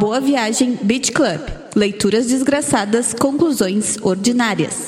[0.00, 1.42] Boa Viagem Beach Club.
[1.76, 4.86] Leituras desgraçadas, conclusões ordinárias.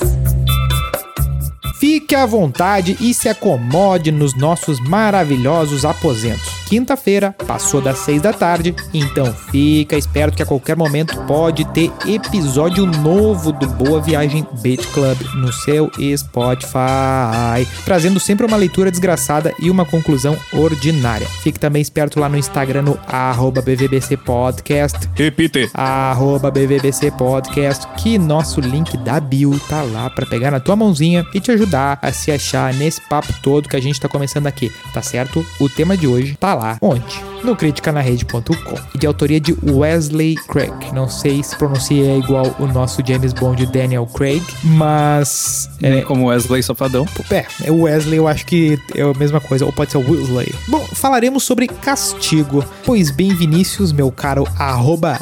[1.79, 6.52] Fique à vontade e se acomode nos nossos maravilhosos aposentos.
[6.73, 11.91] Quinta-feira passou das seis da tarde, então fica esperto que a qualquer momento pode ter
[12.07, 19.53] episódio novo do Boa Viagem Beach Club no seu Spotify, trazendo sempre uma leitura desgraçada
[19.59, 21.27] e uma conclusão ordinária.
[21.43, 25.07] Fique também esperto lá no Instagram no arroba BVBC Podcast.
[25.13, 25.69] Repite.
[25.75, 31.23] Arroba BVBC Podcast, que nosso link da bio tá lá para pegar na tua mãozinha
[31.35, 34.71] e te ajudar a se achar nesse papo todo que a gente tá começando aqui,
[34.91, 35.45] tá certo?
[35.59, 36.62] O tema de hoje tá lá.
[36.81, 37.32] Onde?
[37.43, 38.97] No criticanarrede.com.
[38.97, 40.71] De autoria de Wesley Craig.
[40.93, 45.69] Não sei se pronuncia igual o nosso James Bond Daniel Craig, mas.
[45.81, 47.05] É, como Wesley Safadão.
[47.29, 50.09] É, é o Wesley eu acho que é a mesma coisa, ou pode ser o
[50.09, 50.53] Wesley.
[50.69, 52.63] Bom, falaremos sobre castigo.
[52.85, 55.19] Pois bem, Vinícius, meu caro, arroba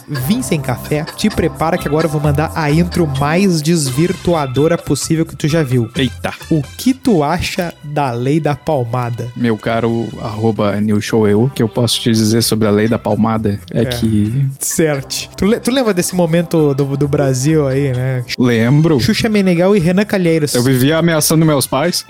[0.63, 5.47] Café, te prepara que agora eu vou mandar a intro mais desvirtuadora possível que tu
[5.47, 5.89] já viu.
[5.95, 6.33] Eita.
[6.49, 9.31] O que tu acha da lei da palmada?
[9.35, 12.99] Meu caro, arroba New Show eu, que eu posso te dizer sobre a lei da
[12.99, 13.85] palmada é, é.
[13.85, 14.45] que.
[14.59, 15.29] Certo.
[15.35, 18.23] Tu, tu, lembra desse momento do, do Brasil aí, né?
[18.37, 18.99] Lembro.
[18.99, 20.53] Xuxa Menegal e Renan Calheiros.
[20.53, 22.05] Eu vivia ameaçando meus pais.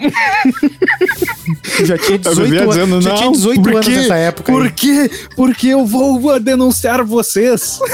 [1.84, 4.52] Já tinha 18, eu dizendo, já tinha 18 anos nessa época.
[4.52, 5.10] Por quê?
[5.36, 7.80] Porque eu vou denunciar vocês.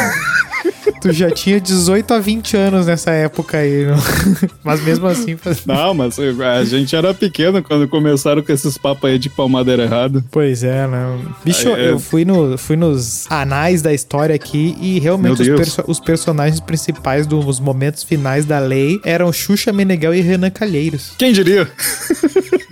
[1.01, 3.97] Tu já tinha 18 a 20 anos nessa época aí, não?
[4.63, 5.37] mas mesmo assim.
[5.65, 10.23] Não, mas a gente era pequeno quando começaram com esses papos aí de palmadeira errado.
[10.31, 11.19] Pois é, né?
[11.45, 11.96] Bicho, aí, é...
[11.97, 16.59] eu fui, no, fui nos anais da história aqui e realmente os, perso os, personagens
[16.59, 21.13] principais dos momentos finais da lei eram Xuxa Meneghel e Renan Calheiros.
[21.17, 21.67] Quem diria?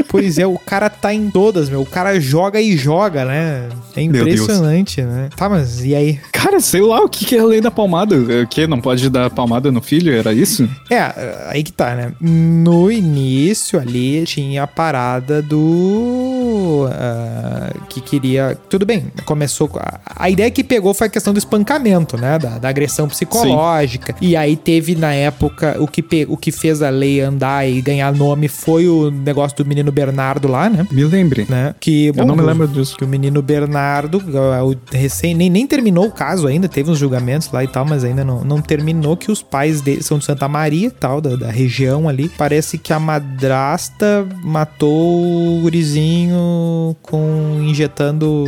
[0.08, 1.82] Pois é, o cara tá em todas, meu.
[1.82, 3.68] O cara joga e joga, né?
[3.98, 5.28] É impressionante, né?
[5.36, 6.18] Tá, mas e aí?
[6.32, 8.16] Cara, sei lá, o que é a lei da palmada?
[8.16, 8.66] O que?
[8.66, 10.14] Não pode dar palmada no filho?
[10.14, 10.70] Era isso?
[10.90, 12.14] É, aí que tá, né?
[12.22, 16.45] No início ali tinha a parada do.
[16.66, 18.58] Uh, que queria.
[18.70, 19.70] Tudo bem, começou.
[19.76, 22.40] A, a ideia que pegou foi a questão do espancamento, né?
[22.40, 24.14] Da, da agressão psicológica.
[24.14, 24.26] Sim.
[24.28, 26.26] E aí teve na época o que, pe...
[26.30, 30.48] o que fez a lei andar e ganhar nome foi o negócio do menino Bernardo
[30.48, 30.88] lá, né?
[30.92, 31.46] Me lembre.
[31.50, 31.76] Né?
[31.80, 32.98] Que, bom, Eu não me lembro disso.
[32.98, 37.52] Que o menino Bernardo, o recém, nem, nem terminou o caso ainda, teve uns julgamentos
[37.52, 39.18] lá e tal, mas ainda não, não terminou.
[39.18, 42.30] Que os pais dele são de Santa Maria, tal, da, da região ali.
[42.30, 46.55] Parece que a madrasta matou o gurizinho
[47.02, 48.46] com injetando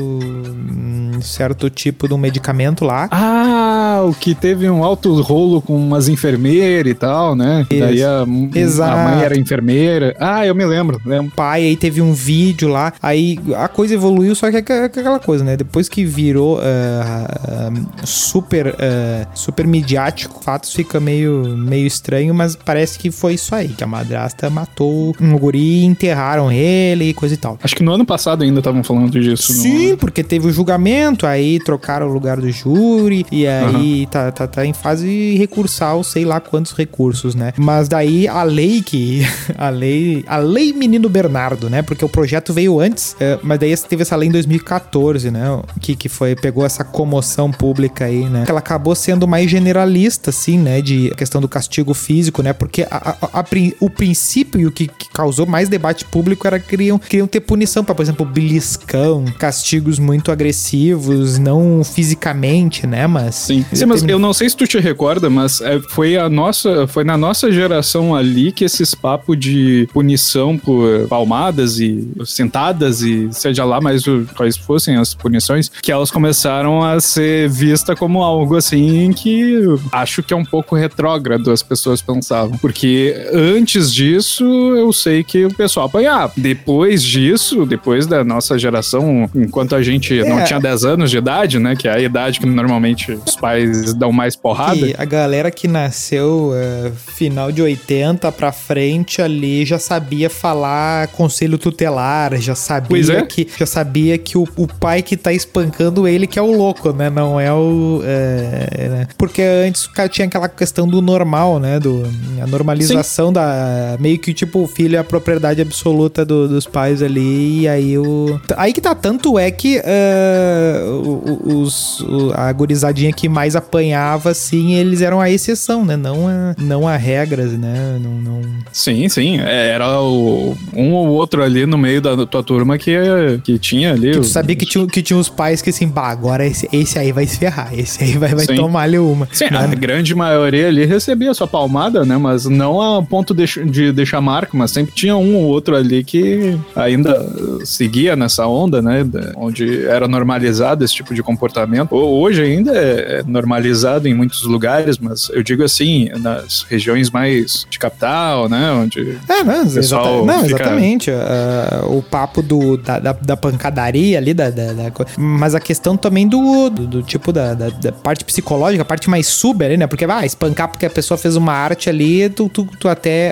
[1.17, 3.07] um certo tipo de um medicamento lá.
[3.11, 7.65] Ah, o que teve um alto rolo com umas enfermeiras e tal, né?
[7.69, 7.79] Isso.
[7.79, 10.15] Daí a, a mãe era enfermeira.
[10.19, 14.33] Ah, eu me lembro, lembro pai, aí teve um vídeo lá, aí a coisa evoluiu,
[14.35, 15.57] só que é aquela coisa, né?
[15.57, 22.55] Depois que virou uh, uh, super, uh, super midiático, fatos fica meio, meio estranho, mas
[22.55, 27.35] parece que foi isso aí, que a madrasta matou um guri, enterraram ele e coisa
[27.35, 27.57] e tal.
[27.63, 29.53] Acho que no ano passado ainda estavam falando disso.
[29.53, 29.97] Sim, no...
[29.97, 34.07] porque teve o julgamento, aí trocaram o lugar do júri, e aí uhum.
[34.09, 37.53] tá, tá, tá em fase recursal, sei lá quantos recursos, né?
[37.57, 39.25] Mas daí a lei que.
[39.57, 40.23] A lei.
[40.27, 41.81] A lei Menino Bernardo né?
[41.81, 45.61] Porque o projeto veio antes, é, mas daí teve essa lei em 2014, né?
[45.81, 48.45] Que, que foi, pegou essa comoção pública aí, né?
[48.47, 50.81] Ela acabou sendo mais generalista, assim, né?
[50.81, 52.53] De questão do castigo físico, né?
[52.53, 53.45] Porque a, a, a,
[53.79, 57.39] o princípio e o que, que, causou mais debate público era que queriam, queriam ter
[57.39, 63.07] punição por exemplo, beliscão, castigos muito agressivos, não fisicamente, né?
[63.07, 63.35] Mas.
[63.35, 66.87] Sim, Sim mas eu não sei se tu te recorda, mas é, foi a nossa.
[66.87, 73.29] Foi na nossa geração ali que esses papos de punição por palmadas e sentadas e
[73.31, 74.03] seja lá mais
[74.35, 80.23] quais fossem as punições, que elas começaram a ser vista como algo assim que acho
[80.23, 82.57] que é um pouco retrógrado as pessoas pensavam.
[82.57, 86.33] Porque antes disso, eu sei que o pessoal apanhava.
[86.35, 90.27] Depois disso, depois da nossa geração, enquanto a gente é.
[90.27, 93.93] não tinha 10 anos de idade, né, que é a idade que normalmente os pais
[93.93, 94.75] dão mais porrada.
[94.75, 101.07] E a galera que nasceu uh, final de 80 pra frente ali já sabia falar
[101.09, 103.21] conselho tutelar, já sabia é.
[103.21, 106.91] que já sabia que o, o, pai que tá espancando ele que é o louco,
[106.91, 107.09] né?
[107.09, 109.07] Não é o é, né?
[109.17, 111.79] porque antes o cara tinha aquela questão do normal, né?
[111.79, 112.03] Do
[112.41, 113.33] a normalização Sim.
[113.33, 117.66] da meio que tipo o filho é a propriedade absoluta do, dos pais ali e
[117.67, 122.03] aí o aí que tá tanto é que uh, os,
[122.33, 125.95] a gurizadinha que mais apanhava, assim, eles eram a exceção, né?
[125.95, 127.99] Não a, não a regras, né?
[128.01, 128.41] Não, não...
[128.71, 129.39] Sim, sim.
[129.39, 132.95] É, era o, um ou outro ali no meio da tua turma que,
[133.43, 134.11] que tinha ali.
[134.11, 136.97] Que tu sabia que tinha, que tinha os pais que assim, bah, agora esse, esse
[136.97, 138.55] aí vai se ferrar, esse aí vai, vai Sim.
[138.55, 139.27] tomar ali uma.
[139.31, 139.57] Sim, né?
[139.59, 142.17] a grande maioria ali recebia sua palmada, né?
[142.17, 146.03] Mas não a ponto de, de deixar marca, mas sempre tinha um ou outro ali
[146.03, 147.17] que ainda
[147.65, 149.05] seguia nessa onda, né?
[149.35, 151.93] Onde era normalizado esse tipo de comportamento.
[151.95, 157.09] Ho- Hoje ainda é é normalizado em muitos lugares, mas eu digo assim, nas regiões
[157.09, 158.71] mais de capital, né?
[158.71, 161.11] Onde É, não, exata- não, fica- exatamente.
[161.11, 165.95] ah, o papo do, da, da, da pancadaria ali, da, da- da mas a questão
[165.95, 169.77] também do, do, do tipo da, da, da parte psicológica, a parte mais sub ali,
[169.77, 169.87] né?
[169.87, 173.31] Porque, ah, espancar porque a pessoa fez uma arte ali, tu, tu, tu até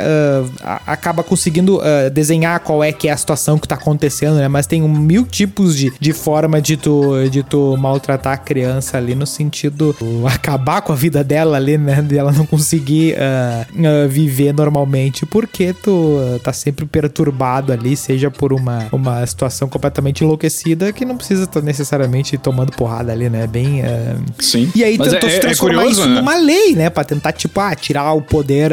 [0.63, 4.04] a- acaba conseguindo ah, desenhar qual é que é a situação que tá acontecendo,
[4.35, 4.47] né?
[4.47, 8.97] Mas tem um mil tipos de, de forma de tu, de tu maltratar a criança
[8.97, 12.01] ali no sentido uh, acabar com a vida dela ali, né?
[12.01, 17.95] De ela não conseguir ah, ah, viver normalmente porque tu ah, tá sempre perturbado ali,
[17.95, 23.29] seja por uma, uma situação completamente enlouquecida que não precisa estar necessariamente tomando porrada ali,
[23.29, 23.47] né?
[23.47, 23.81] Bem.
[24.39, 24.71] Sim.
[24.75, 26.15] e aí tentou é- se é transformar curioso, isso né?
[26.19, 26.89] numa lei, né?
[26.89, 28.71] Pra tentar, tipo, ah, tirar o poder,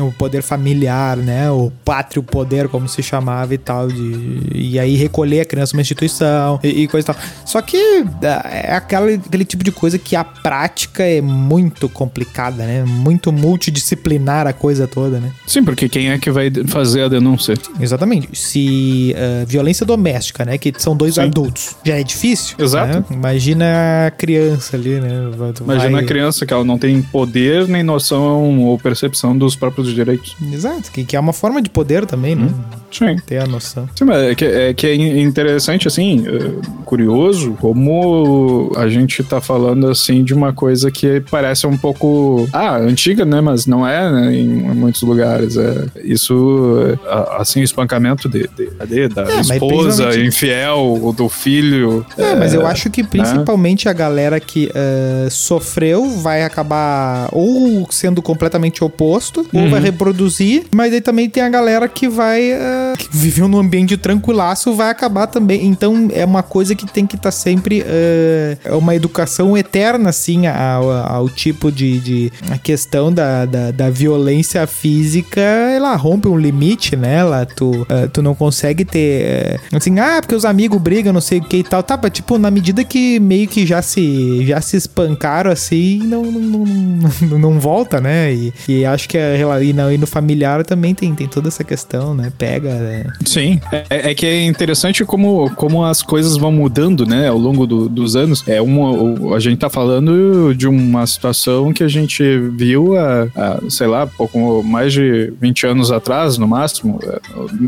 [0.00, 1.50] o poder familiar, né?
[1.50, 3.88] O pátrio poder, como se chamava e tal.
[3.88, 7.22] De, e aí recolher a criança numa instituição e, e coisa e tal.
[7.44, 7.76] Só que
[8.22, 12.84] ah, é aquela, aquele tipo de coisa que a prática é muito complicada, né?
[12.84, 15.30] Muito multidisciplinar a coisa toda, né?
[15.46, 17.54] Sim, porque quem é que vai fazer a denúncia?
[17.80, 18.28] Exatamente.
[18.32, 20.56] Se ah, violência doméstica, né?
[20.58, 21.22] Que são dois Sim.
[21.22, 22.56] adultos, já é difícil.
[22.58, 22.98] Exato.
[22.98, 23.04] né?
[23.10, 25.30] Imagina a criança ali, né?
[25.36, 29.56] Vai- Imagina vai- a criança que ela não tem poder nem noção ou percepção dos
[29.56, 30.36] próprios direitos.
[30.52, 32.48] Exato, que, que é uma forma de poder também, né?
[32.90, 33.16] Sim.
[33.26, 33.88] Ter a noção.
[33.96, 39.40] Sim, mas é que é, que é interessante, assim, é, curioso, como a gente tá
[39.40, 44.10] falando, assim, de uma coisa que parece um pouco, ah, antiga, né, mas não é,
[44.10, 45.56] né, em muitos lugares.
[45.56, 50.78] É, isso, é, a- assim, o espancamento de, de- de- da É, esposa principalmente- infiel,
[51.02, 52.04] ou do filho.
[52.16, 58.20] É, mas eu acho que principalmente a galera que eh, sofreu vai acabar ou sendo
[58.22, 62.50] completamente oposto, ou vai reproduzir, mas aí também tem a galera que vai.
[62.50, 65.66] eh, que viveu num ambiente tranquilaço, vai acabar também.
[65.66, 67.82] Então é uma coisa que tem que estar sempre.
[67.84, 71.98] eh, É uma educação eterna, assim, ao, ao tipo de.
[72.00, 77.16] de a questão da, da, da violência física, ela rompe um limite, né?
[77.16, 79.22] Ela, tu, eh, tu não consegue ter.
[79.22, 81.82] eh, assim, ah, porque os amigos brigam, não sei o que e tal.
[81.82, 86.22] Tá, mas, tipo, na medida que meio que já se, já se espancaram assim, não,
[86.24, 88.32] não, não, não, não volta, né?
[88.32, 91.48] E, e acho que a, rela- e, no, e no familiar também tem, tem toda
[91.48, 92.32] essa questão, né?
[92.38, 92.70] Pega.
[92.74, 93.04] né?
[93.24, 97.66] Sim, é, é que é interessante como, como as coisas vão mudando, né, ao longo
[97.66, 98.42] do- dos anos.
[98.46, 102.22] É uma, a gente tá falando de uma situação que a gente
[102.56, 107.20] viu há, há, sei lá, pouco mais de 20 anos atrás, no máximo, é,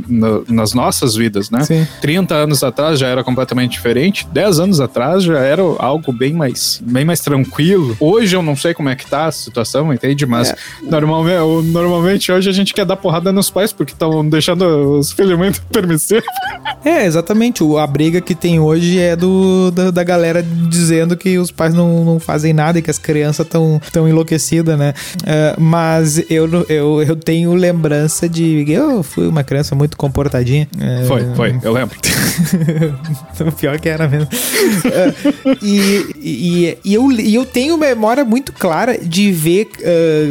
[0.08, 1.60] na- nas nossas vidas, né?
[1.64, 1.86] Sim.
[2.00, 6.81] 30 anos atrás já era completamente diferente, 10 anos atrás já era algo bem mais,
[6.84, 7.96] bem mais tranquilo.
[8.00, 10.26] Hoje eu não sei como é que tá a situação, entende?
[10.26, 15.12] Mas normalmente, normalmente hoje a gente quer dar porrada nos pais porque estão deixando os
[15.12, 16.18] filhos muito permissivos.
[16.85, 17.62] É, exatamente.
[17.62, 21.75] O- A briga que tem hoje é do, da, da galera dizendo que os pais
[21.75, 24.94] não, não fazem nada e que as crianças estão tão enlouquecidas, né?
[25.27, 28.65] É, mas eu, eu, eu tenho lembrança de.
[28.70, 30.69] Eu fui uma criança muito comportadinha.
[30.81, 31.96] É, Foi, foi, eu lembro.
[33.58, 34.29] pior que era mesmo.
[34.93, 35.15] É,
[35.63, 39.69] e, e, e eu, e eu tenho memória muito clara de ver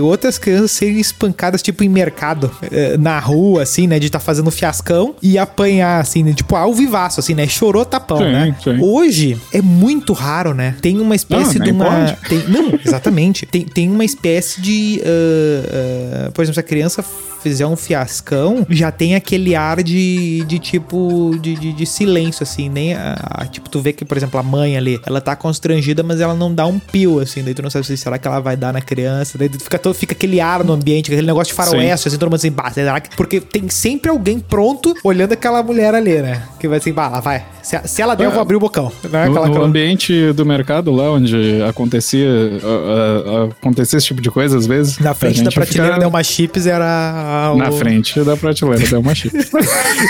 [0.01, 2.51] outras crianças serem espancadas, tipo, em mercado,
[2.99, 3.99] na rua, assim, né?
[3.99, 5.37] De estar fazendo fiascão e
[5.81, 7.47] assim, né, tipo, ao vivaço, assim, né?
[7.47, 8.55] Chorou tapão, Sim, né?
[8.63, 8.77] sim.
[8.81, 10.75] Hoje é muito raro, né?
[10.81, 12.13] Tem uma espécie Não, de uma.
[12.27, 13.45] Tem, não, exatamente.
[13.45, 15.01] Tem, tem uma espécie de.
[15.05, 17.03] ah, ah, por exemplo, se a criança
[17.43, 22.67] fizer um fiascão, já tem aquele ar de, de tipo de, de, de silêncio, assim,
[22.67, 26.01] nem a, a- tipo, tu vê que, por exemplo, a mãe ali, ela tá constrangida,
[26.03, 28.39] mas ela não dá um pio, assim, daí tu não sabe se será que ela
[28.39, 31.55] vai dar na criança, daí fica, todo, fica aquele ar no ambiente, aquele negócio de
[31.55, 33.15] faroeste, assim, todo mundo assim, bah, será que...
[33.15, 36.41] Porque tem sempre alguém pronto olhando aquela mulher ali, né?
[36.59, 37.45] Que vai assim, bah, lá vai.
[37.61, 38.91] Se, se ela der, eu vou abrir o bocão.
[39.09, 39.25] Né?
[39.25, 42.27] No, Aquela, no ambiente do mercado lá onde acontecia,
[42.63, 44.97] ah, ah, acontecia esse tipo de coisa às vezes.
[44.99, 47.51] Na frente da prateleira fica da uma chips era.
[47.53, 49.35] o- Na frente da prateleira da uma chip.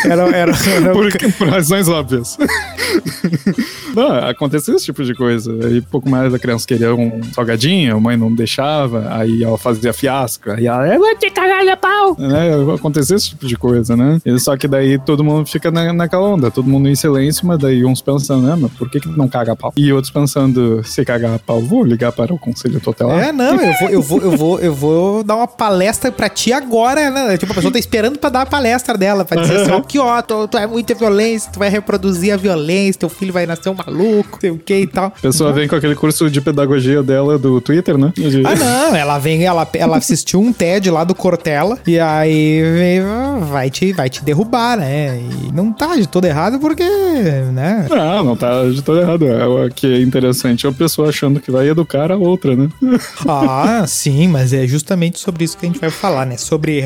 [0.06, 2.38] Era, era, era por, por razões óbvias.
[3.96, 5.52] Não, acontecia esse tipo de coisa.
[5.66, 9.92] Aí pouco mais a criança queria um salgadinho, a mãe não deixava, aí ela fazia
[9.92, 12.16] fiasco, aí ela, eu vou te cagar a pau!
[12.28, 12.50] Né?
[12.76, 14.20] Acontecia esse tipo de coisa, né?
[14.26, 17.60] E só que daí todo mundo fica na, naquela onda, todo mundo em silêncio, mas
[17.60, 18.56] daí uns pensando, né?
[18.60, 19.74] mas por que, que não caga a pau?
[19.78, 23.20] E outros pensando, se cagar a pau, vou ligar para o conselho tutelar.
[23.28, 26.52] É, não, eu vou, eu vou, eu vou, eu vou dar uma palestra pra ti
[26.54, 27.38] agora, né?
[27.38, 30.00] Tipo, a pessoa tá esperando pra dar a palestra dela, pra dizer assim, ó, que
[30.00, 33.70] ó, tu, tu é muita violência, tu vai reproduzir a violência, teu filho vai nascer
[33.70, 35.06] um maluco, sei o que e tal.
[35.08, 38.12] A pessoa vem com aquele curso de pedagogia dela do Twitter, né?
[38.16, 42.62] De- Ah, não, ela vem, ela, ela assistiu um TED lá do Cortella e aí
[42.62, 43.02] vem,
[43.50, 45.20] vai te, vai te derrubar, né?
[45.28, 47.88] E não tá de todo errado porque, né?
[47.90, 49.26] Não, não tá de todo errado.
[49.28, 52.70] É, O que é interessante é a pessoa achando que vai educar a outra, né?
[53.28, 56.38] Ah, sim, mas é justamente sobre isso que a gente vai falar, né?
[56.38, 56.80] Sobre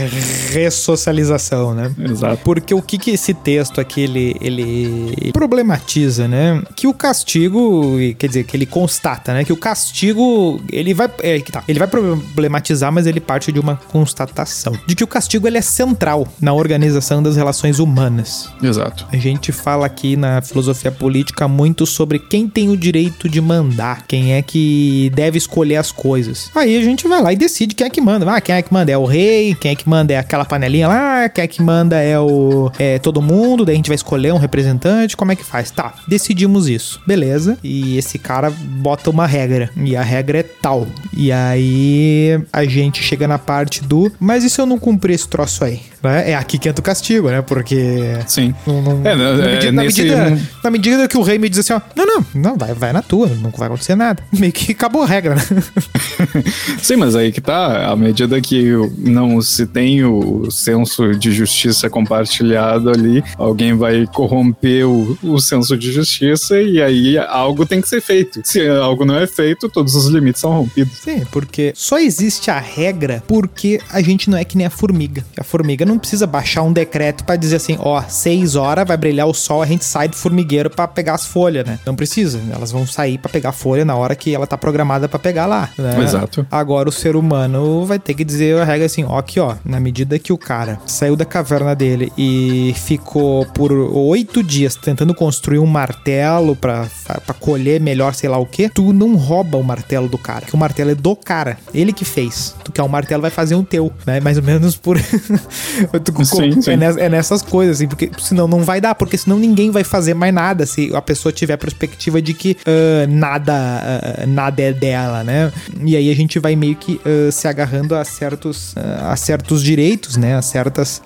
[0.52, 1.94] ressocialização, né?
[2.00, 2.42] Exato.
[2.44, 6.62] Porque o que, que esse texto aqui ele, ele problematiza, né?
[6.76, 9.44] Que o castigo, quer dizer, que ele constata, né?
[9.44, 13.76] Que o castigo ele vai, é, tá, ele vai problematizar, mas ele parte de uma
[13.76, 18.31] constatação de que o castigo ele é central na organização das relações humanas.
[18.62, 19.06] Exato.
[19.12, 24.06] A gente fala aqui na filosofia política muito sobre quem tem o direito de mandar,
[24.08, 26.50] quem é que deve escolher as coisas.
[26.56, 28.30] Aí a gente vai lá e decide quem é que manda.
[28.32, 30.88] Ah, quem é que manda é o rei, quem é que manda é aquela panelinha
[30.88, 34.34] lá, quem é que manda é o é todo mundo, daí a gente vai escolher
[34.34, 35.72] um representante, como é que faz?
[35.72, 37.02] Tá, decidimos isso.
[37.06, 37.58] Beleza?
[37.64, 40.88] E esse cara bota uma regra, e a regra é tal.
[41.14, 45.28] E aí a gente chega na parte do, mas e se eu não cumprir esse
[45.28, 45.82] troço aí?
[46.02, 46.32] Né?
[46.32, 47.42] É aqui que entra o castigo, né?
[47.42, 48.54] Porque Sim.
[48.66, 51.50] não, não- É, na, é, medida, na, nesse- medida, na medida que o rei me
[51.50, 54.24] diz assim, ó, não, não, não, vai, vai na tua, não vai acontecer nada.
[54.32, 55.42] Meio que acabou a regra, né?
[56.82, 61.90] Sim, mas aí que tá, à medida que não se tem o senso de justiça
[61.90, 67.88] compartilhado ali, alguém vai corromper o, o senso de justiça e aí algo tem que
[67.88, 68.42] ser feito.
[68.44, 70.98] Se algo não é feito, todos os limites são rompidos.
[71.00, 75.24] Sim, porque só existe a regra porque a gente não é que nem a formiga.
[75.38, 79.28] A formiga não precisa baixar um decreto pra dizer assim, ó, seis horas vai brilhar
[79.28, 81.80] o sol, a gente sai do formigueiro pra pegar as folhas, né?
[81.86, 85.08] Não precisa, elas vão sair pra pegar a folha na hora que ela tá programada
[85.08, 86.02] pra pegar lá, né?
[86.04, 86.46] Exato.
[86.52, 89.80] Agora o ser humano vai ter que dizer a regra assim, ó, aqui ó, na
[89.80, 95.60] medida que o cara saiu da caverna dele e ficou por oito dias tentando construir
[95.60, 96.88] um martelo pra,
[97.26, 100.54] pra colher melhor sei lá o que, tu não rouba o martelo do cara, que
[100.54, 102.56] o martelo é do cara, ele que fez.
[102.64, 104.20] Tu quer um martelo, vai fazer um teu, né?
[104.20, 104.98] Mais ou menos por...
[106.04, 106.72] Tu- Sim, sim.
[106.72, 110.14] É, é nessas coisas, assim, porque senão não vai dar, porque senão ninguém vai fazer
[110.14, 114.74] mais nada se a pessoa tiver a perspectiva de que ah, nada, ah, nada é
[114.74, 115.52] dela, né?
[115.84, 120.18] E aí a gente vai meio que ah, se agarrando a certos, a certos direitos,
[120.18, 120.36] né?
[120.36, 121.02] A certas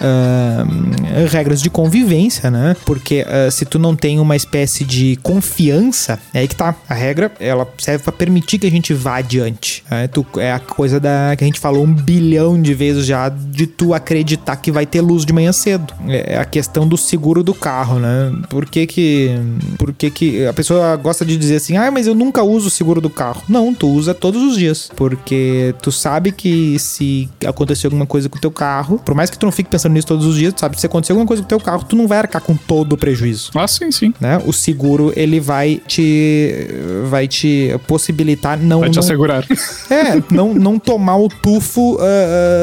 [1.31, 2.75] regras de convivência, né?
[2.85, 6.75] Porque se tu não tem uma espécie de confiança, é aí que tá.
[6.87, 9.83] A regra, ela serve pra permitir que a gente vá adiante.
[9.89, 10.07] né?
[10.07, 13.67] Tu, é a coisa da que a gente falou um bilhão de vezes já de
[13.67, 15.93] tu acreditar que vai ter luz de manhã cedo.
[16.07, 18.31] É a questão do seguro do carro, né?
[18.49, 19.31] Por que que,
[19.77, 22.71] por que que a pessoa gosta de dizer assim, ah, mas eu nunca uso o
[22.71, 23.41] seguro do carro.
[23.47, 24.89] Não, tu usa todos os dias.
[24.95, 29.37] Porque tu sabe que se acontecer alguma coisa com o teu carro, por mais que
[29.37, 31.41] tu não fique pensando nisso todos os dias, tu sabe que se acontecer alguma coisa
[31.41, 34.13] com o teu carro, tu não vai arcar com todo o prejuízo Ah, sim, sim.
[34.19, 34.41] né?
[34.45, 36.67] O seguro ele vai te
[37.09, 39.45] vai te possibilitar não Vai te não, assegurar.
[39.89, 42.03] é, não, não tomar o tufo ah,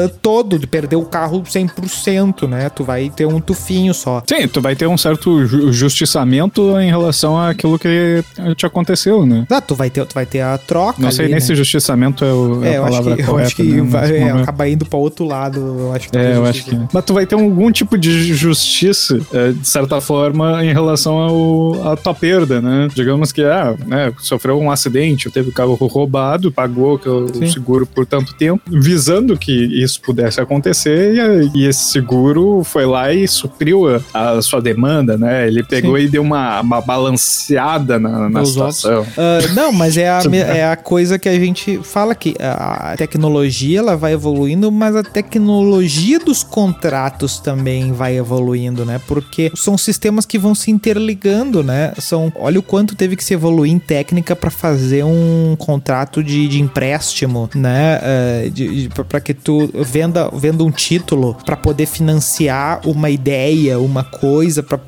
[0.05, 2.69] ah, todo de perder o carro 100%, né?
[2.69, 4.12] Tu vai ter um tufinho só.
[4.27, 8.23] Sim, tu vai ter um certo ju- justiçamento em relação àquilo que
[8.55, 9.45] te aconteceu, né?
[9.49, 11.45] Ah, tu vai ter tu vai ter a troca Não sei ali, nem né?
[11.45, 13.47] se justiçamento é, o, é É, a eu palavra que, eu correta.
[13.47, 15.59] acho que né, vai, é, acaba indo pra outro lado.
[15.59, 16.77] Eu acho que É, eu acho que.
[16.91, 21.91] Mas tu vai ter algum tipo de justiça, é, de certa forma, em relação ao,
[21.91, 22.87] à tua perda, né?
[22.93, 27.47] Digamos que, ah, né, sofreu um acidente, teve o carro roubado, pagou o Sim.
[27.51, 31.15] seguro por tanto tempo, visando que isso pudesse acontecer,
[31.55, 35.47] e, e esse seguro foi lá e supriu a, a sua demanda, né?
[35.47, 39.05] Ele pegou e deu uma, uma balanceada na, na situação.
[39.17, 43.79] Ah, não, mas é a, é a coisa que a gente fala que a tecnologia
[43.79, 48.99] ela vai evoluindo, mas a tecnologia dos contratos também vai evoluindo, né?
[49.07, 51.93] Porque são sistemas que vão se interligando, né?
[51.97, 56.47] São, olha o quanto teve que se evoluir em técnica para fazer um contrato de,
[56.47, 57.99] de empréstimo, né?
[58.01, 64.03] Ah, de, para que tu venda, venda um título para poder financiar uma ideia, uma
[64.03, 64.79] coisa para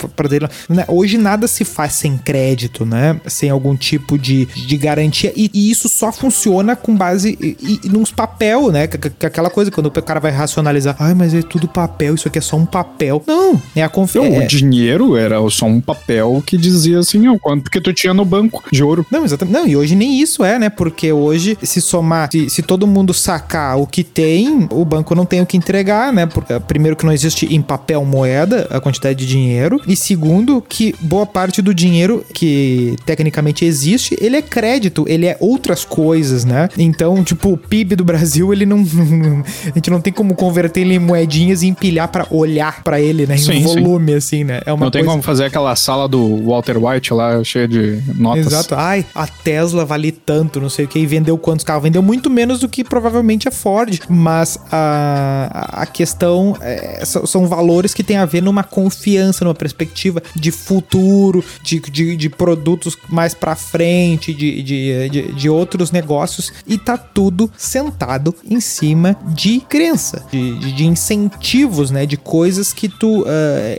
[0.69, 0.85] né?
[0.87, 3.19] Hoje nada se faz sem crédito, né?
[3.27, 5.31] Sem algum tipo de, de garantia.
[5.35, 8.87] E, e isso só funciona com base e, e, nos papel, né?
[8.87, 12.27] Que- que- Aquela coisa, quando o cara vai racionalizar, ai, mas é tudo papel, isso
[12.27, 13.21] aqui é só um papel.
[13.27, 14.43] Não, é a Então, confiança.
[14.43, 18.23] o dinheiro era só um papel que dizia assim, ó, quanto que tu tinha no
[18.23, 19.05] banco de ouro.
[19.11, 19.53] Não, exatamente.
[19.53, 20.69] Não, e hoje nem isso é, né?
[20.69, 25.25] Porque hoje, se somar, se, se todo mundo sacar o que tem, o banco não
[25.25, 26.25] tem o que entregar, né?
[26.25, 31.25] Porque, primeiro, que não existe em papel moeda quantidade de dinheiro, e segundo, que boa
[31.25, 36.69] parte do dinheiro que tecnicamente existe, ele é crédito, ele é outras coisas, né?
[36.77, 38.81] Então, tipo, o PIB do Brasil, ele não.
[39.65, 43.25] a gente não tem como converter ele em moedinhas e empilhar para olhar para ele,
[43.25, 43.33] né?
[43.33, 44.17] Em sim, volume, sim.
[44.17, 44.61] assim, né?
[44.67, 48.45] É uma não tem como fazer aquela sala do Walter White lá, cheia de notas.
[48.45, 48.75] Exato.
[48.75, 51.81] Ai, a Tesla vale tanto, não sei o que, e vendeu quantos carros?
[51.81, 53.99] Vendeu muito menos do que provavelmente a Ford.
[54.07, 60.21] Mas a, a questão é, são valores que tem a ver numa confiança, numa perspectiva
[60.35, 66.51] de futuro, de, de, de produtos mais para frente, de, de, de, de, outros negócios,
[66.67, 72.05] e tá tudo sentado em cima de crença, de, de, de incentivos, né?
[72.05, 73.25] De coisas que tu uh,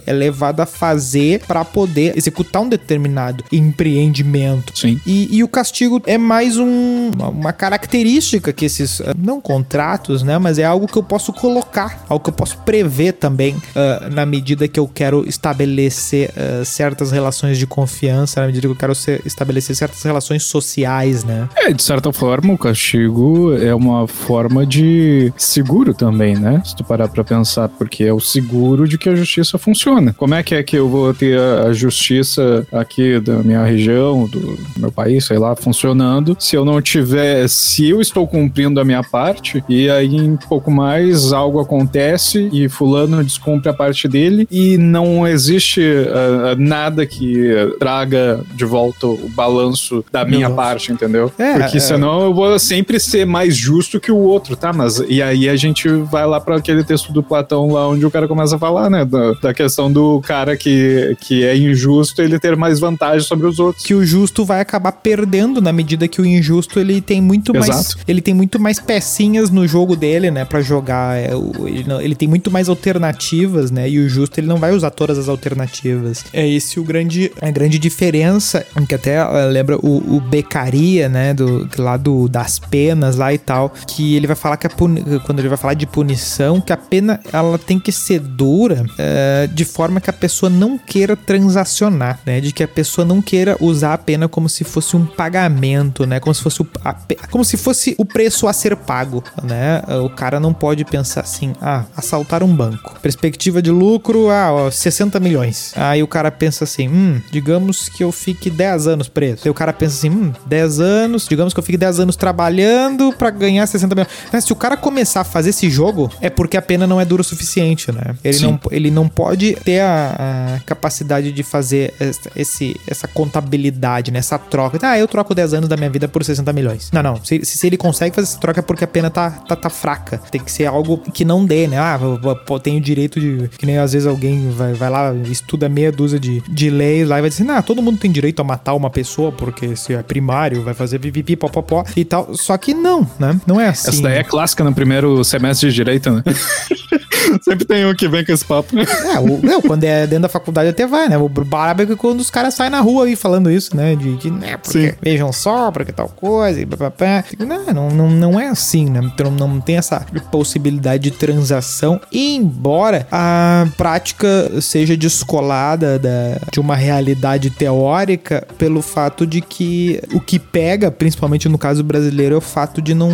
[0.06, 4.78] é levado a fazer para poder executar um determinado empreendimento.
[4.78, 4.98] Sim.
[5.06, 10.38] E, e o castigo é mais um, uma característica que esses, uh, não contratos, né?
[10.38, 14.24] Mas é algo que eu posso colocar, algo que eu posso prever também uh, na
[14.24, 18.94] medida que eu quero estabelecer uh, certas relações de confiança, na medida que eu quero
[18.94, 21.48] ser, estabelecer certas relações sociais, né?
[21.56, 26.62] É, de certa forma, o castigo é uma forma de seguro também, né?
[26.64, 30.12] Se tu parar pra pensar, porque é o seguro de que a justiça funciona.
[30.12, 34.58] Como é que é que eu vou ter a justiça aqui da minha região, do
[34.76, 39.02] meu país, sei lá, funcionando, se eu não tiver, se eu estou cumprindo a minha
[39.02, 44.75] parte e aí em pouco mais algo acontece e fulano descumpre a parte dele e
[44.76, 50.62] não existe uh, nada que traga de volta o balanço da minha Nossa.
[50.62, 51.32] parte, entendeu?
[51.38, 51.80] É, Porque é.
[51.80, 54.72] senão eu vou sempre ser mais justo que o outro, tá?
[54.72, 58.10] Mas e aí a gente vai lá para aquele texto do Platão lá onde o
[58.10, 62.38] cara começa a falar, né, da, da questão do cara que, que é injusto ele
[62.38, 63.84] ter mais vantagem sobre os outros.
[63.84, 67.72] Que o justo vai acabar perdendo na medida que o injusto ele tem muito Exato.
[67.72, 71.16] mais ele tem muito mais pecinhas no jogo dele, né, para jogar.
[71.16, 71.30] É,
[71.64, 73.88] ele, não, ele tem muito mais alternativas, né?
[73.88, 76.24] E o justo ele não vai usar todas as alternativas.
[76.32, 81.34] É esse o grande a grande diferença, que até uh, lembra o, o Becaria, né,
[81.34, 85.02] do lá do das penas lá e tal, que ele vai falar que a puni,
[85.20, 89.48] quando ele vai falar de punição, que a pena ela tem que ser dura uh,
[89.48, 92.40] de forma que a pessoa não queira transacionar, né?
[92.40, 96.20] De que a pessoa não queira usar a pena como se fosse um pagamento, né?
[96.20, 96.94] Como se fosse o, a,
[97.30, 99.82] como se fosse o preço a ser pago, né?
[100.04, 102.98] O cara não pode pensar assim, ah, assaltar um banco.
[103.00, 105.72] Perspectiva de lucro, ah, ó, 60 milhões.
[105.76, 109.42] Aí o cara pensa assim, hum, digamos que eu fique 10 anos preso.
[109.44, 113.12] Aí o cara pensa assim, hum, 10 anos, digamos que eu fique 10 anos trabalhando
[113.12, 114.12] para ganhar 60 milhões.
[114.32, 117.04] Mas se o cara começar a fazer esse jogo, é porque a pena não é
[117.04, 118.16] dura o suficiente, né?
[118.24, 121.94] Ele, não, ele não pode ter a, a capacidade de fazer
[122.34, 124.18] esse, essa contabilidade, né?
[124.18, 124.78] Essa troca.
[124.82, 126.90] Ah, eu troco 10 anos da minha vida por 60 milhões.
[126.92, 127.24] Não, não.
[127.24, 130.18] Se, se ele consegue fazer essa troca é porque a pena tá, tá, tá fraca.
[130.30, 131.78] Tem que ser algo que não dê, né?
[131.78, 133.48] Ah, eu, tenho o direito de.
[133.56, 137.18] Que nem às vezes alguém vai, vai lá, estuda meia dúzia de, de leis lá
[137.18, 140.02] e vai dizer, ah, todo mundo tem direito a matar uma pessoa porque se é
[140.02, 142.34] primário, vai fazer pipipi, popopó e tal.
[142.34, 143.40] Só que não, né?
[143.46, 143.88] Não é assim.
[143.88, 146.22] Essa daí é clássica no primeiro semestre de direito, né?
[147.42, 148.76] Sempre tem um que vem com esse papo.
[148.78, 151.16] É, o, não, quando é dentro da faculdade até vai, né?
[151.18, 153.94] O brabo é quando os caras saem na rua aí falando isso, né?
[153.94, 154.96] De, de né, porque Sim.
[155.00, 157.24] vejam só, porque tal coisa, e papapá.
[157.38, 159.00] Não, não, não, não é assim, né?
[159.02, 166.74] Então não tem essa possibilidade de transação, embora a prática seja descolada da, de uma
[166.74, 172.40] realidade teórica pelo fato de que o que pega, principalmente no caso brasileiro, é o
[172.40, 173.10] fato de não,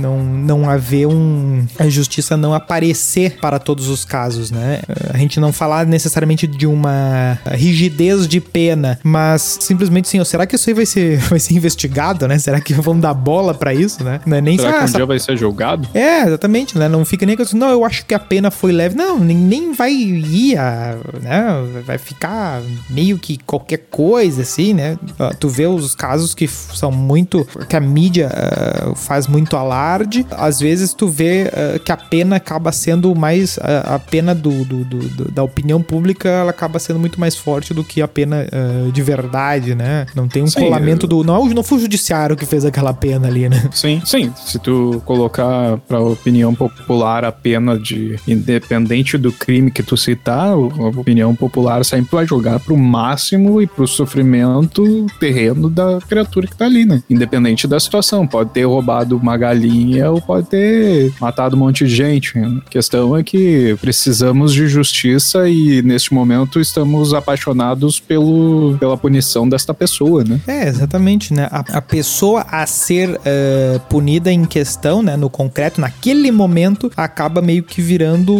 [0.00, 1.66] não, não haver um.
[1.78, 2.97] a justiça não aparecer
[3.40, 4.80] para todos os casos, né?
[5.12, 10.54] A gente não falar necessariamente de uma rigidez de pena, mas simplesmente assim, será que
[10.54, 12.38] isso aí vai ser, vai ser investigado, né?
[12.38, 14.20] Será que vão dar bola para isso, né?
[14.24, 14.96] Não é nem será que um essa...
[14.96, 15.88] dia vai ser julgado?
[15.94, 16.88] É, exatamente, né?
[16.88, 18.96] Não fica nem com não, eu acho que a pena foi leve.
[18.96, 21.82] Não, nem, nem vai ir, a, né?
[21.84, 24.98] Vai ficar meio que qualquer coisa, assim, né?
[25.38, 27.46] Tu vê os casos que são muito.
[27.68, 30.26] que a mídia uh, faz muito alarde.
[30.30, 33.56] Às vezes tu vê uh, que a pena acaba sendo mais.
[33.56, 37.72] Uh, a pena do, do, do, da opinião pública ela acaba sendo muito mais forte
[37.72, 38.46] do que a pena
[38.92, 40.06] de verdade, né?
[40.14, 41.08] Não tem um sim, colamento eu...
[41.10, 41.24] do.
[41.24, 43.68] Não, não foi o judiciário que fez aquela pena ali, né?
[43.72, 44.32] Sim, sim.
[44.36, 48.18] Se tu colocar pra opinião popular a pena de.
[48.26, 53.66] independente do crime que tu citar, a opinião popular sempre vai jogar pro máximo e
[53.66, 57.02] pro sofrimento terreno da criatura que tá ali, né?
[57.08, 58.26] Independente da situação.
[58.26, 62.34] Pode ter roubado uma galinha ou pode ter matado um monte de gente.
[62.38, 69.48] A questão é que precisamos de justiça e neste momento estamos apaixonados pelo, pela punição
[69.48, 70.40] desta pessoa, né?
[70.46, 71.48] É, exatamente, né?
[71.50, 77.42] A, a pessoa a ser uh, punida em questão, né, no concreto, naquele momento, acaba
[77.42, 78.32] meio que virando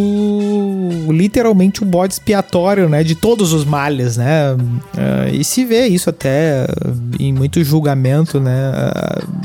[1.09, 4.53] literalmente o bode expiatório, né, de todos os males, né?
[4.53, 8.71] Uh, e se vê isso até uh, em muito julgamento, né?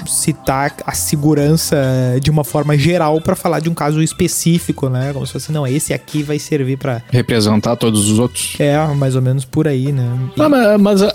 [0.06, 1.76] citar a segurança
[2.22, 5.12] de uma forma geral para falar de um caso específico, né?
[5.12, 8.54] Como se fosse, não, esse aqui vai servir para representar todos os outros.
[8.58, 10.18] É, mais ou menos por aí, né?
[10.36, 11.08] Não, mas, mas a,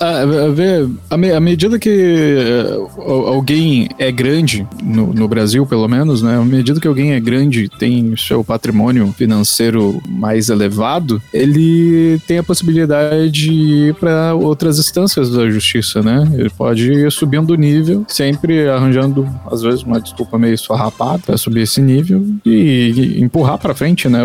[1.09, 2.37] a, a, medida que
[2.97, 6.37] uh, alguém é grande, no, no Brasil pelo menos, né?
[6.37, 12.43] À medida que alguém é grande, tem seu patrimônio financeiro mais elevado, ele tem a
[12.43, 16.27] possibilidade de ir para outras instâncias da justiça, né?
[16.33, 21.37] Ele pode ir subindo o nível, sempre arranjando, às vezes, uma desculpa meio esfarrapada para
[21.37, 24.19] subir esse nível e, e empurrar para frente, né?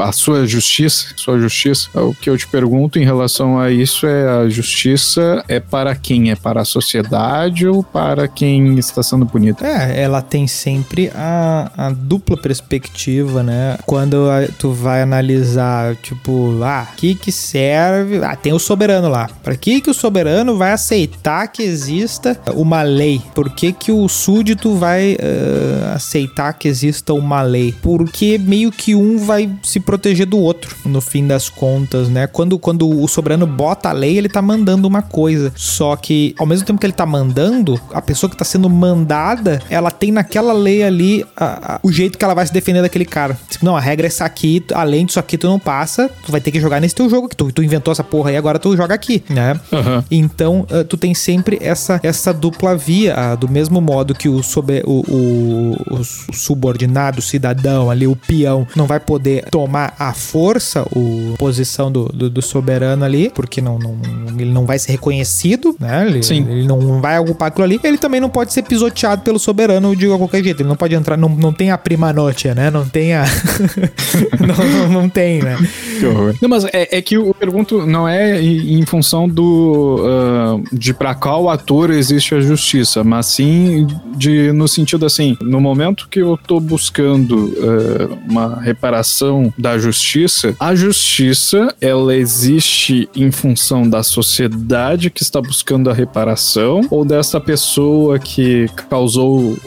[0.00, 1.88] A, a, sua justiça, sua justiça.
[1.94, 6.30] O que eu te pergunto em relação a isso é a justiça é para quem?
[6.30, 9.64] É para a sociedade ou para quem está sendo punido?
[9.64, 13.78] É, ela tem sempre a, a dupla perspectiva, né?
[13.86, 14.26] Quando
[14.58, 18.22] tu vai analisar, tipo, ah, que que serve?
[18.22, 19.28] Ah, tem o soberano lá.
[19.42, 23.20] Para que que o soberano vai aceitar que exista uma lei?
[23.34, 27.74] Por que que o súdito vai uh, aceitar que exista uma lei?
[27.82, 32.26] Porque meio que um vai se proteger do outro, no fim das contas, né?
[32.26, 35.50] Quando, quando o soberano bota a lei, ele tá mandando uma coisa.
[35.56, 39.62] Só que, ao mesmo tempo que ele tá mandando, a pessoa que tá sendo mandada,
[39.70, 43.06] ela tem naquela lei ali a, a, o jeito que ela vai se defender daquele
[43.06, 43.38] cara.
[43.48, 46.40] Tipo, não, a regra é essa aqui, além disso aqui tu não passa, tu vai
[46.40, 48.76] ter que jogar nesse teu jogo que tu, tu inventou essa porra aí, agora tu
[48.76, 49.58] joga aqui, né?
[49.72, 50.04] Uhum.
[50.10, 54.42] Então, uh, tu tem sempre essa, essa dupla via, uh, do mesmo modo que o,
[54.42, 58.41] sober, o, o, o, subordinado, o cidadão ali, o peão,
[58.76, 63.78] não vai poder tomar a força, a posição do, do, do, soberano ali, porque não,
[63.78, 63.96] não,
[64.38, 66.06] ele não vai ser reconhecido, né?
[66.06, 66.46] Ele, Sim.
[66.48, 67.80] ele não vai ocupar aquilo ali.
[67.82, 70.60] Ele também não pode ser pisoteado pelo soberano de qualquer jeito.
[70.60, 72.70] Ele não pode entrar, não, não tem a prima noite, né?
[72.70, 73.24] Não tem a.
[74.40, 75.56] não, não, não, tem, né?
[75.98, 76.34] Que horror.
[76.40, 79.96] Não, mas é, é que eu pergunto, não é em função do.
[80.02, 85.60] Uh, de pra qual ator existe a justiça, mas sim de no sentido assim, no
[85.60, 93.30] momento que eu tô buscando uh, uma reparação da justiça, a justiça ela existe em
[93.30, 99.58] função da sociedade que está buscando a reparação ou dessa pessoa que causou uh,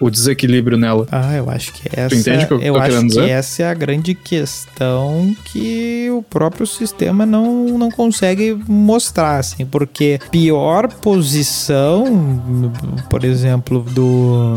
[0.00, 1.06] o desequilíbrio nela?
[1.12, 2.08] Ah, eu acho que essa.
[2.08, 3.30] Tu entende o que eu, eu tô acho que dizer?
[3.30, 10.18] essa é a grande questão que o próprio sistema não, não consegue mostrar, assim, porque
[10.30, 12.72] pior posição,
[13.10, 14.54] por exemplo, do,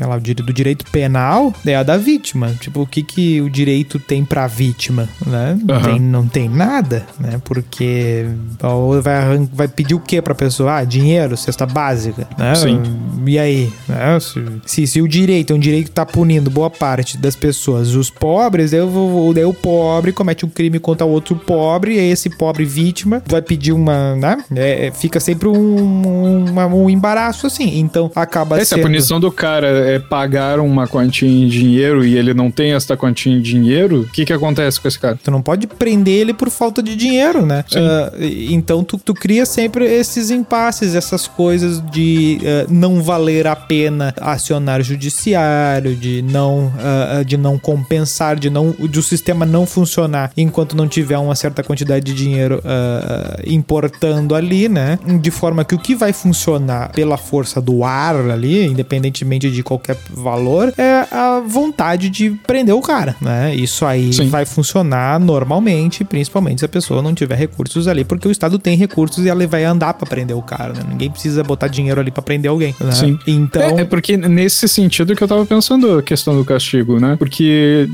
[0.00, 2.54] lá, do direito penal é a da vítima.
[2.60, 5.58] Tipo, que, que o direito tem pra vítima, né?
[5.68, 5.82] Uhum.
[5.82, 7.40] Tem, não tem nada, né?
[7.44, 8.26] Porque
[9.02, 10.78] vai, vai pedir o que pra pessoa?
[10.78, 12.54] Ah, dinheiro, cesta básica, né?
[12.54, 12.80] Sim.
[13.26, 13.72] E aí?
[13.88, 14.18] Né?
[14.20, 17.94] Se, se, se, o direito é um direito que tá punindo boa parte das pessoas,
[17.94, 22.10] os pobres, daí, eu, daí o pobre comete um crime contra o outro pobre, e
[22.10, 24.38] esse pobre vítima vai pedir uma, né?
[24.54, 27.78] É, é fica sempre um, uma, um embaraço assim.
[27.78, 28.80] Então acaba Essa sendo...
[28.80, 32.96] a punição do cara é pagar uma quantia em dinheiro e ele não tem essa
[32.96, 35.18] quantia em dinheiro, o que que acontece com esse cara?
[35.22, 37.64] Tu não pode prender ele por falta de dinheiro, né?
[37.72, 43.54] Uh, então tu, tu cria sempre esses impasses, essas coisas de uh, não valer a
[43.54, 49.66] pena acionar judiciário, de não, uh, de não compensar, de não de o sistema não
[49.66, 52.62] funcionar enquanto não tiver uma certa quantidade de dinheiro
[53.46, 54.98] importando ali, né?
[55.20, 59.96] De forma que o que vai funcionar pela força do ar ali, independentemente de qualquer
[60.10, 63.54] valor, é a vontade de prender o cara, né?
[63.54, 64.28] Isso aí Sim.
[64.28, 68.76] vai funcionar normalmente, principalmente se a pessoa não tiver recursos ali, porque o Estado tem
[68.76, 70.80] recursos e ela vai andar para prender o cara, né?
[70.88, 72.92] Ninguém precisa botar dinheiro ali para prender alguém, né?
[72.92, 73.18] Sim.
[73.26, 73.62] Então...
[73.62, 77.16] É, é, porque nesse sentido que eu tava pensando a questão do castigo, né?
[77.18, 77.88] Porque,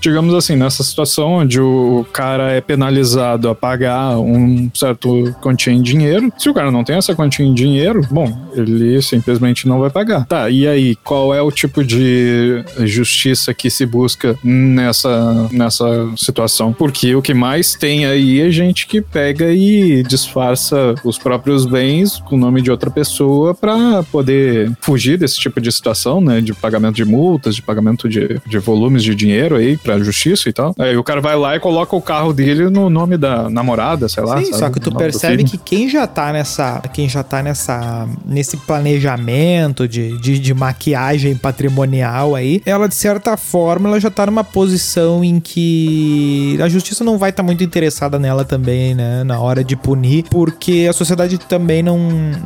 [0.00, 5.82] digamos assim, nessa situação onde o cara é penalizado a pagar um certo quantia em
[5.82, 9.90] dinheiro, se o cara não tem essa quantia em dinheiro, bom, ele simplesmente não vai
[9.90, 10.26] pagar.
[10.26, 16.72] Tá, e aí, qual é o tipo de justiça que se busca nessa, nessa situação?
[16.72, 22.20] Porque o que mais tem aí é gente que pega e disfarça os próprios bens
[22.20, 26.40] com o nome de outra pessoa para poder fugir desse tipo de situação, né?
[26.40, 30.52] De pagamento de multas, de pagamento de, de volumes de dinheiro aí pra justiça e
[30.52, 30.74] tal.
[30.78, 34.22] Aí o cara vai lá e coloca o carro dele no nome da namorada, sei
[34.22, 34.38] lá.
[34.38, 34.58] Sim, sabe?
[34.58, 39.88] só que tu percebe que quem já tá nessa, quem já tá nessa, nesse planejamento
[39.88, 45.22] de, de, de maquiagem patrimonial aí, ela de certa forma, ela já tá numa posição
[45.24, 49.62] em que a justiça não vai estar tá muito interessada nela também, né, na hora
[49.62, 51.98] de punir, porque a sociedade também não,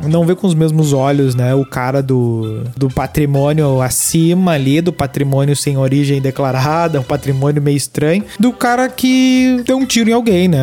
[0.07, 4.93] não vê com os mesmos olhos, né, o cara do, do patrimônio acima ali, do
[4.93, 10.13] patrimônio sem origem declarada, um patrimônio meio estranho, do cara que deu um tiro em
[10.13, 10.59] alguém, né,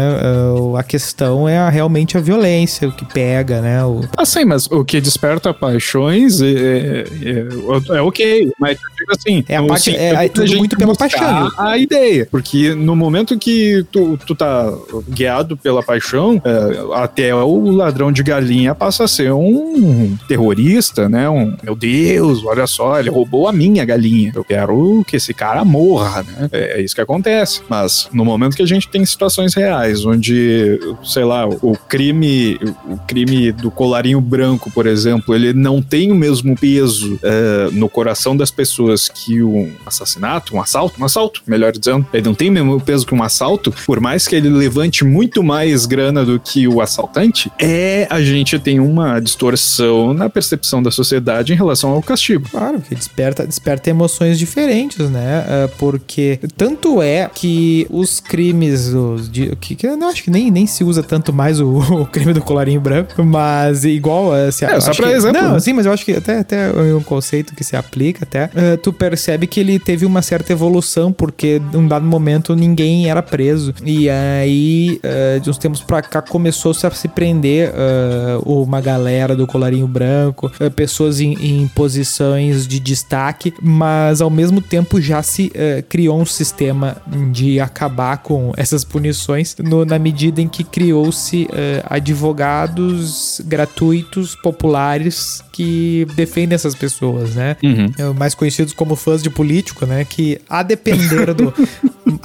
[0.77, 3.85] a questão é realmente a violência, o que pega, né.
[3.85, 4.01] O...
[4.17, 8.79] Ah, sim, mas o que desperta paixões é, é, é, é ok, mas
[9.11, 11.51] assim, é a parte, é, é tudo muito pela paixão.
[11.57, 14.73] A ideia, porque no momento que tu, tu tá
[15.09, 21.29] guiado pela paixão, é, até o ladrão de galinha passa a ser um terrorista, né?
[21.29, 24.33] Um, meu Deus, olha só, ele roubou a minha galinha.
[24.35, 26.49] Eu quero que esse cara morra, né?
[26.53, 27.63] É, é isso que acontece.
[27.69, 32.97] Mas no momento que a gente tem situações reais, onde, sei lá, o crime, o
[32.99, 38.37] crime do colarinho branco, por exemplo, ele não tem o mesmo peso é, no coração
[38.37, 42.53] das pessoas que um assassinato, um assalto, um assalto, melhor dizendo, ele não tem o
[42.53, 46.69] mesmo peso que um assalto, por mais que ele levante muito mais grana do que
[46.69, 52.03] o assaltante, é a gente tem uma distorção na percepção da sociedade em relação ao
[52.03, 52.47] castigo.
[52.51, 55.45] Claro, que desperta, desperta emoções diferentes, né?
[55.49, 60.51] Uh, porque tanto é que os crimes os, de, que, que eu acho que nem,
[60.51, 64.65] nem se usa tanto mais o, o crime do colarinho branco, mas igual uh, se,
[64.65, 65.41] é, só pra que, exemplo.
[65.41, 68.77] Não, sim, mas eu acho que até, até um conceito que se aplica até, uh,
[68.83, 73.73] tu percebe que ele teve uma certa evolução, porque num dado momento ninguém era preso.
[73.85, 78.81] E aí, uh, de uns tempos pra cá, começou -se a se prender uh, uma
[78.81, 85.01] galera do colarinho branco, uh, pessoas em, em, posições de destaque, mas ao mesmo tempo
[85.01, 85.53] já se
[85.89, 86.97] criou um sistema
[87.31, 91.47] de acabar com essas punições no, na medida em que criou-se
[91.85, 97.57] advogados gratuitos, populares, que defendem essas pessoas, né?
[97.63, 98.15] Uhum.
[98.15, 100.05] mais conhecidos como fãs de político, né?
[100.05, 101.53] Que a depender do.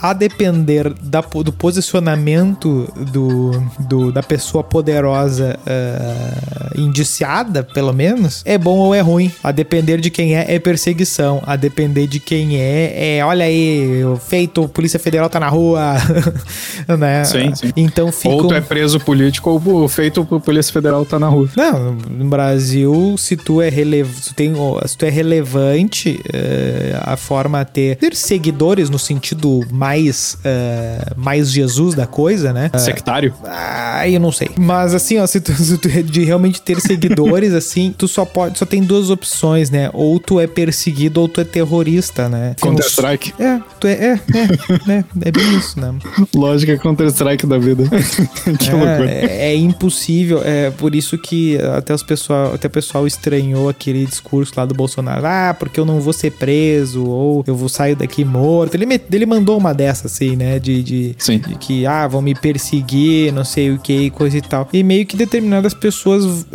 [0.02, 8.58] a depender da, do posicionamento do, do, da pessoa poderosa uh, indiciada, pelo menos, é
[8.58, 9.32] bom ou é ruim.
[9.44, 11.42] A depender de quem é, é perseguição.
[11.46, 15.96] A depender de quem é, é olha aí, feito, Polícia Federal tá na rua,
[16.98, 17.24] né?
[17.26, 17.72] Sim, sim.
[17.76, 18.34] Então fica.
[18.34, 21.50] Ou tu é preso político ou feito Polícia Federal tá na rua.
[21.56, 24.06] Não, no Brasil, se tu é, rele...
[24.06, 24.54] se tu tem...
[24.86, 31.14] se tu é relevante, uh, a forma a ter, ter seguidores no sentido mais, uh,
[31.20, 32.70] mais Jesus da coisa, né?
[32.78, 33.34] Sectário?
[33.44, 34.50] Ah, eu não sei.
[34.58, 38.58] Mas assim, ó, se tu, se tu de realmente ter seguidores, assim, tu só pode,
[38.58, 39.90] só tem duas opções, né?
[39.94, 42.56] Ou tu é perseguido ou tu é terrorista, né?
[42.62, 43.34] Counter-Strike?
[43.40, 45.94] É, tu é, é, é, é, é bem isso, né?
[46.34, 47.84] Lógica Counter-Strike da vida.
[48.60, 49.12] que é, loucura.
[49.12, 54.06] É, é, impossível, é por isso que até os pessoal, até o pessoal estranhou aquele
[54.06, 57.96] discurso lá do Bolsonaro, ah, porque eu não vou ser preso, ou eu vou sair
[58.04, 58.76] daqui morto.
[58.76, 60.60] Ele, ele mandou uma dessa, assim, né?
[60.60, 64.68] De, de, de, que, ah, vão me perseguir, não sei o que, coisa e tal.
[64.72, 66.46] E meio que determinadas pessoas uh,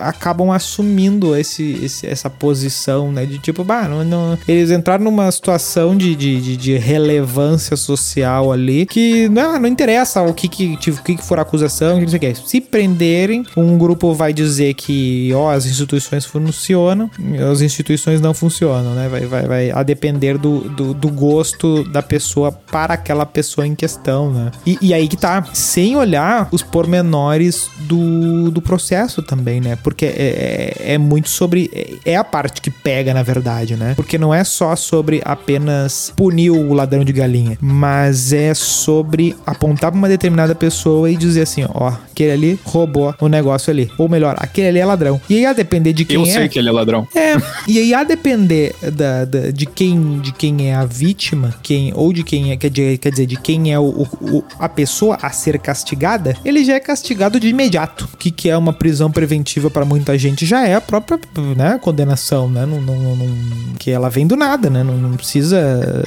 [0.00, 3.26] acabam assumindo esse, esse, essa posição, né?
[3.26, 4.38] De tipo, bah, não, não...
[4.46, 10.34] eles entraram numa situação de, de, de, relevância social ali que não, não interessa o
[10.34, 12.34] que, que, tipo, o que, que for acusação, não sei o que.
[12.34, 17.10] Se prenderem, um grupo vai dizer que, ó, as instituições funcionam,
[17.50, 19.08] as instituições não funcionam, né?
[19.08, 23.74] Vai, vai, vai a depender do, do, do gosto da pessoa para aquela pessoa em
[23.74, 24.50] questão, né?
[24.66, 29.76] E, e, aí que tá, sem olhar os pormenores do, do processo também, né?
[29.82, 31.70] Porque é, é, é muito sobre.
[31.72, 33.94] É, é a parte que pega, na verdade, né?
[33.94, 39.90] Porque não é só sobre apenas punir o ladrão de galinha, mas é sobre apontar
[39.90, 43.90] pra uma determinada pessoa e dizer assim: ó, aquele ali roubou o negócio ali.
[43.98, 45.20] Ou melhor, aquele ali é ladrão.
[45.28, 46.28] E aí, a depender de quem Eu é.
[46.28, 47.06] Eu sei que ele é ladrão.
[47.14, 47.36] É.
[47.68, 52.12] e aí, a depender da, da, de, quem, de quem é a vítima, quem ou
[52.12, 56.36] de quem é, quer dizer, de quem é o, o, a pessoa a ser castigada,
[56.44, 58.08] ele já é castigado de imediato.
[58.12, 61.18] O que, que é uma prisão preventiva para muita gente já é a própria
[61.56, 62.66] né, condenação, né?
[62.66, 64.82] Não, não, não, que ela vem do nada, né?
[64.82, 66.02] Não, precisa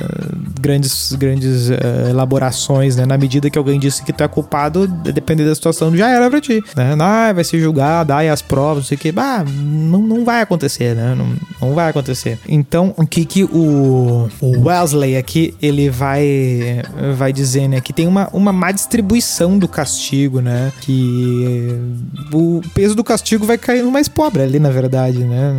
[0.59, 3.05] grandes, grandes uh, elaborações, né?
[3.05, 6.41] Na medida que alguém disse que tu é culpado, dependendo da situação, já era pra
[6.41, 6.95] ti, né?
[6.99, 9.13] Ah, vai ser julgado, aí as provas, não sei o que.
[9.15, 11.15] Ah, não, não vai acontecer, né?
[11.15, 12.39] Não, não vai acontecer.
[12.47, 16.81] Então, o que que o, o Wesley aqui, ele vai
[17.17, 20.71] vai dizer, né, que tem uma, uma má distribuição do castigo, né?
[20.81, 21.69] Que
[22.33, 25.53] o peso do castigo vai cair no mais pobre ali, na verdade, né?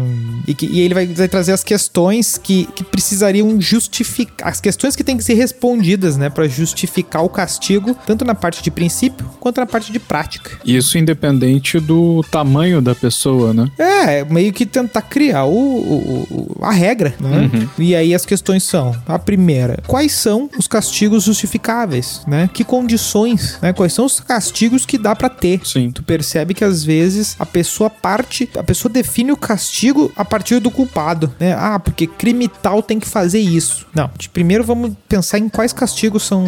[0.47, 4.95] E, que, e ele vai, vai trazer as questões que, que precisariam justificar, as questões
[4.97, 9.27] que têm que ser respondidas, né, para justificar o castigo, tanto na parte de princípio
[9.41, 10.51] quanto na parte de prática.
[10.65, 13.69] Isso independente do tamanho da pessoa, né?
[13.79, 17.51] É, meio que tentar criar o, o- o- a regra, né?
[17.53, 17.69] Uhum.
[17.79, 22.49] E aí as questões são: a primeira, quais são os castigos justificáveis, né?
[22.53, 23.73] Que condições, né?
[23.73, 25.61] Quais são os castigos que dá pra ter?
[25.65, 25.91] Sim.
[25.91, 30.61] Tu percebe que às vezes a pessoa parte, a pessoa define o castigo a partir
[30.61, 31.55] do culpado, né?
[31.59, 33.87] Ah, porque crime tal tem que fazer isso.
[33.95, 36.45] Não, de- primeiro vamos pensar em quais castigos são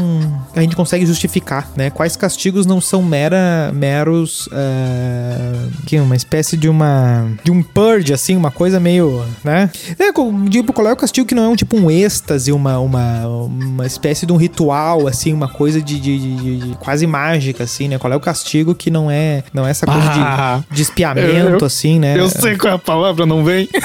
[0.54, 1.90] a gente consegue justificar, né?
[1.90, 8.12] Quais castigos não são mera meros é, que uma espécie de uma de um purge
[8.12, 9.70] assim, uma coisa meio, né?
[9.98, 10.12] É,
[10.50, 11.90] tipo, qual é o castigo que não é um tipo um
[12.20, 16.76] êxtase, uma uma, uma espécie de um ritual assim, uma coisa de, de- de- de
[16.76, 17.98] quase mágica assim, né?
[17.98, 21.58] Qual é o castigo que não é não é essa coisa Ah, de, de espiamento
[21.60, 22.18] eu- assim, né?
[22.18, 23.68] Eu sei qual é a palavra, não vem?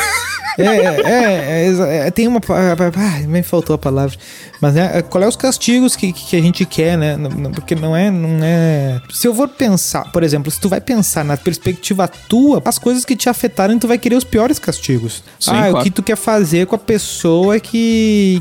[0.58, 2.40] É, é, é, exa- é, tem uma.
[2.48, 4.18] Ah, me faltou a palavra.
[4.62, 7.18] Mas né, qual é os castigos que, que a gente quer, né?
[7.54, 9.02] Porque não é, não é.
[9.12, 13.04] Se eu for pensar, por exemplo, se tu vai pensar na perspectiva tua, as coisas
[13.04, 15.22] que te afetaram, tu vai querer os piores castigos.
[15.38, 15.78] Sim, ah, claro.
[15.80, 17.76] o que tu quer fazer com a pessoa que,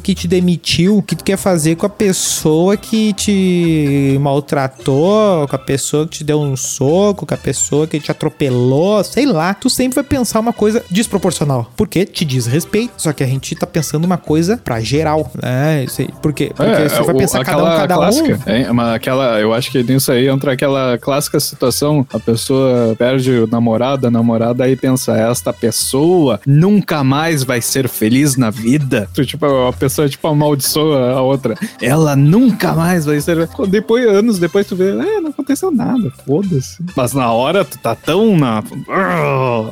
[0.03, 5.57] que te demitiu, o que tu quer fazer com a pessoa que te maltratou, com
[5.57, 9.55] a pessoa que te deu um soco, com a pessoa que te atropelou, sei lá.
[9.55, 11.71] Tu sempre vai pensar uma coisa desproporcional.
[11.77, 12.93] Porque te diz respeito.
[12.97, 15.85] Só que a gente tá pensando uma coisa pra geral, né?
[15.85, 16.09] Isso aí.
[16.23, 16.53] Por quê?
[16.55, 18.51] Porque É, você vai o- pensar cada um, cada clássica, um.
[18.51, 23.31] é, mas aquela, eu acho que nisso aí entra aquela clássica situação, a pessoa perde
[23.33, 29.09] o namorado, a namorada aí pensa, esta pessoa nunca mais vai ser feliz na vida.
[29.13, 31.55] Tu, Tipo, a pessoa tipo amaldiçoa a outra.
[31.81, 33.49] Ela nunca mais vai ser.
[33.69, 36.83] Depois, anos depois tu vê, é, não aconteceu nada, foda-se.
[36.97, 38.63] Mas na hora tu tá tão na.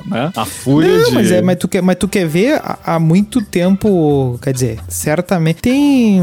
[0.06, 0.32] né?
[0.36, 1.14] A fúria Não, de.
[1.14, 5.62] mas, é, mas, tu quer, mas tu quer ver há, muito tempo, quer dizer, certamente.
[5.62, 6.20] Tem.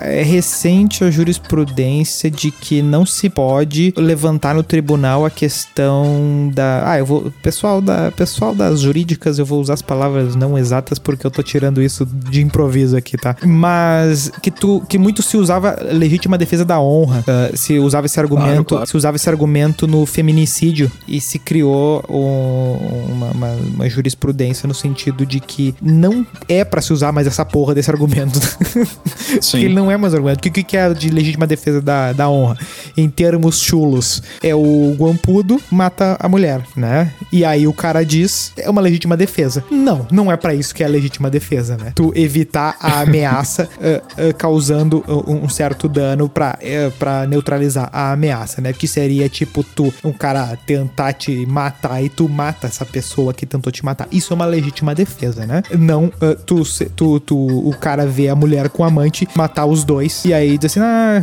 [0.00, 6.90] É recente a jurisprudência de que não se pode levantar no tribunal a questão da.
[6.90, 7.32] Ah, eu vou.
[7.42, 11.42] Pessoal, da, pessoal das jurídicas, eu vou usar as palavras não exatas porque eu tô
[11.42, 13.36] tirando isso de improviso aqui, tá?
[13.44, 18.18] Mas que tu que muito se usava legítima defesa da honra, ah, se usava esse
[18.18, 18.86] argumento, claro.
[18.86, 24.74] se usava esse argumento no feminicídio e se criou um- uma, uma- uma jurisprudência no
[24.74, 28.38] sentido de que não é pra se usar mais essa porra desse argumento.
[29.40, 29.58] Sim.
[29.58, 30.38] que ele não é mais argumento.
[30.38, 32.56] O que, que é de legítima defesa da, da honra?
[32.96, 37.12] Em termos chulos, é o guampudo mata a mulher, né?
[37.32, 39.64] E aí o cara diz, é uma legítima defesa.
[39.70, 41.92] Não, não é pra isso que é a legítima defesa, né?
[41.94, 47.90] Tu evitar a ameaça ah, ah, causando ah, um certo dano pra, eh, pra neutralizar
[47.92, 48.72] a ameaça, né?
[48.72, 53.44] Que seria tipo tu, um cara tentar te matar e tu mata essa pessoa que
[53.44, 54.08] tentou te matar.
[54.10, 55.62] Isso é uma legítima defesa, né?
[55.78, 56.62] Não ah, tu,
[56.96, 60.56] tu, tu, o cara vê a mulher com o amante matar os dois e aí
[60.56, 61.22] diz assim, ah,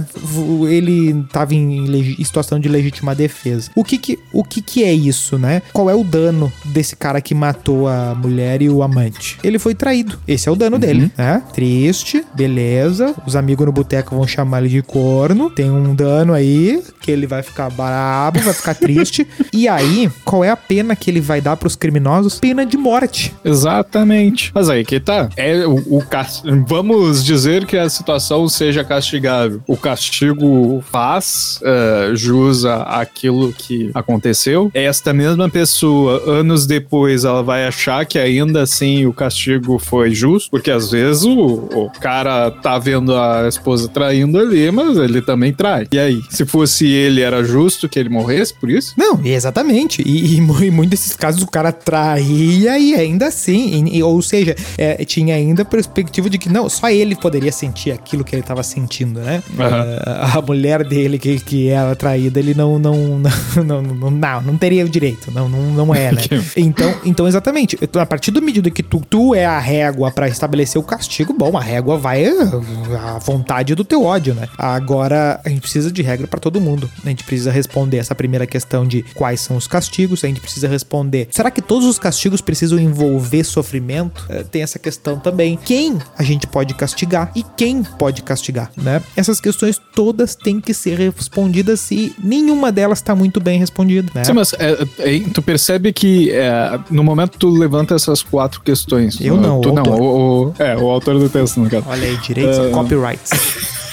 [0.69, 3.71] ele tava em, em situação de legítima defesa.
[3.75, 5.61] O que que, o que que é isso, né?
[5.73, 9.37] Qual é o dano desse cara que matou a mulher e o amante?
[9.43, 10.19] Ele foi traído.
[10.27, 11.41] Esse é o dano dele, né?
[11.53, 13.13] Triste, beleza.
[13.25, 15.49] Os amigos no boteco vão chamar ele de corno.
[15.49, 19.25] Tem um dano aí que ele vai ficar brabo, vai ficar triste.
[19.53, 22.39] e aí, qual é a pena que ele vai dar pros criminosos?
[22.39, 23.33] Pena de morte.
[23.43, 24.51] Exatamente.
[24.53, 25.29] Mas aí que tá.
[25.37, 29.61] É o, o cas- Vamos dizer que a situação seja castigável.
[29.67, 34.69] O castigo faz eh, jus a- àquilo que aconteceu.
[34.73, 40.49] Esta mesma pessoa, anos depois, ela vai achar que ainda assim o castigo foi justo,
[40.49, 45.53] porque às vezes o, o cara tá vendo a esposa traindo ali, mas ele também
[45.53, 45.87] trai.
[45.91, 48.93] E aí, se fosse ele, era justo que ele morresse por isso?
[48.97, 50.01] Não, exatamente.
[50.05, 54.55] E, e em muitos desses casos o cara traía e ainda assim, e- ou seja,
[54.77, 58.43] é, tinha ainda a perspectiva de que não, só ele poderia sentir aquilo que ele
[58.43, 59.41] tava sentindo, né?
[59.59, 59.85] Aham.
[60.05, 64.41] É, a mulher dele que, que era traída, ele não não não, não, não, não,
[64.41, 66.21] não teria o direito, não, não, não é, né?
[66.55, 70.79] Então, então exatamente, a partir do medida que tu, tu é a régua pra estabelecer
[70.79, 74.47] o castigo, bom, a régua vai à vontade do teu ódio, né?
[74.57, 76.89] Agora, a gente precisa de regra pra todo mundo.
[77.05, 80.67] A gente precisa responder essa primeira questão de quais são os castigos, a gente precisa
[80.67, 84.25] responder, será que todos os castigos precisam envolver sofrimento?
[84.29, 85.57] Eh, tem essa questão também.
[85.63, 89.01] Quem a gente pode castigar e quem pode castigar, né?
[89.15, 94.23] Essas questões todas têm que ser respondidas e nenhuma delas tá muito bem respondida, né?
[94.23, 99.19] Sim, mas é, é, tu percebe que é, no momento tu levanta essas quatro questões.
[99.21, 100.01] Eu não, Tu o não, autor.
[100.01, 101.85] o, o- é, o autor do texto, no caso.
[101.87, 102.69] Olha aí, direitos Ah.
[102.71, 103.31] copyrights.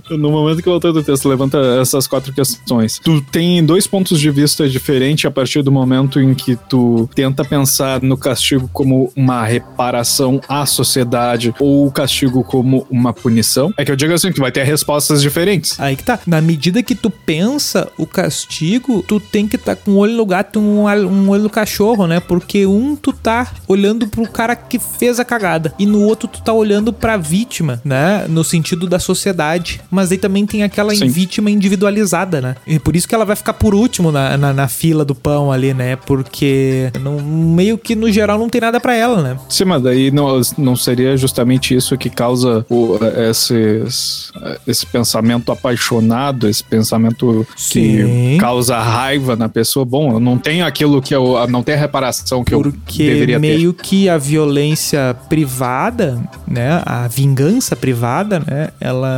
[0.10, 4.20] no momento que o autor do texto levanta essas quatro questões, tu tem dois pontos
[4.20, 9.12] de vista diferentes a partir do momento em que tu tenta pensar no castigo como
[9.16, 13.72] uma reparação à sociedade ou o castigo como uma punição.
[13.76, 15.78] É que eu digo assim, tu vai ter respostas diferentes.
[15.80, 16.18] Aí que tá.
[16.26, 20.14] Na medida que tu pensa o castigo, tu tem que estar tá com um olho
[20.14, 22.20] no gato e um, um olho no cachorro, né?
[22.20, 26.42] Porque um tu tá olhando pro cara que fez a cagada e no outro tu
[26.42, 28.26] tá olhando pra vítima, né?
[28.28, 29.80] No sentido da sociedade.
[29.90, 31.06] Mas aí também tem aquela Sim.
[31.08, 32.56] vítima individualizada, né?
[32.66, 35.50] E por isso que ela vai ficar por último na, na, na fila do pão
[35.50, 35.96] ali, né?
[35.96, 39.38] Porque não, meio que no geral não tem nada para ela, né?
[39.48, 42.98] Sim, mas daí não, não seria justamente isso que causa o,
[43.30, 44.32] esses,
[44.66, 47.80] esse pensamento apaixonado, esse pensamento Sim.
[47.80, 49.84] que causa raiva na pessoa.
[49.84, 51.34] Bom, eu não tenho aquilo que eu.
[51.48, 53.40] Não tenho a reparação que Porque eu deveria ter.
[53.40, 56.82] meio que a violência privada, né?
[56.84, 58.68] A vingança privada, né?
[58.80, 59.08] Ela.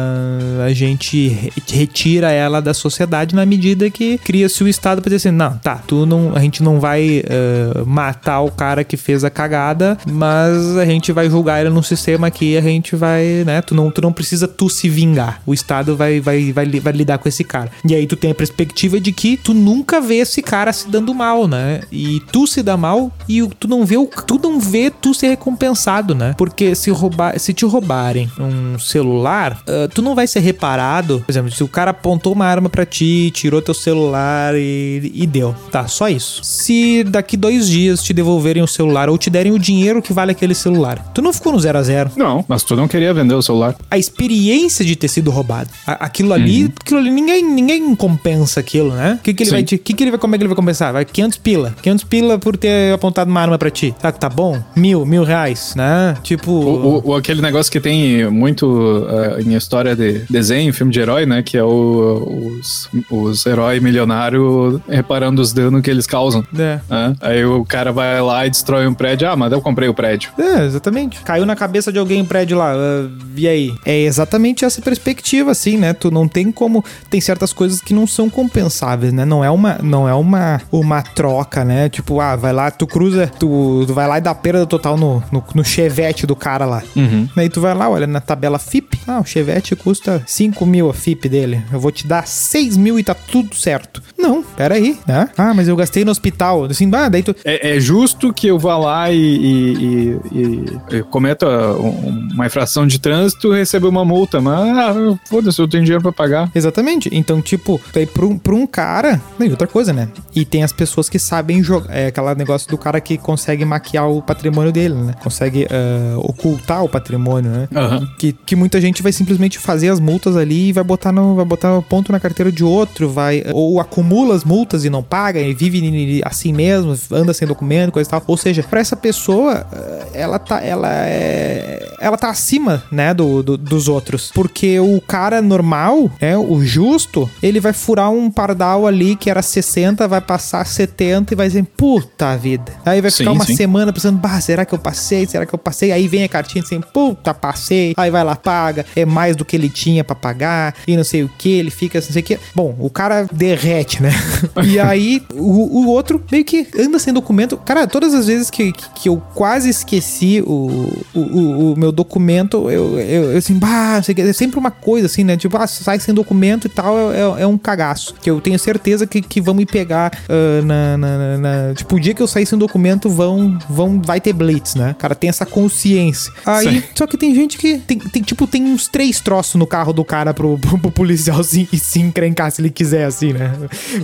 [0.65, 5.37] A gente retira ela da sociedade na medida que cria-se o Estado pra dizer assim:
[5.37, 6.33] não, tá, tu não.
[6.35, 11.13] A gente não vai uh, matar o cara que fez a cagada, mas a gente
[11.13, 13.63] vai julgar ele num sistema que a gente vai, né?
[13.63, 15.41] Tu não, tu não precisa tu se vingar.
[15.47, 17.71] O Estado vai, vai, vai, vai lidar com esse cara.
[17.85, 21.15] E aí tu tem a perspectiva de que tu nunca vê esse cara se dando
[21.15, 21.81] mal, né?
[21.91, 25.29] E tu se dá mal e tu não vê o, tu não vê tu ser
[25.29, 26.35] recompensado, né?
[26.37, 31.23] Porque se roubar, se te roubarem um celular, uh, tu não vai ser reparado.
[31.27, 35.27] Por exemplo, se o cara apontou uma arma para ti, tirou teu celular e, e
[35.27, 35.87] deu, tá?
[35.89, 36.41] Só isso.
[36.45, 40.33] Se daqui dois dias te devolverem o celular ou te derem o dinheiro que vale
[40.33, 42.11] aquele celular, tu não ficou no zero a zero.
[42.17, 43.75] Não, mas tu não queria vender o celular.
[43.91, 46.73] A experiência de ter sido roubado, aquilo ali, uhum.
[46.81, 49.19] aquilo ali ninguém, ninguém compensa aquilo, né?
[49.21, 49.57] O que, que ele Sim.
[49.57, 50.93] vai te, que, que ele vai como é que ele vai compensar?
[50.93, 53.95] Vai 500 pila, 500 pila por ter apontado uma arma para ti.
[54.01, 54.63] Que tá bom?
[54.77, 56.17] Mil, mil reais, né?
[56.23, 61.01] Tipo o, o, aquele negócio que tem muito uh, em história de desenho, filme de
[61.01, 61.43] herói, né?
[61.43, 66.45] Que é o, os, os heróis milionários reparando os danos que eles causam.
[66.55, 66.79] É.
[66.89, 67.17] Né?
[67.21, 69.29] Aí o cara vai lá e destrói um prédio.
[69.29, 70.31] Ah, mas eu comprei o prédio.
[70.39, 71.21] É, exatamente.
[71.21, 72.75] Caiu na cabeça de alguém o um prédio lá.
[72.75, 73.75] Uh, e aí?
[73.85, 75.95] É exatamente essa perspectiva, assim, né?
[75.95, 76.85] Tu não tem como.
[77.09, 79.25] Tem certas coisas que não são compensáveis, né?
[79.25, 81.89] Não é uma, não é uma, uma troca, né?
[81.89, 85.23] Tipo, ah, vai lá, tu cruza, tu, tu vai lá e dá perda total no,
[85.33, 86.83] no, no chevette do cara lá.
[86.95, 87.27] Uhum.
[87.37, 88.99] Aí tu vai lá, olha na tabela FIP.
[89.07, 91.63] Ah, o chevette custa 5 mil a FIP dele.
[91.73, 94.03] Eu vou te dar 6 mil e tá tudo certo.
[94.19, 95.29] Não, peraí, né?
[95.37, 96.65] Ah, mas eu gastei no hospital.
[96.65, 97.35] Assim, ah, daí tu...
[97.45, 102.99] é, é justo que eu vá lá e, e, e, e cometa uma infração de
[102.99, 104.41] trânsito e receba uma multa.
[104.41, 106.51] Mas, ah, foda-se, eu tenho dinheiro pra pagar.
[106.55, 107.09] Exatamente.
[107.13, 109.21] Então, tipo, daí pra um, pra um cara...
[109.39, 110.09] E outra coisa, né?
[110.35, 111.95] E tem as pessoas que sabem jogar.
[111.95, 115.15] É aquele negócio do cara que consegue maquiar o patrimônio dele, né?
[115.23, 117.69] Consegue uh, ocultar o patrimônio, né?
[117.73, 118.07] Uhum.
[118.19, 121.45] Que, que muita gente vai simplesmente fazer as multas ali e vai botar no, vai
[121.45, 125.53] botar ponto na carteira de outro, vai ou acumula as multas e não paga e
[125.53, 128.23] vive assim mesmo, anda sem documento, coisa e tal.
[128.27, 133.43] Ou seja, para essa pessoa, eh, ela tá, ela é, ela tá acima, né, do,
[133.43, 138.87] do, dos outros, porque o cara normal, né, o justo, ele vai furar um pardal
[138.87, 142.73] ali que era 60, vai passar 70 e vai dizer, puta vida.
[142.85, 143.57] Aí vai ficar sim, uma sim.
[143.57, 145.27] semana pensando, bah, será que eu passei?
[145.27, 145.93] Será que eu passei?
[145.93, 147.95] Aí vem a cartinha assim, puta, passei.
[147.97, 151.23] Aí vai lá, paga, é mais do que ele tinha para pagar e não sei
[151.23, 152.39] o que, ele fica não sei o que.
[152.55, 154.11] Bom, o cara derrete, né?
[154.65, 157.57] e aí o, o outro meio que anda sem documento.
[157.59, 162.99] Cara, todas as vezes que, que eu quase esqueci o, o, o meu documento, eu,
[162.99, 165.37] eu, eu assim, bah, sei que, é sempre uma coisa assim, né?
[165.37, 168.15] Tipo, ah, sai sem documento e tal, é, é, é um cagaço.
[168.21, 172.01] Que eu tenho certeza que, que vão me pegar uh, na, na, na, Tipo, o
[172.01, 174.93] dia que eu sair sem documento, vão, vão, vai ter blitz, né?
[174.93, 176.33] O cara tem essa consciência.
[176.45, 176.83] Aí, Sim.
[176.95, 180.05] só que tem gente que tem, tem, tipo, tem uns três troços no carro do
[180.05, 183.53] cara pro, pro, pro policial se, se encrencar se ele quiser, assim, né?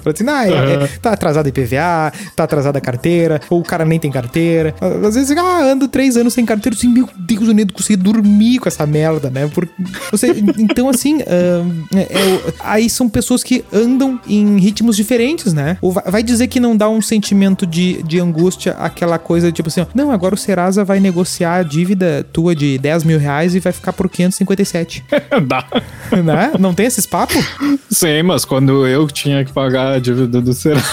[0.02, 3.84] Fala assim, ah, é, é, tá atrasado IPVA, tá atrasada a carteira, ou o cara
[3.84, 4.74] nem tem carteira.
[4.80, 8.58] Às vezes, ah, ando três anos sem carteira, assim, meu Deus, eu nem consegui dormir
[8.58, 9.46] com essa merda, né?
[9.48, 9.68] Por,
[10.10, 10.28] você,
[10.58, 15.76] então, assim, uh, é, é, aí são pessoas que andam em ritmos diferentes, né?
[15.80, 19.80] Ou vai dizer que não dá um sentimento de, de angústia, aquela coisa tipo assim,
[19.80, 23.60] ó, não, agora o Serasa vai negociar a dívida tua de 10 mil reais e
[23.60, 25.04] vai ficar por 557.
[25.46, 25.64] dá.
[26.22, 26.52] Né?
[26.58, 27.42] Não tem esses papos?
[27.90, 30.84] Sim, mas quando eu tinha que pagar a dívida do Serasa,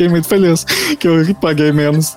[0.00, 0.64] fiquei muito feliz
[0.98, 2.16] que eu paguei menos.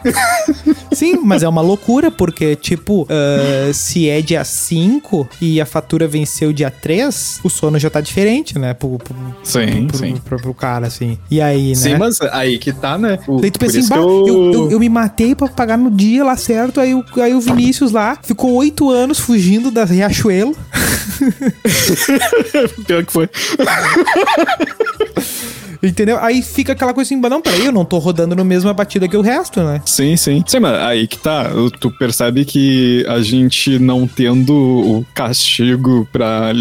[0.93, 6.07] Sim, mas é uma loucura, porque, tipo, uh, se é dia 5 e a fatura
[6.07, 8.73] venceu dia 3, o sono já tá diferente, né?
[8.73, 10.15] Pro, pro, sim, pro, sim.
[10.23, 11.17] Pro, pro, cara, assim.
[11.29, 11.75] E aí, né?
[11.75, 13.19] Sim, mas aí que tá, né?
[13.27, 14.27] O, Daí tu pensa assim, eu...
[14.27, 14.79] Eu, eu, eu...
[14.79, 18.53] me matei pra pagar no dia lá certo, aí o, aí o Vinícius lá ficou
[18.53, 20.55] oito anos fugindo da Riachuelo.
[22.87, 23.29] Pior que foi.
[25.83, 26.17] Entendeu?
[26.19, 29.07] Aí fica aquela coisa assim, "Mas não, peraí, eu não tô rodando no mesma batida
[29.07, 29.81] que o resto, né?
[29.85, 30.43] Sim, sim.
[30.47, 31.49] Sim, mas aí que tá.
[31.79, 36.51] Tu percebe que a gente não tendo o castigo pra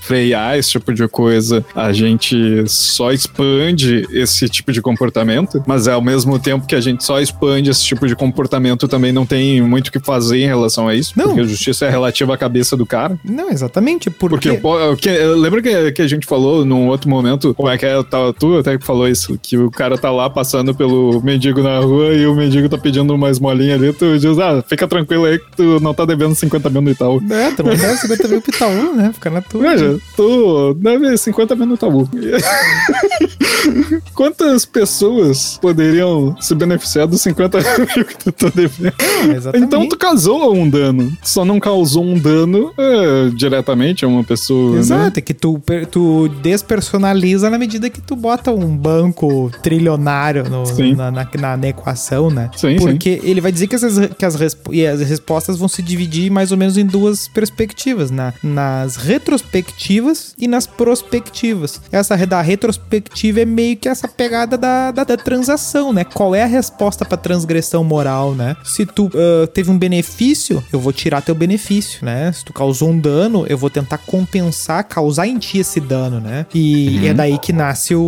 [0.00, 6.00] frear esse tipo de coisa, a gente só expande esse tipo de comportamento, mas ao
[6.02, 9.88] mesmo tempo que a gente só expande esse tipo de comportamento, também não tem muito
[9.88, 11.26] o que fazer em relação a isso, Não.
[11.26, 13.18] porque a justiça é relativa à cabeça do cara.
[13.24, 14.52] Não, exatamente, porque...
[14.54, 18.02] Porque, que, lembra que, que a gente falou num outro momento, como é que é,
[18.02, 21.78] tá, tu até que falou isso, que o cara tá lá passando pelo mendigo na
[21.80, 25.38] rua e o mendigo tá pedindo uma esmolinha ali, tu diz, ah, fica tranquilo aí
[25.38, 27.22] que tu não tá devendo 50 mil no Itaú.
[27.30, 29.10] É, tu não deve 50 mil pro Itaú, né?
[29.12, 29.62] Fica na tua.
[29.62, 32.08] Veja, tu deve 50 mil no Itaú.
[34.14, 38.94] Quantas pessoas poderiam se beneficiar dos 50 mil que tu tá devendo?
[39.34, 39.66] exatamente.
[39.66, 41.12] Então tu causou um dano.
[41.22, 44.78] Só não causou um dano é, diretamente a uma pessoa, né?
[44.78, 45.60] Exato, é que tu,
[45.90, 50.94] tu despersonaliza na medida que tu bota um banco trilionário no- Sim.
[50.94, 52.50] na, na- na- na equação, né?
[52.56, 55.82] Sim, Porque ele vai dizer que, essas, que as, resp- e as respostas vão se
[55.82, 61.80] dividir mais ou menos em duas perspectivas, na, nas retrospectivas e nas prospectivas.
[61.90, 66.04] Essa da retrospectiva é meio que essa pegada da, da, da transação, né?
[66.04, 68.56] Qual é a resposta pra transgressão moral, né?
[68.64, 72.30] Se tu ah, teve um benefício, eu vou tirar teu benefício, né?
[72.32, 76.46] Se tu causou um dano, eu vou tentar compensar, causar em ti esse dano, né?
[76.54, 78.00] E é daí que nasce o,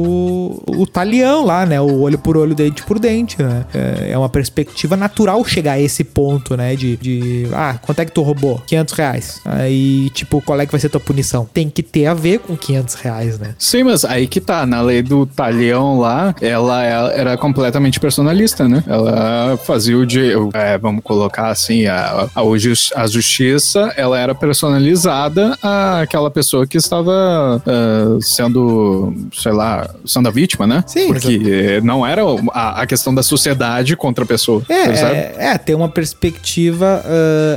[0.66, 1.80] o talião lá, né?
[1.80, 3.64] O olho por olho, dente por dente, né?
[3.74, 6.74] É, é uma perspectiva natural chegar a esse ponto, né?
[6.76, 8.60] De, de, ah, quanto é que tu roubou?
[8.66, 9.40] 500 reais.
[9.44, 11.46] Aí, tipo, qual é que vai ser tua punição?
[11.52, 13.54] Tem que ter a ver com 500 reais, né?
[13.58, 18.68] Sim, mas aí que tá, na lei do talhão lá, ela é- era completamente personalista,
[18.68, 18.82] né?
[18.86, 22.42] Ela fazia o de, é, vamos colocar assim, a, a,
[23.02, 30.30] a justiça, ela era personalizada àquela pessoa que estava ah, sendo, sei lá, sendo a
[30.32, 30.82] vítima, né?
[30.86, 32.22] Sim, Porque eh, não era
[32.52, 37.02] a, a questão da sociedade contra a pessoa, É, é, é, ter uma perspectiva.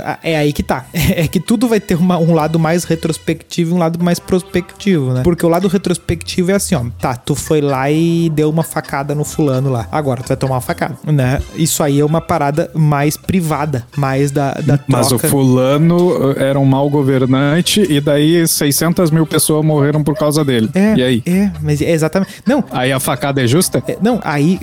[0.05, 0.85] ah, é aí que tá.
[1.17, 5.13] É que tudo vai ter uma- um lado mais retrospectivo e um lado mais prospectivo,
[5.13, 5.21] né?
[5.23, 6.83] Porque o lado retrospectivo é assim, ó.
[6.99, 9.87] Tá, tu foi lá e deu uma facada no fulano lá.
[9.91, 11.41] Agora tu vai tomar uma facada, né?
[11.55, 16.59] Isso aí é uma parada mais privada, mais da, da Mas o fulano eh, era
[16.59, 20.69] um mau governante e daí 600 mil pessoas morreram por causa dele.
[20.75, 21.23] É, E aí?
[21.25, 22.33] É, mas é exatamente.
[22.45, 23.83] Não, Aí a facada é justa?
[23.87, 24.59] é, não, aí.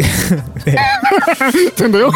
[1.67, 2.11] Entendeu?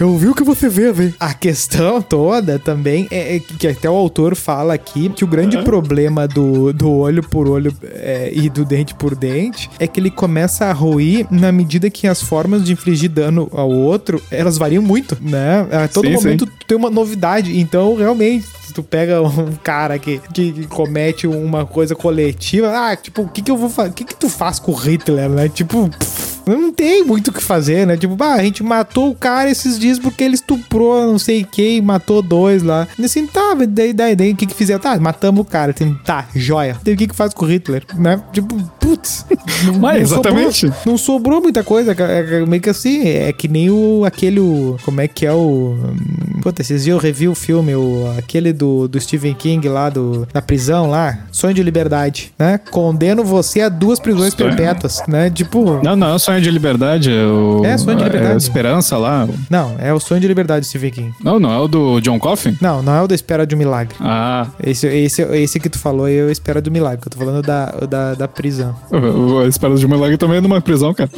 [0.00, 1.14] Eu vi o que você vê, velho.
[1.20, 5.62] A questão toda também é, é que até o autor fala aqui que o grande
[5.62, 10.10] problema do, do olho por olho é, e do dente por dente é que ele
[10.10, 14.82] começa a ruir na medida que as formas de infligir dano ao outro elas variam
[14.82, 15.66] muito, né?
[15.70, 16.52] A todo Sim, momento sim.
[16.66, 17.60] tem uma novidade.
[17.60, 22.96] Então, realmente, se tu pega um cara que, que, que comete uma coisa coletiva, ah,
[22.96, 23.90] tipo, o que que eu vou fazer?
[23.90, 25.48] O que que tu faz com o Hitler, né?
[25.48, 27.96] Tipo, pff, não tem muito o que fazer, né?
[27.96, 31.80] Tipo, bah, a gente matou o cara esses dias porque ele estuprou não sei quem,
[31.80, 32.86] matou dois lá.
[32.98, 34.80] E assim, tá, mas daí, daí, daí o que que fizeram?
[34.80, 35.72] Tá, matamos o cara.
[35.74, 36.76] Assim, tá, joia.
[36.84, 38.20] Daí o que que faz com o Hitler, né?
[38.32, 39.24] Tipo, putz.
[39.64, 40.72] Não, Mas, sobrou- exatamente.
[40.86, 44.76] não sobrou muita coisa, é, é meio que assim, é que nem o, aquele, o,
[44.84, 48.52] como é que é o, hum, puta, esses dias eu revi o filme, o, aquele
[48.52, 52.58] do, do Stephen King lá, do, da prisão lá, Sonho de Liberdade, né?
[52.70, 54.48] Condeno você a duas prisões Sonho.
[54.54, 55.30] perpétuas, né?
[55.30, 57.10] Tipo, Não, não é sonho de liberdade.
[57.10, 58.34] É, o, É, Sonho de Liberdade.
[58.34, 59.28] É esperança lá.
[59.48, 61.14] não, é o Sonho de Liberdade do Stephen King.
[61.22, 62.56] Não, não é o do John Coffin?
[62.60, 63.94] Não, não é o da Espera de um Milagre.
[64.00, 67.18] Ah, Esse, esse, esse que tu falou é o Espera do Milagre, que eu tô
[67.18, 68.74] falando da, da, da prisão.
[68.90, 71.10] o- o- Espera de um Milagre também é numa prisão, cara.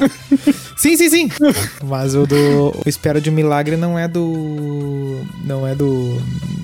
[0.76, 1.28] Sim, sim, sim.
[1.84, 2.36] Mas o do
[2.84, 5.11] o Espera de um Milagre não é do.
[5.44, 6.16] Não é do.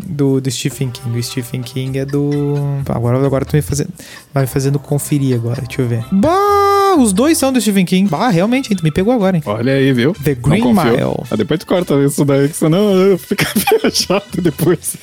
[0.07, 1.19] Do, do Stephen King.
[1.19, 2.55] O Stephen King é do.
[2.89, 3.91] Agora, agora tu me fazendo.
[4.35, 5.63] Vai me fazendo conferir agora.
[5.63, 6.05] Deixa eu ver.
[6.11, 6.97] Bah!
[6.99, 8.09] Os dois são do Stephen King.
[8.09, 9.43] Bah, realmente, tu me pegou agora, hein?
[9.47, 10.13] Olha aí, viu?
[10.25, 10.65] The Green.
[10.65, 11.23] Mile.
[11.31, 13.47] Ah, depois tu corta isso daí, que senão fica
[13.81, 14.97] viajado depois.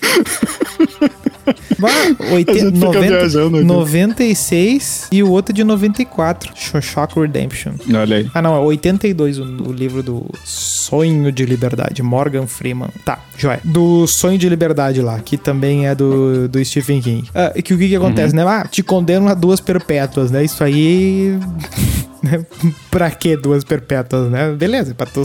[1.79, 1.89] Bah,
[2.31, 2.51] oite...
[2.51, 3.07] A gente fica 90...
[3.07, 3.65] viajando aqui.
[3.65, 6.51] 96 e o outro de 94.
[6.55, 7.73] Shock Redemption.
[7.93, 8.29] Olha aí.
[8.33, 12.89] Ah, não, é 82 o, o livro do Sonho de Liberdade, Morgan Freeman.
[13.03, 13.59] Tá, joia.
[13.63, 17.29] Do Sonho de Liberdade lá, que também é do, do Stephen King.
[17.33, 18.43] Ah, que o que, que acontece, né?
[18.43, 20.43] Ah, te condeno a duas perpétuas, né?
[20.43, 21.37] Isso aí.
[22.21, 22.45] né?
[22.89, 24.51] pra que duas perpétuas, né?
[24.53, 25.23] Beleza, pra tu.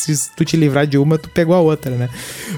[0.00, 2.08] Se tu te livrar de uma, tu pegou a outra, né?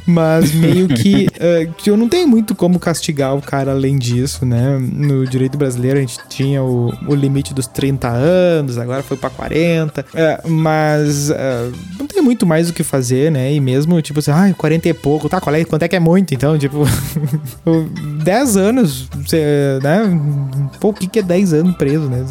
[0.07, 4.45] Mas meio que, ah, que eu não tenho muito como castigar o cara além disso,
[4.45, 4.79] né?
[4.79, 9.31] No direito brasileiro a gente tinha o, o limite dos 30 anos, agora foi pra
[9.31, 10.05] 40.
[10.15, 13.53] É, mas ah, não tem muito mais o que fazer, né?
[13.53, 15.41] E mesmo, tipo assim, ai, 40 e pouco, tá?
[15.41, 16.35] Qual é, quanto é que é muito?
[16.35, 16.85] Então, tipo,
[18.23, 20.21] 10 anos, você, né?
[20.81, 22.25] Pô, o que, que é 10 anos preso, né?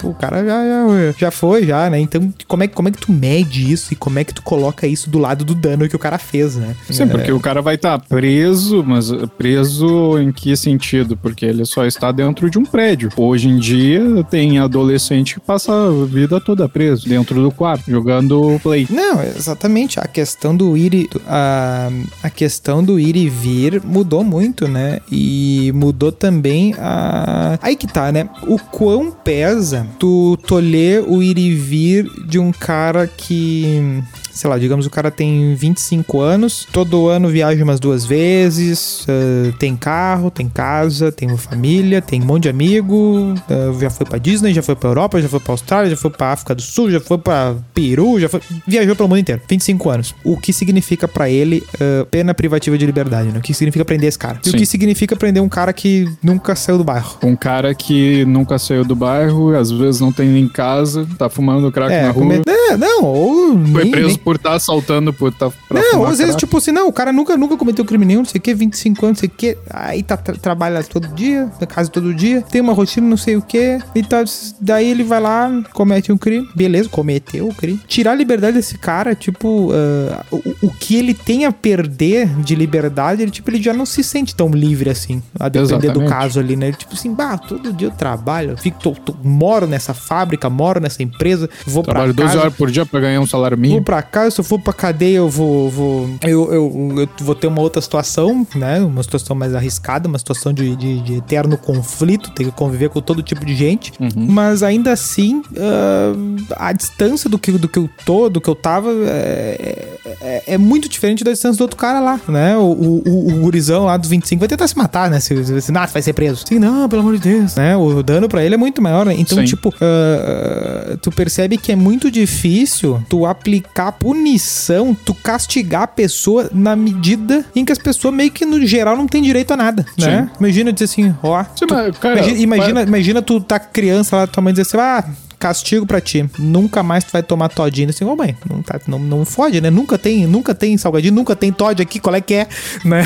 [0.00, 1.98] Pô, o cara já, já, já foi, já, né?
[2.00, 4.84] Então, como é, como é que tu mede isso e como é que tu coloca
[4.84, 6.74] isso do lado do dano que o cara fez, né?
[6.90, 11.16] Sim, É, porque o cara vai estar preso, mas preso em que sentido?
[11.16, 13.10] Porque ele só está dentro de um prédio.
[13.16, 18.58] Hoje em dia tem adolescente que passa a vida toda preso dentro do quarto, jogando
[18.60, 18.88] play.
[18.90, 20.00] Não, exatamente.
[20.00, 21.88] A questão do ir e, a,
[22.20, 24.98] a questão do ir e vir mudou muito, né?
[25.12, 27.56] E mudou também a.
[27.62, 28.28] Aí que tá, né?
[28.48, 34.02] O quão pesa tu tolher o ir e vir de um cara que.
[34.40, 39.52] Sei lá, digamos o cara tem 25 anos, todo ano viaja umas duas vezes, ah,
[39.58, 44.06] tem carro, tem casa, tem uma família, tem um monte de amigo, ah, já foi
[44.06, 46.62] pra Disney, já foi pra Europa, já foi pra Austrália, já foi pra África do
[46.62, 48.40] Sul, já foi pra Peru, já foi.
[48.66, 49.42] Viajou pelo mundo inteiro.
[49.46, 50.14] 25 anos.
[50.24, 53.40] O que significa pra ele ah, pena privativa de liberdade, né?
[53.40, 54.40] O que significa prender esse cara?
[54.42, 54.56] E o Sim.
[54.56, 57.18] que significa prender um cara que nunca saiu do bairro?
[57.22, 61.70] Um cara que nunca saiu do bairro, às vezes não tem nem casa, tá fumando
[61.70, 62.14] crack na É, rua.
[62.14, 62.42] come...
[62.46, 63.50] é, não, ou.
[63.66, 65.50] Foi nem- preso nem- por estar assaltando, por estar.
[65.68, 68.24] pra Não, às vezes, tipo assim, não, o cara nunca, nunca cometeu crime nenhum, não
[68.24, 71.50] sei o que, 25 anos, não sei o que, aí tá, tra- trabalha todo dia,
[71.60, 74.22] na casa todo dia, tem uma rotina, não sei o que, e tá,
[74.60, 77.80] daí ele vai lá, comete um crime, beleza, cometeu o crime.
[77.88, 82.54] Tirar a liberdade desse cara, tipo, ah, o, o que ele tem a perder de
[82.54, 86.08] liberdade, ele, tipo, ele já não se sente tão livre assim, a depender do Exatamente.
[86.08, 86.68] caso ali, né?
[86.68, 90.48] Ele, tipo assim, bah, todo dia eu trabalho, eu fico, tô- tô- moro nessa fábrica,
[90.48, 93.56] moro nessa empresa, vou Trabalho pra 12 casa, horas por dia pra ganhar um salário
[93.56, 93.82] Vou mínimo.
[93.84, 95.70] pra se eu for pra cadeia, eu vou.
[95.70, 98.80] vou eu, eu, eu vou ter uma outra situação, né?
[98.80, 103.00] Uma situação mais arriscada, uma situação de, de, de eterno conflito, ter que conviver com
[103.00, 103.92] todo tipo de gente.
[104.16, 108.54] Mas ainda assim, ah, a distância do que, do que eu tô, do que eu
[108.54, 112.56] tava, é, é, é muito diferente da distância do outro cara lá, né?
[112.56, 115.20] O, o, o, o gurizão lá dos 25 vai tentar se matar, né?
[115.20, 116.44] Se, se, se ah, vai ser preso.
[116.46, 117.54] Sim, não, pelo amor de Deus.
[117.56, 117.76] Né?
[117.76, 119.14] O dano pra ele é muito maior, né?
[119.16, 119.44] Então, Sim.
[119.44, 126.48] tipo, ah, tu percebe que é muito difícil tu aplicar punição, tu castigar a pessoa
[126.52, 129.84] na medida em que as pessoas meio que no geral não tem direito a nada,
[129.98, 130.28] né?
[130.32, 130.36] Sim.
[130.40, 134.26] Imagina dizer assim, ó, Sim, tu- mas, cara, imagina, imagina, imagina tu tá criança lá,
[134.26, 135.04] tua mãe dizer assim, ah,
[135.40, 138.98] castigo pra ti, nunca mais tu vai tomar todinho, assim, ô mãe, não, tá, não,
[138.98, 139.70] não fode, né?
[139.70, 142.46] Nunca tem, nunca tem salgadinho, nunca tem Todd aqui, qual é que é,
[142.84, 143.02] né?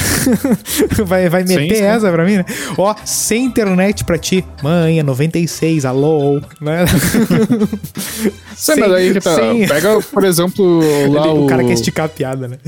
[1.06, 1.82] vai, vai Sim, meter sim.
[1.84, 2.44] essa pra mim, né?
[2.76, 6.84] Ó, sem internet pra ti, mãe, é 96, alô, né?
[8.56, 9.34] Sim, mas aí que tá.
[9.34, 10.80] sem- Pega, por exemplo,
[11.12, 11.46] lá o o.
[11.46, 12.58] cara quer esticar a piada, né?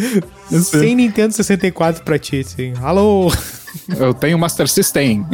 [0.51, 0.81] sei.
[0.81, 2.73] Sem Nintendo 64 pra ti, assim.
[2.83, 3.33] Alô!
[3.99, 5.25] Eu tenho Master System.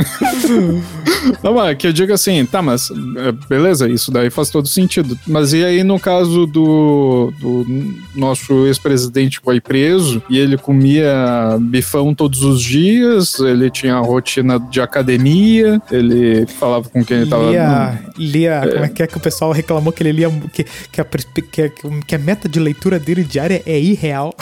[1.43, 5.19] Não, mas que eu digo assim, tá, mas é, beleza, isso daí faz todo sentido.
[5.27, 7.67] Mas e aí no caso do, do
[8.15, 14.59] nosso ex-presidente que foi preso e ele comia bifão todos os dias, ele tinha rotina
[14.59, 17.51] de academia, ele falava com quem ele tava.
[17.51, 21.01] lia, lia como é que é que o pessoal reclamou que ele lia, que, que,
[21.01, 21.05] a,
[21.51, 21.71] que, a-
[22.07, 24.35] que a meta de leitura dele diária é irreal.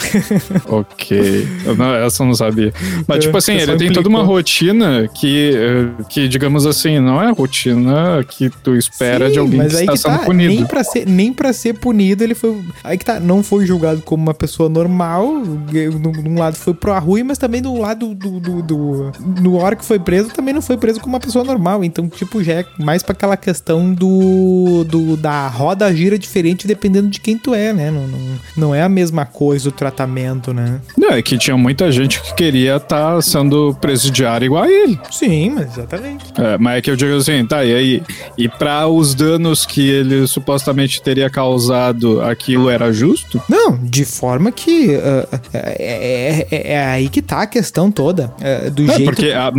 [0.67, 1.47] Ok.
[1.65, 2.73] Eu não- essa eu não sabia.
[3.07, 6.99] Mas, É, tipo assim, ele pessoal tem toda uma rotina que, eh, que, digamos assim,
[6.99, 10.53] não é a rotina que tu espera de Sim, alguém que está sendo tá, punido.
[10.53, 12.57] Nem pra, ser, nem pra ser punido, ele foi.
[12.83, 15.25] Aí que tá, não foi julgado como uma pessoa normal.
[15.43, 18.39] Num, num lado foi pro ruim, mas também do lado do.
[18.39, 19.11] do, do-
[19.41, 21.83] no hora que foi preso, também não foi preso como uma pessoa normal.
[21.83, 24.83] Então, tipo, já é mais pra aquela questão do.
[24.87, 27.91] do da roda gira diferente dependendo de quem tu é, né?
[27.91, 28.19] Não, não,
[28.57, 30.79] não é a mesma coisa o tratamento, né?
[30.97, 34.99] Não, é que tinha muita gente que queria estar sendo presidiário igual a ele.
[35.09, 36.25] Sim, mas exatamente.
[36.37, 38.03] É, mas é que eu digo assim, tá, e aí?
[38.37, 43.41] E pra os danos que ele supostamente teria causado, aquilo era justo?
[43.49, 44.95] Não, de forma que.
[44.95, 48.33] ah, é, é- é aí que tá a questão toda.
[48.41, 49.03] ah, do É, jeito.
[49.05, 49.51] porque a-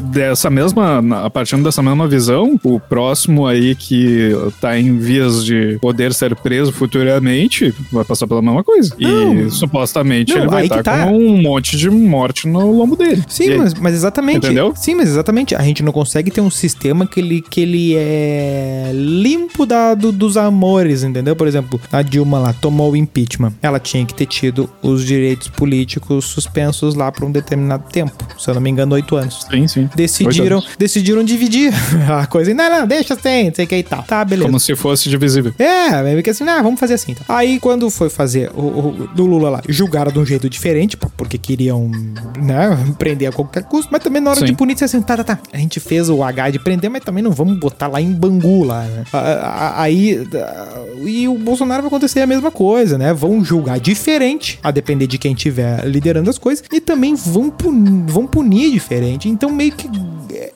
[0.00, 4.30] dessa mesma, a partir dessa mesma visão, o próximo aí que
[4.60, 8.94] tá em vias de poder ser preso futuramente vai passar pela mesma coisa.
[8.98, 9.34] Não.
[9.40, 11.06] e supostamente Não, ele vai estar tá.
[11.06, 13.22] com um monte de morte no lombo dele.
[13.28, 13.58] Sim, Aí?
[13.58, 14.46] mas, mas exatamente.
[14.46, 14.72] Entendeu?
[14.76, 15.54] Sim, mas exatamente.
[15.54, 20.12] A gente não consegue ter um sistema que ele, que ele é limpo da, do-
[20.12, 21.34] dos amores, entendeu?
[21.36, 23.52] Por exemplo, a Dilma lá tomou o impeachment.
[23.62, 28.26] Ela tinha que ter tido os direitos políticos suspensos lá por um determinado tempo.
[28.38, 29.46] Se eu não me engano, oito anos.
[29.50, 29.88] Sim, sim.
[29.94, 30.70] Decidiram, anos.
[30.78, 31.72] decidiram dividir
[32.10, 32.52] a coisa.
[32.54, 34.02] Não, não, deixa assim, não sei o que e tal.
[34.02, 34.46] Tá, beleza.
[34.48, 35.52] Como se fosse divisível.
[35.58, 37.14] É, meio que assim, ah, vamos fazer assim.
[37.14, 37.24] Tá.
[37.28, 41.38] Aí quando foi fazer o, o- do Lula lá, julgaram de um jeito diferente, porque
[41.38, 41.90] queriam,
[42.42, 44.46] né, prender a qualquer custo, mas também na hora Sim.
[44.46, 45.38] de punir, disse assim, tá, tá, tá.
[45.52, 48.62] A gente fez o pagar de prender, mas também não vamos botar lá em Bangu
[48.62, 49.04] lá, né?
[49.74, 50.26] Aí.
[51.04, 53.12] E o Bolsonaro vai acontecer a mesma coisa, né?
[53.12, 58.04] Vão julgar diferente, a depender de quem tiver liderando as coisas, e também vão punir,
[58.06, 59.28] vão punir diferente.
[59.28, 59.88] Então, meio que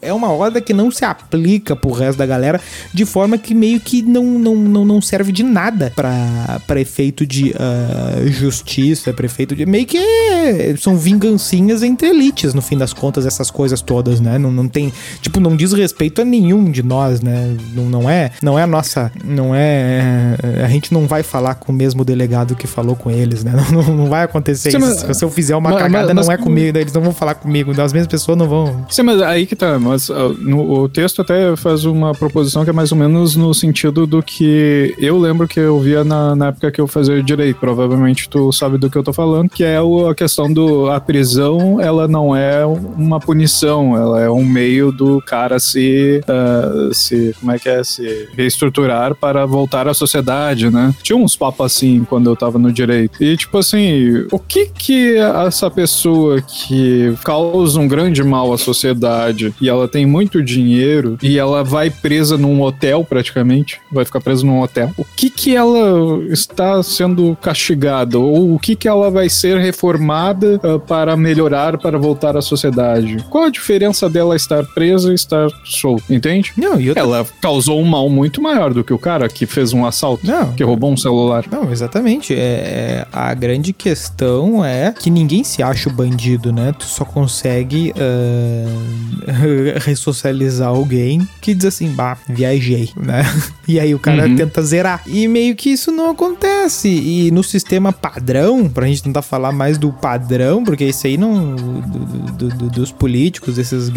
[0.00, 2.60] é uma ordem que não se aplica pro resto da galera,
[2.92, 7.50] de forma que meio que não, não, não, não serve de nada para efeito de
[7.50, 9.66] uh, justiça, prefeito de.
[9.66, 14.38] Meio que é, são vingancinhas entre elites, no fim das contas, essas coisas todas, né?
[14.38, 14.92] Não, não tem.
[15.20, 17.56] Tipo, não diz respeito a nenhum de nós, né?
[17.74, 19.10] Não, não é não é a nossa.
[19.24, 20.36] Não é.
[20.64, 23.52] A gente não vai falar com o mesmo delegado que falou com eles, né?
[23.64, 25.06] Não, não, não vai acontecer Sim, isso.
[25.06, 27.34] Mas, Se eu fizer uma mas, cagada, mas, não é comigo, eles não vão falar
[27.34, 28.84] comigo, as mesmas pessoas não vão.
[28.90, 29.78] Sim, mas aí que tá.
[29.78, 33.54] Mas uh, no, o texto até faz uma proposição que é mais ou menos no
[33.54, 37.58] sentido do que eu lembro que eu via na, na época que eu fazia direito.
[37.58, 41.00] Provavelmente tu sabe do que eu tô falando, que é o, a questão do a
[41.00, 47.34] prisão, ela não é uma punição, ela é um meio do cara se, uh, se
[47.40, 50.94] como é que é, se reestruturar para voltar à sociedade, né?
[51.02, 53.22] Tinha uns papos assim quando eu tava no direito.
[53.22, 59.54] E tipo assim, o que que essa pessoa que causa um grande mal à sociedade
[59.60, 64.44] e ela tem muito dinheiro e ela vai presa num hotel praticamente, vai ficar presa
[64.44, 64.90] num hotel.
[64.96, 70.60] O que que ela está sendo castigada ou o que que ela vai ser reformada
[70.62, 72.53] uh, para melhorar, para voltar à sociedade?
[73.30, 76.52] Qual a diferença dela estar presa e estar solta, entende?
[76.56, 77.02] Não, e outra...
[77.02, 80.52] ela causou um mal muito maior do que o cara que fez um assalto, não,
[80.52, 81.44] que roubou um celular.
[81.50, 82.34] Não, exatamente.
[82.34, 86.74] É, é, a grande questão é que ninguém se acha o bandido, né?
[86.78, 93.24] Tu só consegue uh, ressocializar alguém que diz assim, bah, viajei, né?
[93.66, 94.36] E aí o cara uhum.
[94.36, 95.02] tenta zerar.
[95.06, 96.88] E meio que isso não acontece.
[96.88, 101.54] E no sistema padrão, pra gente tentar falar mais do padrão, porque isso aí não.
[101.54, 101.80] Do,
[102.32, 103.90] do, do, dos políticos, desses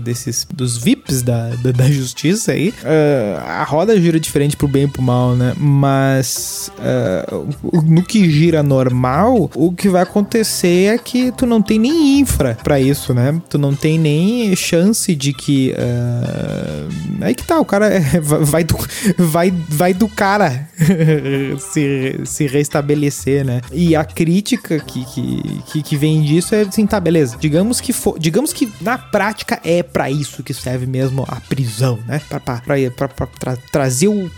[0.00, 0.46] desses.
[0.52, 4.88] dos VIPs da, da, da justiça aí, uh, a roda gira diferente pro bem e
[4.88, 5.54] pro mal, né?
[5.56, 11.78] Mas uh, no que gira normal, o que vai acontecer é que tu não tem
[11.78, 13.40] nem infra para isso, né?
[13.48, 15.74] Tu não tem nem chance de que.
[15.74, 18.76] Uh, aí que tá, o cara é, vai, do,
[19.18, 20.68] vai, vai do cara
[21.72, 23.60] se, se restabelecer, né?
[23.72, 25.04] E a crítica que,
[25.66, 27.36] que, que, vem disso é assim, tá, beleza.
[27.38, 31.98] Digamos que for, digamos que na prática é para isso que serve mesmo a prisão,
[32.06, 32.20] né?
[32.28, 34.30] Tra, trazer o,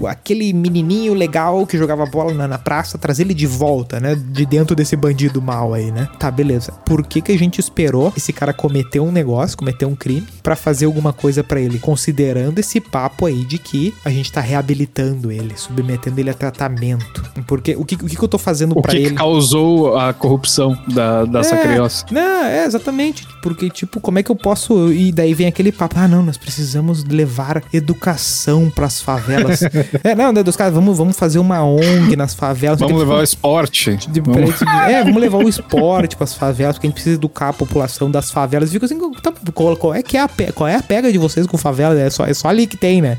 [0.00, 4.14] o, aquele menininho legal que jogava bola na, na praça, trazer ele de volta, né?
[4.14, 6.08] De dentro desse bandido mal aí, né?
[6.18, 6.72] Tá, beleza.
[6.84, 10.56] Por que que a gente esperou esse cara cometer um negócio, cometer um crime, para
[10.56, 11.78] fazer alguma coisa para ele?
[11.78, 17.22] Considerando esse papo aí de que a gente tá reabilitando ele, submetendo ele a tratamento.
[17.46, 19.06] Porque o que, o que, eu tô fazendo para ele?
[19.06, 22.06] O que causou a corrupção da, dessa é, criança?
[22.10, 23.26] Não, é, exatamente.
[23.42, 24.92] Porque, tipo, como é que eu posso.
[24.92, 29.62] E daí vem aquele papo, ah, não, nós precisamos levar educação pras favelas.
[30.04, 32.80] é, não, né, dos caras, vamos, vamos fazer uma ONG nas favelas.
[32.80, 33.96] Vamos levar o esporte.
[34.08, 34.62] De, vamos.
[34.88, 38.30] é, vamos levar o esporte pras favelas, porque a gente precisa educar a população das
[38.30, 38.72] favelas.
[38.72, 41.46] Fica assim, tá, qual, qual, é que é a, qual é a pega de vocês
[41.46, 41.98] com favela?
[41.98, 43.18] É só, é só ali que tem, né?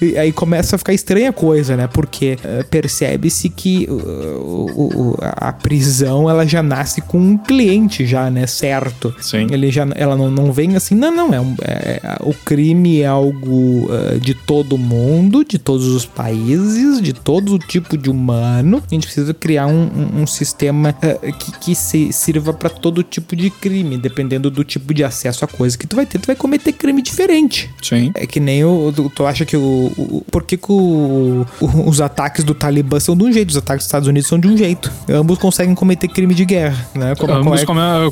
[0.00, 1.86] E aí começa a ficar estranha a coisa, né?
[1.86, 8.30] Porque uh, percebe-se que uh, uh, a prisão ela já nasce com um cliente já,
[8.30, 8.46] né?
[8.70, 9.14] Certo.
[9.20, 9.46] Sim.
[9.50, 13.06] Ele já, ela não, não vem assim, não, não, é, um, é o crime é
[13.06, 13.88] algo
[14.20, 18.82] de todo mundo, de todos os países, de todo tipo de humano.
[18.90, 20.94] A gente precisa criar um, um, um sistema
[21.38, 25.48] que, que se, sirva para todo tipo de crime, dependendo do tipo de acesso a
[25.48, 27.70] coisa que tu vai ter, tu vai cometer crime diferente.
[27.82, 28.12] Sim.
[28.14, 28.92] É que nem o.
[29.14, 29.92] Tu acha que o.
[29.96, 33.56] o por que, que o, o, os ataques do Talibã são de um jeito, os
[33.56, 34.90] ataques dos Estados Unidos são de um jeito.
[35.08, 37.14] Ambos conseguem cometer crime de guerra, né?
[37.14, 38.10] Como, Ambos como é...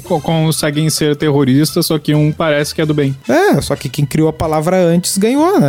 [0.48, 3.14] conseguem ser terroristas, só que um parece que é do bem.
[3.28, 5.68] É, só que quem criou a palavra antes ganhou, né?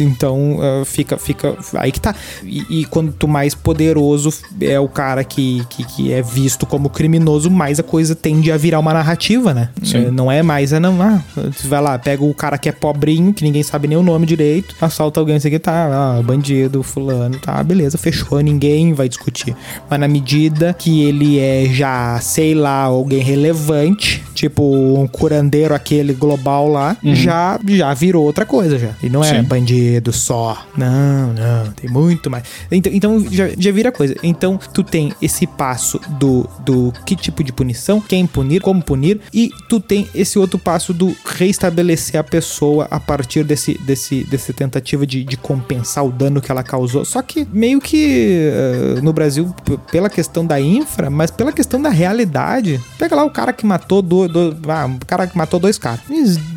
[0.00, 1.56] Então uh, fica, fica.
[1.74, 2.12] Aí que tá.
[2.42, 7.48] E, e, quanto mais poderoso é o cara que, que, que, é visto como criminoso,
[7.48, 9.68] mais a coisa tende a virar uma narrativa, né?
[9.84, 10.10] Sim.
[10.10, 11.00] Não é mais, é não.
[11.00, 11.22] Ah,
[11.64, 14.74] vai lá, pega o cara que é pobrinho, que ninguém sabe nem o nome direito,
[14.80, 19.54] assalta alguém, isso aqui tá, ah, bandido, fulano, tá, beleza, fechou, ninguém vai discutir.
[19.88, 26.12] Mas na medida que ele é já, sei lá, alguém relevante, tipo um curandeiro aquele
[26.12, 27.14] global lá, uhum.
[27.14, 28.90] já, já virou outra coisa já.
[29.02, 29.42] E não é Sim.
[29.42, 30.66] bandido só.
[30.76, 32.44] Não, não, tem muito mais.
[32.70, 34.14] Então, então já, já vira coisa.
[34.22, 39.20] Então tu tem esse passo do, do que tipo de punição, quem punir, como punir,
[39.32, 44.52] e tu tem esse outro passo do reestabelecer a pessoa a partir desse, desse, desse
[44.52, 47.04] tentativa de, de compensar o dano que ela causou.
[47.04, 48.50] Só que meio que
[48.98, 49.54] uh, no Brasil,
[49.90, 53.81] pela questão da infra, mas pela questão da realidade, pega lá o cara que matou
[53.86, 56.00] do, do ah, o cara que matou dois caras.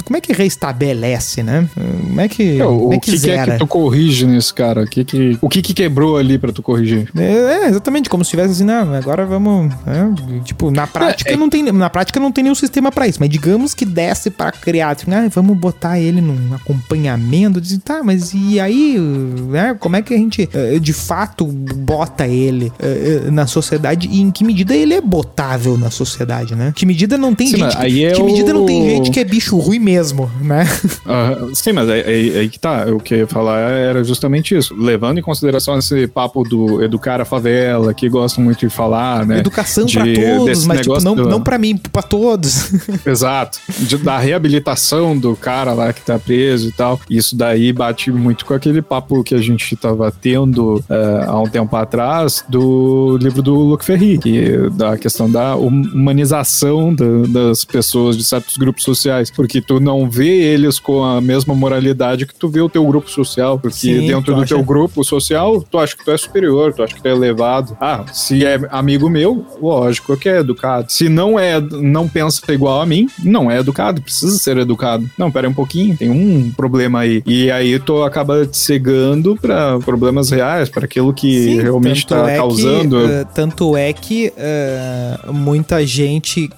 [0.03, 1.67] como é que reestabelece, né?
[1.75, 4.53] Como é que, É, o como é que, que, que é que tu corrige nesse
[4.53, 4.83] cara?
[4.83, 7.09] O que que, o que que quebrou ali pra tu corrigir?
[7.15, 9.73] É, é, exatamente, como se tivesse assim, não, agora vamos.
[9.87, 11.63] é, tipo, na prática É, é- não tem.
[11.71, 15.11] Na prática não tem nenhum sistema pra isso, mas digamos que desse pra criar, tipo,
[15.13, 19.75] ah, vamos botar ele num acompanhamento, tá, mas e aí, né?
[19.79, 24.21] Como é que a gente eh, de fato bota ele eh, eh, na sociedade e
[24.21, 26.73] em que medida ele é botável na sociedade, né?
[26.75, 27.63] Que medida não tem Sim, gente.
[27.65, 30.29] mas que, aí é que medida não tem o- gente que é bicho ruim mesmo,
[30.41, 30.65] né?
[31.07, 32.85] Ah, sim, mas aí, aí- aí que tá.
[32.87, 34.75] O que eu ia falar era justamente isso.
[34.75, 39.39] Levando em consideração esse papo do educar a favela, que gostam muito de falar, né?
[39.39, 40.05] Educação De- pra
[40.37, 42.71] todos, mas tipo, não, do- não pra mim, pra todos.
[43.05, 43.59] Exato.
[43.79, 46.99] De- da reabilitação do cara lá que tá preso e tal.
[47.09, 51.47] Isso daí bate muito com aquele papo que a gente tava tendo eh, há um
[51.47, 57.63] tempo atrás do livro do Luc Ferry, que da questão da hum- humanização da- das
[57.65, 62.35] pessoas de certos grupos sociais, porque tu não vê eles com a mesma moralidade que
[62.35, 65.77] tu vê o teu grupo social, porque Sim, dentro do acha- teu grupo social, tu
[65.77, 67.75] acha que tu é superior, tu acha que tu é elevado.
[67.79, 70.91] Ah, se é amigo meu, lógico que é educado.
[70.91, 75.09] Se não é, não pensa igual a mim, não é educado, precisa ser educado.
[75.17, 77.21] Não, pera um pouquinho, tem um problema aí.
[77.25, 82.29] E aí tu acaba te cegando pra problemas reais, para aquilo que Sim, realmente tá
[82.31, 82.99] é causando.
[82.99, 86.49] Que, eh, tanto é que eh, muita gente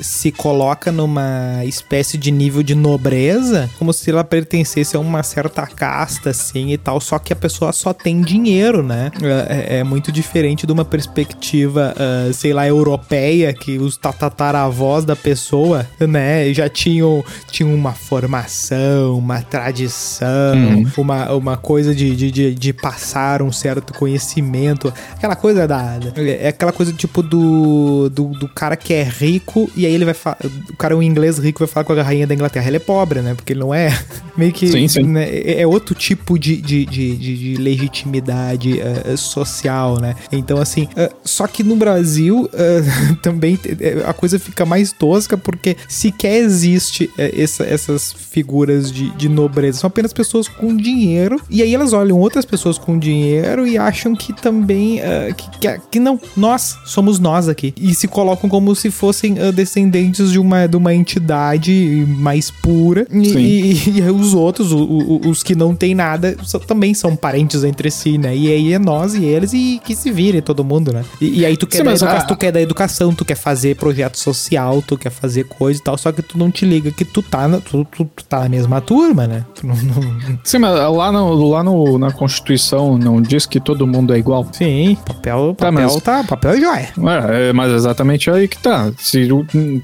[0.00, 5.66] se coloca numa espécie de nível de nobreza, como se ela pertencesse a uma certa
[5.66, 9.10] casta, assim e tal, só que a pessoa só tem dinheiro, né?
[9.22, 15.04] Eh, É, é muito diferente de uma perspectiva, eh, sei lá, europeia, que os tataravós
[15.04, 20.24] da pessoa, né, já tinham, tinham uma formação, uma tradição,
[20.54, 20.86] Uhum.
[20.98, 24.92] uma, uma coisa de, de, de, de passar um certo conhecimento.
[25.16, 25.98] Aquela coisa da.
[26.16, 29.33] É aquela coisa tipo do, do, do cara que é rico
[29.76, 30.38] e aí ele vai falar.
[30.70, 32.66] O cara um inglês rico vai falar com a rainha da Inglaterra.
[32.66, 33.34] Ele é pobre, né?
[33.34, 33.96] Porque ele não é.
[34.36, 34.66] Meio que.
[34.68, 35.02] Sim, sim.
[35.04, 37.56] né, é é outro tipo de, de, de, de- de
[38.04, 40.14] legitimidade eh, social, né?
[40.32, 40.88] Então, assim.
[40.96, 42.82] eh, só que no Brasil eh,
[43.22, 43.58] também
[44.06, 49.78] a coisa fica mais tosca porque sequer existe essa- essas figuras de, de nobreza.
[49.80, 51.40] São apenas pessoas com dinheiro.
[51.48, 55.00] E aí elas olham outras pessoas com dinheiro e acham que também.
[55.36, 57.72] que, que, que não, nós somos nós aqui.
[57.76, 63.06] E se colocam como se fossem eh, descendentes de uma, de uma entidade mais pura.
[63.10, 63.18] E,
[63.88, 67.62] e- e os outros, o- o- os que não tem nada, só- também são parentes
[67.64, 68.36] entre si, né?
[68.36, 71.04] E aí é nós e eles e que se virem todo mundo, né?
[71.20, 73.76] E, e aí tu quer, Sim, educa- a- tu quer da educação, tu quer fazer
[73.76, 77.04] projeto social, tu quer fazer coisa e tal, só que tu não te liga que
[77.04, 79.44] tu tá na, tu, tu- tu tá na mesma turma, né?
[79.54, 83.86] Tu não- não- Sim, mas lá, no, lá no, na Constituição não diz que todo
[83.86, 84.46] mundo é igual.
[84.52, 86.88] Sim, papel, Tá, papel mas- tá, papel é joia.
[87.34, 88.90] É, é, mas exatamente aí que tá.
[89.04, 89.28] Se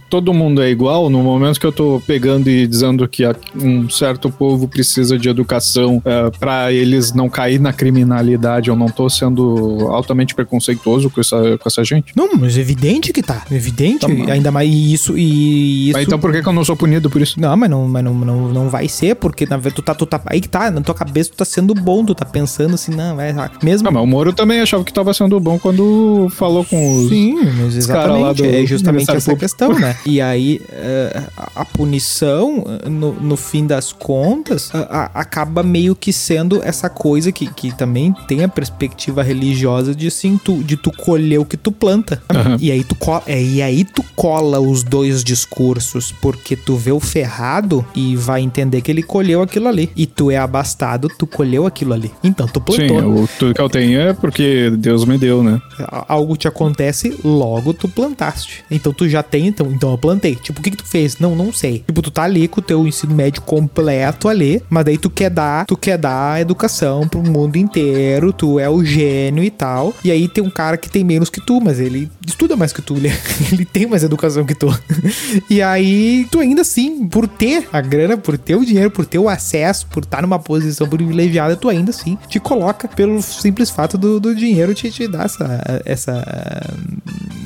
[0.09, 3.23] todo mundo é igual, no momento que eu tô pegando e dizendo que
[3.55, 8.87] um certo povo precisa de educação é, para eles não cair na criminalidade, eu não
[8.87, 12.15] tô sendo altamente preconceituoso com essa, com essa gente.
[12.17, 13.45] Não, mas é evidente que tá.
[13.51, 14.07] Evidente.
[14.07, 15.99] Tá, ainda mais isso e isso.
[15.99, 17.39] Mas então por que, que eu não sou punido por isso?
[17.39, 20.07] Não, mas não, mas não, não, não vai ser, porque na verdade tu tá, tu
[20.07, 20.19] tá.
[20.25, 23.21] Aí que tá, na tua cabeça tu tá sendo bom, tu tá pensando assim, não,
[23.21, 23.35] é.
[23.63, 23.87] Mesmo.
[23.87, 27.11] Ah, mas o Moro também achava que tava sendo bom quando falou com os.
[27.11, 28.43] Sim, mas os cara lá exatamente.
[28.43, 29.41] do É justamente Ministério essa Público.
[29.41, 29.97] questão, né?
[30.07, 34.79] E aí, eh, a- punição, eh, no, no fim das contas, a-
[35.15, 40.07] a- acaba meio que sendo essa coisa que, que também tem a perspectiva religiosa de
[40.09, 42.23] assim, tu, de tu colher o que tu planta.
[42.33, 42.57] Aham.
[42.61, 46.93] E aí tu cola, é, e aí tu cola os dois discursos, porque tu vê
[46.93, 49.91] o ferrado e vai entender que ele colheu aquilo ali.
[49.97, 52.11] E tu é abastado, tu colheu aquilo ali.
[52.23, 53.25] Então tu Sim, plantou.
[53.25, 55.61] o, tudo que eu tenho é porque Deus me deu, né?
[56.09, 58.65] Algo te acontece, logo tu plantaste.
[58.71, 60.35] Então tu já tem, então, então eu plantei.
[60.37, 61.19] Tipo, o que que tu fez?
[61.19, 61.81] Não, não sei.
[61.87, 65.31] Tipo, tu tá ali com o teu ensino médio completo ali, mas daí tu quer
[65.31, 69.95] dar, tu quer dar educação pro mundo inteiro, tu é o gênio e tal.
[70.05, 72.83] E aí tem um cara que tem menos que tu, mas ele estuda mais que
[72.83, 73.13] tu, ele,
[73.53, 74.69] ele tem mais educação que tu.
[75.49, 79.19] E aí tu ainda assim, por ter a grana, por ter o dinheiro, por ter
[79.19, 83.97] o acesso, por estar numa posição privilegiada, tu ainda assim te coloca pelo simples fato
[83.97, 86.75] do, do dinheiro te, te dar essa, essa,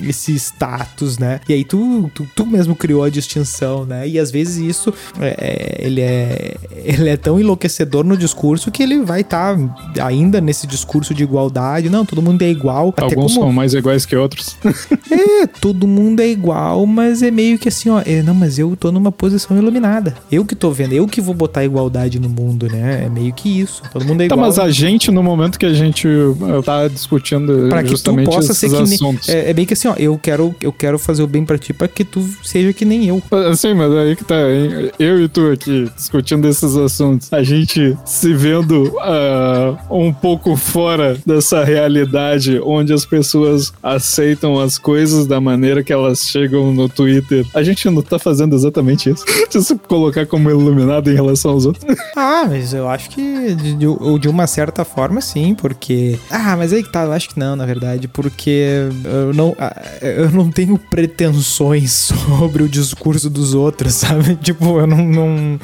[0.08, 1.40] esse status, né?
[1.48, 4.06] E aí tu, tu, tu mesmo criou a distinção, né?
[4.08, 5.36] E às vezes isso, é,
[5.80, 9.56] é, ele, é, ele é tão enlouquecedor no discurso que ele vai estar
[10.02, 11.88] ainda nesse discurso de igualdade.
[11.88, 12.92] Não, todo mundo é igual.
[12.96, 14.56] Alguns como- são mais iguais que outros.
[15.10, 18.02] é, todo mundo é igual, mas é meio que assim, ó.
[18.04, 20.14] é, não, mas eu tô numa posição iluminada.
[20.30, 23.04] Eu que tô vendo, eu que vou botar igualdade no mundo, né?
[23.06, 23.82] É meio que isso.
[23.92, 24.48] Todo mundo é Tá, igual.
[24.48, 28.26] mas a gente, no momento que a gente uh, tá discutindo Pra que tu justamente
[28.26, 29.28] possa ser que assuntos.
[29.28, 31.72] é, é bem que assim, ó, eu quero, eu quero fazer o bem pra ti
[31.72, 33.22] pra que tu seja que nem eu.
[33.50, 34.90] Assim, mas aí que tá, hein?
[34.98, 41.16] eu e tu aqui discutindo esses assuntos, a gente se vendo uh, um pouco fora
[41.26, 47.46] dessa realidade onde as pessoas aceitam as coisas da maneira que elas chegam no Twitter.
[47.54, 49.24] A gente não tá fazendo exatamente isso.
[49.50, 51.84] Se você colocar como iluminado em relação aos outros.
[52.16, 56.18] Ah, mas eu acho que de, de, uma certa forma sim, porque.
[56.30, 59.82] Ah, mas aí que tá, eu acho que não, na verdade, porque eu não, ah,
[60.00, 61.92] eu não tenho pretensões
[62.28, 64.36] sobre o discurso dos outros, sabe?
[64.44, 65.04] Tipo, eu não.
[65.04, 65.58] não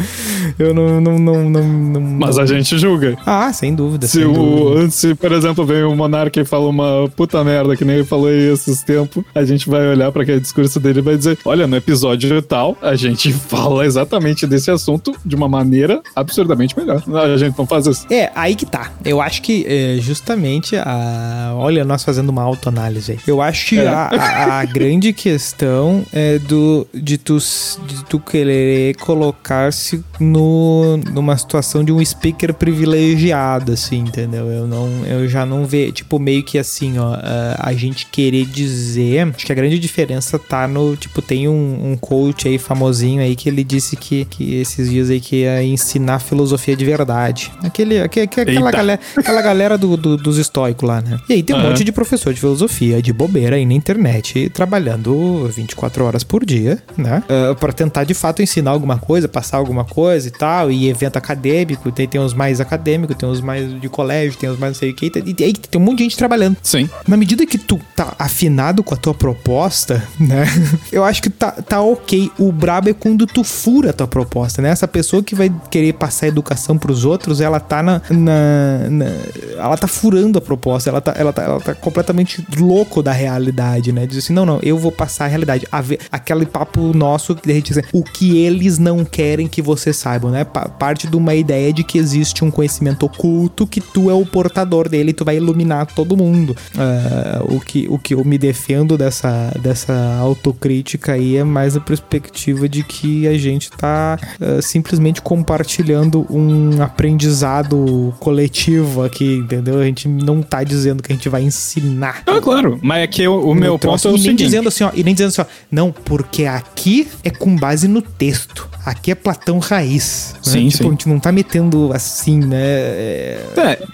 [0.59, 3.17] eu não, não, não, não, não Mas a gente julga.
[3.27, 4.07] Ah, sem dúvida.
[4.07, 4.91] Se, sem o, dúvida.
[4.91, 8.29] se por exemplo, vem o Monarca e fala uma puta merda, que nem ele falou
[8.29, 11.67] aí esses tempos, a gente vai olhar para aquele discurso dele e vai dizer: olha,
[11.67, 17.03] no episódio tal, a gente fala exatamente desse assunto de uma maneira absurdamente melhor.
[17.15, 18.07] A gente não faz isso.
[18.11, 18.93] É, aí que tá.
[19.05, 21.53] Eu acho que é, justamente a.
[21.57, 23.19] Olha, nós fazendo uma autoanálise aí.
[23.27, 23.89] Eu acho que É.
[23.89, 27.39] a, a- a grande questão é do de tu,
[27.87, 34.47] de tu querer colocar-se no, numa situação de um speaker privilegiado, assim, entendeu?
[34.49, 37.15] Eu não, eu já não vejo, tipo, meio que assim, ó,
[37.59, 41.97] a, gente querer dizer, acho que a grande diferença tá no, tipo, tem um, um
[41.97, 46.19] coach aí famosinho aí que ele disse que, que esses dias aí que ia ensinar
[46.19, 47.51] filosofia de verdade.
[47.63, 48.77] Aquele, aque- aque- aquela, Eita.
[48.77, 51.19] galera, aquela galera do, do- dos estoicos lá, né?
[51.29, 51.69] E aí tem um Aham.
[51.71, 56.79] monte de professor de filosofia de bobeira aí na internet, trabalhando 24 horas por dia,
[56.97, 57.23] né?
[57.29, 61.17] Ah, pra tentar de fato ensinar alguma coisa, passar alguma coisa e tal, e evento
[61.17, 64.79] acadêmico, tem, tem os mais acadêmicos, tem os mais de colégio, tem os mais não
[64.79, 66.57] sei o que, e tem, aí tem um monte de gente trabalhando.
[66.63, 66.89] Sim.
[67.07, 70.45] Na medida que tu tá afinado com a tua proposta, né?
[70.93, 72.31] Eu acho que tá, tá ok.
[72.39, 74.71] O brabo é quando tu fura a tua proposta, né?
[74.71, 78.01] Essa pessoa que vai querer passar educação pros outros, ela tá na.
[78.11, 79.11] na- na-
[79.59, 83.80] ela tá furando a proposta, ela tá, ela, tá, ela tá completamente louco da realidade,
[83.93, 84.07] né?
[84.07, 85.67] Diz assim: não, não, eu vou passar a realidade.
[85.73, 89.49] A ver- aquele papo nosso que a gente diz assim, o que eles não querem
[89.49, 90.45] que você saibam, né?
[90.45, 94.27] Pa- parte de uma ideia de que existe um conhecimento oculto que tu é o
[94.27, 96.55] portador dele e tu vai iluminar todo mundo.
[96.77, 101.81] Ah, o, que, o que eu me defendo dessa, dessa autocrítica aí é mais a
[101.81, 109.79] perspectiva de que a gente tá ah, simplesmente compartilhando um aprendizado coletivo aqui, entendeu?
[109.79, 112.23] A gente não tá dizendo que a gente vai ensinar.
[112.27, 112.79] Ah, claro.
[112.83, 114.45] Mas é que o meu troço, ponto é o e nem seguinte.
[114.45, 118.03] dizendo assim, ó, e nem dizendo assim, ó, não, porque aqui é com base no
[118.03, 118.69] texto.
[118.85, 120.35] Aqui é Platão raiz.
[120.35, 120.41] né?
[120.43, 120.89] Sim, tipo, sim.
[120.89, 122.57] a gente não tá metendo assim, né?
[122.61, 123.47] É,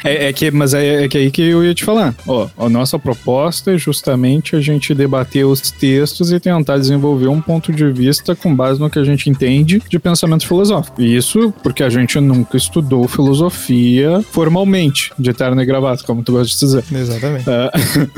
[0.05, 2.14] É, é, que, mas é, é que aí que eu ia te falar.
[2.27, 7.41] Ó, a nossa proposta é justamente a gente debater os textos e tentar desenvolver um
[7.41, 11.03] ponto de vista com base no que a gente entende de pensamento filosófico.
[11.03, 16.33] E isso porque a gente nunca estudou filosofia formalmente, de terno e gravata, como tu
[16.33, 16.85] gosta de dizer.
[16.93, 17.45] Exatamente.
[17.49, 17.70] É,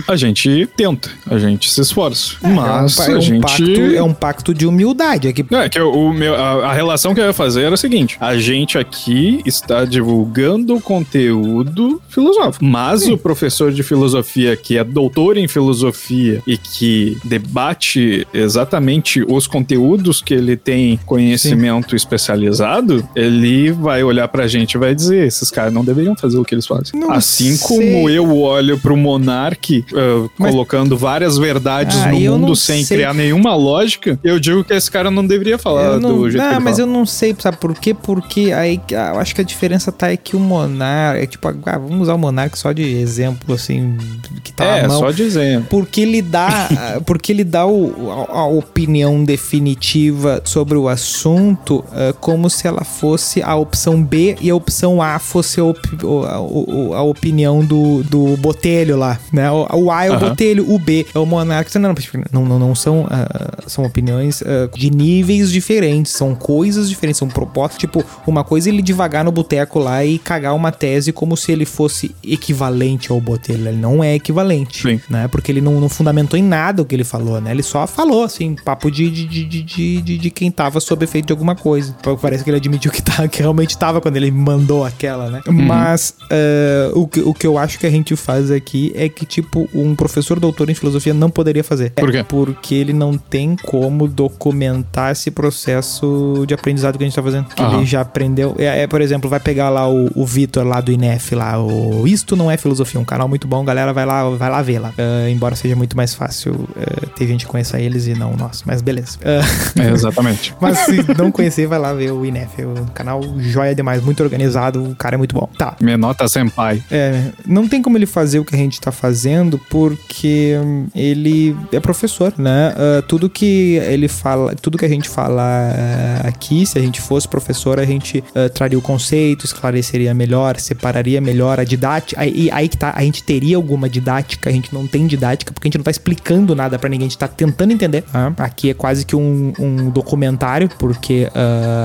[0.13, 2.35] a gente tenta, a gente se esforça.
[2.43, 3.41] mas é um, pa- é a um gente.
[3.43, 5.29] pacto, é um pacto de humildade.
[5.29, 7.75] É que Não, é que o meu, a, a relação que eu ia fazer era
[7.75, 14.77] a seguinte: a gente aqui está divulgando conteúdo filosófico, mas o professor de filosofia que
[14.77, 23.07] é doutor em filosofia e que debate exatamente os conteúdos que ele tem conhecimento especializado,
[23.15, 26.55] ele vai olhar pra gente e vai dizer: esses caras não deveriam fazer o que
[26.55, 26.99] eles fazem.
[26.99, 27.69] Não assim sei.
[27.69, 32.97] como eu olho pro Monark uh, Mas- colocando várias verdades Ah, no mundo sem sei.
[32.99, 36.49] criar nenhuma lógica, eu digo que esse cara não deveria falar não, do jeito que
[36.49, 36.89] não ele mas fala.
[36.89, 37.95] eu não sei, sabe por quê?
[37.95, 41.49] Porque aí ah, eu acho que a diferença tá é que o Monark, é tipo,
[41.49, 43.97] ah, vamos usar o Monark só de exemplo, assim,
[44.43, 45.67] que tá é, só dizendo.
[45.69, 46.69] Porque ele dá,
[47.07, 52.85] porque ele dá o- a, a opinião definitiva sobre o assunto eh, como se ela
[52.85, 55.87] fosse a opção B e a opção A fosse a, op-
[56.27, 59.51] a- a opinião do, do Botelho lá, né?
[59.51, 60.19] O, o A é o.
[60.19, 61.79] Botelho, o B é o Monarca.
[61.79, 61.95] Não,
[62.33, 67.29] não, não, não são, ah, são opiniões ah, de níveis diferentes, são coisas diferentes, são
[67.29, 67.79] propostas.
[67.79, 71.53] Tipo, uma coisa é ele devagar no boteco lá e cagar uma tese como se
[71.53, 73.69] ele fosse equivalente ao Botelho.
[73.69, 75.01] Ele não é equivalente Sim.
[75.09, 75.29] né?
[75.29, 77.51] Porque ele não, não fundamentou em nada o que ele falou, né?
[77.51, 81.27] Ele só falou, assim, papo de, de, de, de, de, de- quem tava sob efeito
[81.27, 81.95] de alguma coisa.
[82.21, 85.41] Parece que ele admitiu que, tá, que realmente tava quando ele mandou aquela, né?
[85.47, 89.27] Mas eh, o, que, o que eu acho que a gente faz aqui é que,
[89.27, 91.91] tipo, um professor doutor em filosofia não poderia fazer.
[91.91, 92.19] Por quê?
[92.19, 97.23] É porque ele não tem como documentar esse processo de aprendizado que a gente tá
[97.23, 97.47] fazendo.
[97.47, 97.79] Que Aham.
[97.79, 98.55] ele já aprendeu.
[98.59, 102.07] É, é, por exemplo, vai pegar lá o, o Vitor lá do INEF, lá, o
[102.07, 104.93] Isto Não É Filosofia, um canal muito bom, galera vai lá, vai lá ver lá.
[104.99, 108.63] Ah, embora seja muito mais fácil ah, ter gente que conheça eles e não nós,
[108.65, 109.19] mas beleza.
[109.25, 110.55] Ah, É, exatamente.
[110.61, 114.23] mas se não conhecer, vai lá ver o INEF, é um canal joia demais, muito
[114.23, 115.49] organizado, o cara é muito bom.
[115.59, 116.83] Tá, Menota Senpai.
[116.91, 121.57] é, não tem como ele fazer o que a gente tá fazendo porque hum, ele
[121.73, 122.75] é professor, né?
[122.75, 127.01] Uh, tudo que ele fala, tudo que a gente fala uh, aqui, se a gente
[127.01, 132.21] fosse professor, a gente uh, traria o conceito, esclareceria melhor, separaria melhor a didática.
[132.21, 135.67] Aí, aí que tá, a gente teria alguma didática, a gente não tem didática porque
[135.67, 138.05] a gente não tá explicando nada para ninguém, a gente tá tentando entender.
[138.13, 138.35] Né?
[138.39, 141.29] Aqui é quase que um, um documentário, porque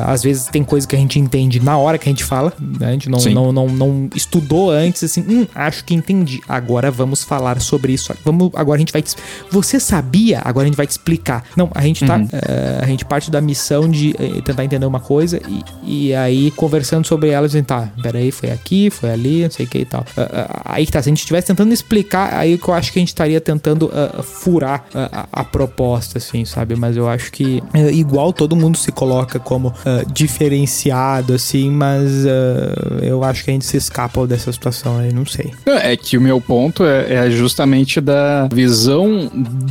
[0.06, 2.88] às vezes tem coisa que a gente entende na hora que a gente fala, né?
[2.88, 6.42] a gente não, não, não, não, estudou antes, assim, hum, acho que entendi.
[6.48, 8.14] Agora vamos falar sobre isso.
[8.24, 9.03] Vamos, agora a gente vai.
[9.04, 9.16] Te,
[9.52, 10.42] você sabia?
[10.44, 11.44] Agora a gente vai te explicar.
[11.56, 12.18] Não, a gente tá.
[12.18, 12.24] Uhum.
[12.26, 15.40] Uh, a gente parte da missão de uh, tentar entender uma coisa
[15.84, 19.66] e, e aí conversando sobre ela, dizendo, tá, peraí, foi aqui, foi ali, não sei
[19.66, 20.02] o que e tal.
[20.02, 23.00] Uh, aí que tá, se a gente estivesse tentando explicar, aí que eu acho que
[23.00, 23.92] a gente estaria tentando
[24.24, 26.76] furar a, a, proposta, assim, sabe?
[26.76, 29.74] Mas eu acho que igual todo mundo se coloca como
[30.12, 32.26] diferenciado, assim, mas
[33.02, 35.52] eu acho que a gente se escapa dessa situação aí, não sei.
[35.66, 38.93] É que o meu ponto é, é justamente da visão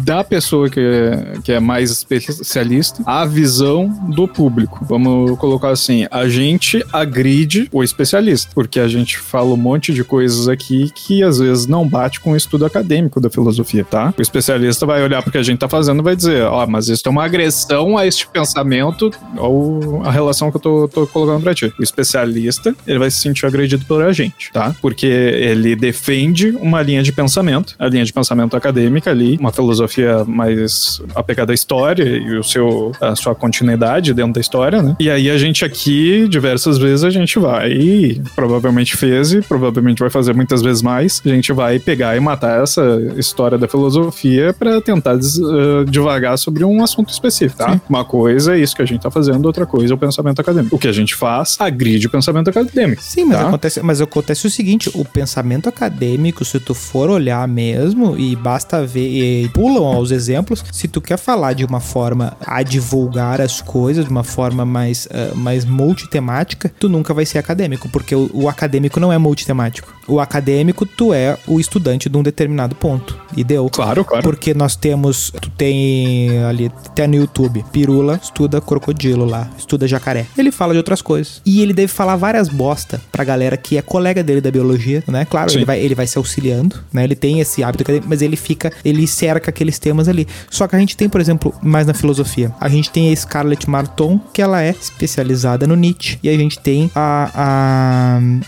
[0.04, 4.84] da pessoa que é, que é mais especialista à visão do público.
[4.88, 10.04] Vamos colocar assim: a gente agride o especialista, porque a gente fala um monte de
[10.04, 14.12] coisas aqui que às vezes não bate com o estudo acadêmico da filosofia, tá?
[14.16, 16.88] O especialista vai olhar porque a gente tá fazendo e vai dizer: ó, oh, mas
[16.88, 21.42] isso é uma agressão a este pensamento ou a relação que eu tô, tô colocando
[21.42, 21.72] pra ti.
[21.78, 24.74] O especialista, ele vai se sentir agredido pela gente, tá?
[24.80, 30.24] Porque ele defende uma linha de pensamento, a linha de pensamento acadêmica ali, uma filosofia
[30.24, 34.96] mais apegada à história e o seu, a sua continuidade dentro da história, né?
[34.98, 40.10] E aí a gente aqui, diversas vezes, a gente vai, provavelmente fez e provavelmente vai
[40.10, 42.82] fazer muitas vezes mais, a gente vai pegar e matar essa
[43.16, 47.72] história da filosofia para tentar uh, devagar sobre um assunto específico, tá?
[47.72, 47.80] Sim.
[47.88, 50.74] Uma coisa é isso que a gente tá fazendo, outra coisa é o pensamento acadêmico.
[50.74, 53.02] O que a gente faz agride o pensamento acadêmico.
[53.02, 53.48] Sim, mas, tá?
[53.48, 58.84] acontece, mas acontece o seguinte, o pensamento acadêmico, se tu for olhar mesmo, e basta
[58.84, 63.60] ver, e pulam aos exemplos, se tu quer falar de uma forma a divulgar as
[63.60, 68.30] coisas, de uma forma mais, uh, mais multitemática, tu nunca vai ser acadêmico, porque o,
[68.32, 69.92] o acadêmico não é multitemático.
[70.06, 73.18] O acadêmico, tu é o estudante de um determinado ponto.
[73.36, 73.68] E deu.
[73.70, 74.22] Claro, claro.
[74.22, 80.26] Porque nós temos, tu tem ali, até no YouTube, Pirula estuda crocodilo lá, estuda jacaré.
[80.36, 81.40] Ele fala de outras coisas.
[81.44, 85.24] E ele deve falar várias bosta pra galera que é colega dele da biologia, né?
[85.24, 87.04] Claro, ele vai, ele vai se auxiliando, né?
[87.04, 90.26] Ele tem esse hábito acadêmico, mas ele fica, ele cerca aqueles temas ali.
[90.50, 93.68] Só que a gente tem, por exemplo, mais na filosofia, a gente tem a Scarlett
[93.68, 97.30] Marton, que ela é especializada no Nietzsche, e a gente tem a,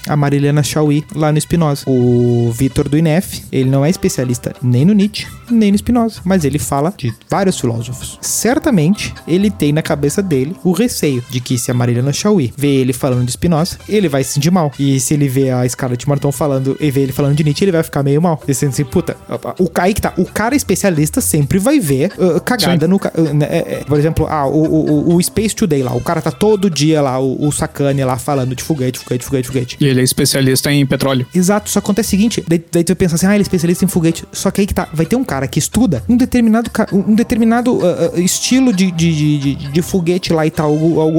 [0.07, 1.84] a, a Marilena Chauí lá no Spinoza.
[1.86, 6.45] O Vitor do INEF, ele não é especialista nem no Nietzsche, nem no Spinoza, mas
[6.45, 8.18] ele fala de vários filósofos.
[8.20, 12.68] Certamente, ele tem na cabeça dele o receio de que se a Marilena Chauí vê
[12.76, 14.72] ele falando de Spinoza, ele vai se sentir mal.
[14.78, 17.72] E se ele vê a Scarlett Marton falando e vê ele falando de Nietzsche, ele
[17.72, 18.40] vai ficar meio mal.
[18.45, 19.16] Ele sente assim, puta,
[19.59, 22.90] o cara que tá, o cara especialista sempre vai ver uh, cagada Sim.
[22.90, 22.97] no.
[22.97, 26.20] Uh, né, é, é, por exemplo, ah, o, o, o, Space Today lá, o cara
[26.20, 29.76] tá todo dia lá, o, o Sacane lá falando de foguete, foguete, foguete, foguete.
[29.80, 31.26] E ele é especialista em petróleo.
[31.35, 33.89] Exato, só acontece o seguinte, daí, daí tu pensa assim, ah, ele é especialista em
[33.89, 34.24] foguete.
[34.32, 37.76] Só que aí que tá, vai ter um cara que estuda um determinado, um determinado
[37.76, 40.72] uh, estilo de, de, de, de, foguete lá e tal,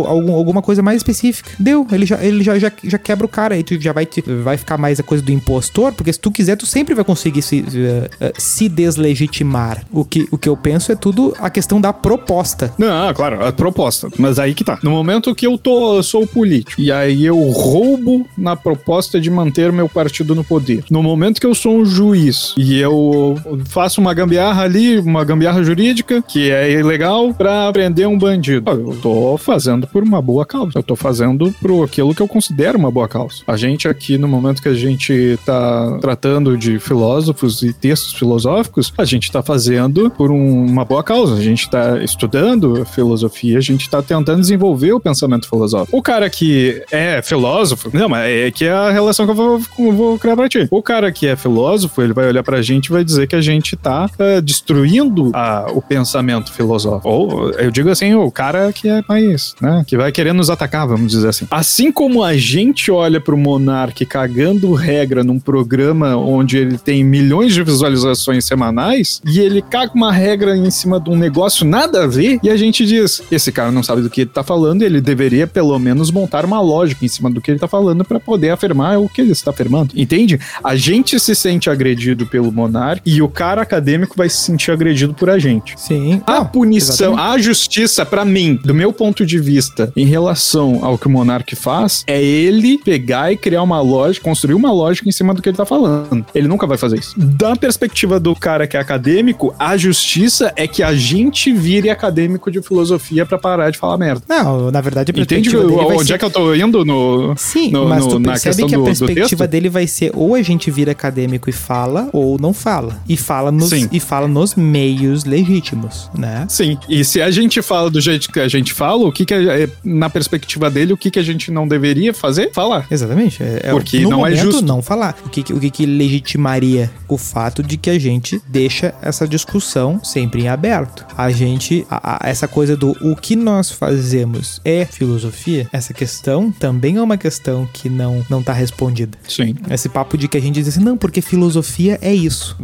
[0.08, 1.52] alguma coisa mais específica.
[1.60, 4.22] Deu, ele já, ele já, já, já quebra o cara, aí tu já vai, te,
[4.22, 7.42] vai ficar mais a coisa do impostor, porque se tu quiser, tu sempre vai conseguir
[7.42, 9.86] se, uh, uh, se deslegitimar.
[9.92, 12.74] O que, o que eu penso é tudo a questão da proposta.
[12.78, 14.10] Não, claro, a proposta.
[14.18, 14.80] Mas aí que tá.
[14.82, 19.72] No momento que eu tô, sou político, e aí eu roubo na proposta de manter
[19.72, 20.05] meu partido
[20.36, 20.84] no poder.
[20.90, 23.36] No momento que eu sou um juiz e eu
[23.66, 28.70] faço uma gambiarra ali, uma gambiarra jurídica, que é ilegal, pra prender um bandido.
[28.70, 30.72] Eu tô fazendo por uma boa causa.
[30.76, 33.44] Eu tô fazendo por aquilo que eu considero uma boa causa.
[33.48, 38.94] A gente aqui, no momento que a gente tá tratando de filósofos e textos filosóficos,
[38.98, 41.36] a gente tá fazendo por um, uma boa causa.
[41.36, 45.98] A gente tá estudando filosofia, a gente tá tentando desenvolver o pensamento filosófico.
[45.98, 49.62] O cara que é filósofo, não, mas é que é a relação que eu vou,
[49.96, 50.68] vou criar pra ti.
[50.70, 53.42] O cara que é filósofo, ele vai olhar pra gente e vai dizer que a
[53.42, 57.10] gente tá uh, destruindo a, o pensamento filosófico.
[57.10, 60.88] Ou, eu digo assim, o cara que é mais, né, que vai querer nos atacar,
[60.88, 61.48] vamos dizer assim.
[61.50, 67.54] Assim como a gente olha pro monarca cagando regra num programa onde ele tem milhões
[67.54, 72.08] de visualizações semanais e ele caga uma regra em cima de um negócio nada a
[72.08, 75.00] ver e a gente diz, esse cara não sabe do que ele tá falando, ele
[75.00, 78.50] deveria pelo menos montar uma lógica em cima do que ele tá falando para poder
[78.50, 79.85] afirmar o que ele está afirmando.
[79.96, 80.40] Entende?
[80.64, 85.14] A gente se sente agredido pelo monarca e o cara acadêmico vai se sentir agredido
[85.14, 85.74] por a gente.
[85.78, 86.22] Sim.
[86.26, 87.40] A Não, punição, exatamente.
[87.40, 91.56] a justiça, pra mim, do meu ponto de vista, em relação ao que o Monark
[91.56, 95.50] faz, é ele pegar e criar uma lógica, construir uma lógica em cima do que
[95.50, 96.26] ele tá falando.
[96.34, 97.14] Ele nunca vai fazer isso.
[97.20, 102.50] Da perspectiva do cara que é acadêmico, a justiça é que a gente vire acadêmico
[102.52, 104.22] de filosofia pra parar de falar merda.
[104.28, 106.14] Não, na verdade, a Entende perspectiva dele vai onde ser...
[106.14, 107.34] é que eu tô indo no.
[107.38, 110.42] Sim, no- mas no- tu percebe que a do- perspectiva dele vai ser ou a
[110.42, 113.00] gente vira acadêmico e fala, ou não fala.
[113.08, 113.90] E fala nos, Sim.
[113.92, 116.46] e fala nos meios legítimos, né?
[116.50, 119.34] Sim, e se a gente fala do jeito que a gente fala, o que que
[119.34, 122.52] é, na perspectiva dele, o que que a gente não deveria fazer?
[122.54, 122.88] Falar.
[122.90, 123.44] Exatamente.
[123.44, 124.62] É, é- Porque não é justo.
[124.64, 125.16] não falar.
[125.26, 129.28] O que, que- o que, que legitimaria o fato de que a gente deixa essa
[129.28, 131.06] discussão sempre em aberto.
[131.18, 136.52] A gente, a- a- essa coisa do o que nós fazemos é filosofia, essa questão
[136.52, 139.18] também é uma questão que não, não tá respondida.
[139.28, 139.56] Sim.
[139.70, 142.56] Esse papo de que a gente diz assim, não, porque filosofia é isso.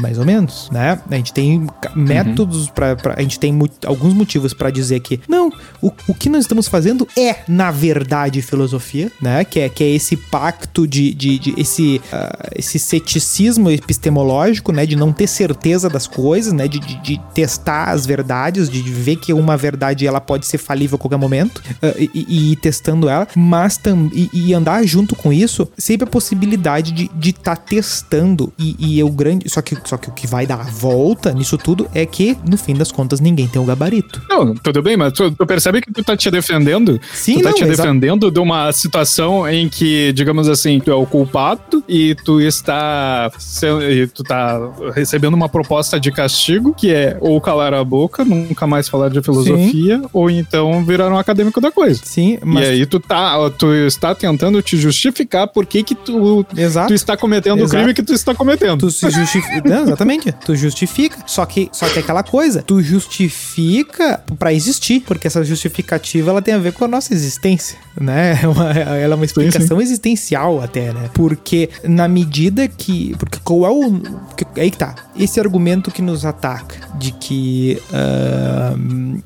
[0.00, 1.00] Mais ou menos, né?
[1.10, 5.00] A gente tem ca- métodos pra, pra- A gente tem mu- alguns motivos pra dizer
[5.00, 5.50] que, não,
[5.80, 9.44] o, o que nós estamos fazendo é, na verdade, filosofia, né?
[9.44, 11.14] Que é, que é esse pacto de.
[11.14, 14.84] de, de- esse, ah, esse ceticismo epistemológico, né?
[14.84, 16.66] De não ter certeza das coisas, né?
[16.68, 20.58] De, de, de testar as verdades, de, de ver que uma verdade ela pode ser
[20.58, 23.80] falível a qualquer momento ah, e, e- ir testando ela, mas
[24.12, 28.52] e, e andar junto com isso, sempre a possibilidade de estar tá testando.
[28.58, 29.48] E, e o grande.
[29.48, 32.56] Só que, só que o que vai dar a volta nisso tudo é que, no
[32.56, 34.22] fim das contas, ninguém tem o gabarito.
[34.28, 37.00] Não, tudo bem, mas tu, tu percebe que tu tá te defendendo?
[37.12, 40.94] Sim, tu tá não, te defendendo de uma situação em que, digamos assim, tu é
[40.94, 44.58] o culpado e tu está sendo, e tu tá
[44.94, 49.22] recebendo uma proposta de castigo, que é ou calar a boca, nunca mais falar de
[49.22, 52.00] filosofia, ou então virar um acadêmico da coisa.
[52.04, 52.64] Sim, mas.
[52.64, 56.18] E aí tu tá, tu está tentando te justificar por que que tu,
[56.56, 56.88] Exato.
[56.88, 57.76] tu está cometendo o Exato.
[57.76, 58.78] crime que tu está cometendo.
[58.80, 59.62] Tu se justifica.
[59.68, 60.32] Não, exatamente.
[60.44, 61.18] Tu justifica.
[61.26, 62.62] Só que, só que é aquela coisa.
[62.62, 65.00] Tu justifica pra existir.
[65.06, 67.76] Porque essa justificativa ela tem a ver com a nossa existência.
[68.00, 68.38] Né?
[68.44, 71.08] É uma- ela é uma explicação existencial até, né?
[71.14, 73.14] Porque na medida que.
[73.18, 74.00] Porque qual é o.
[74.36, 74.94] que- Aí que tá.
[75.16, 78.74] Esse argumento que nos ataca de que ah,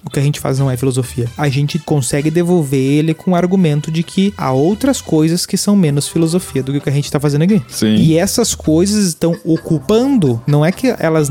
[0.05, 1.27] o que a gente faz não é filosofia.
[1.37, 5.75] A gente consegue devolver ele com o argumento de que há outras coisas que são
[5.75, 7.63] menos filosofia do que o que a gente tá fazendo aqui.
[7.69, 7.97] Sim.
[7.97, 11.29] E essas coisas estão ocupando, não é que elas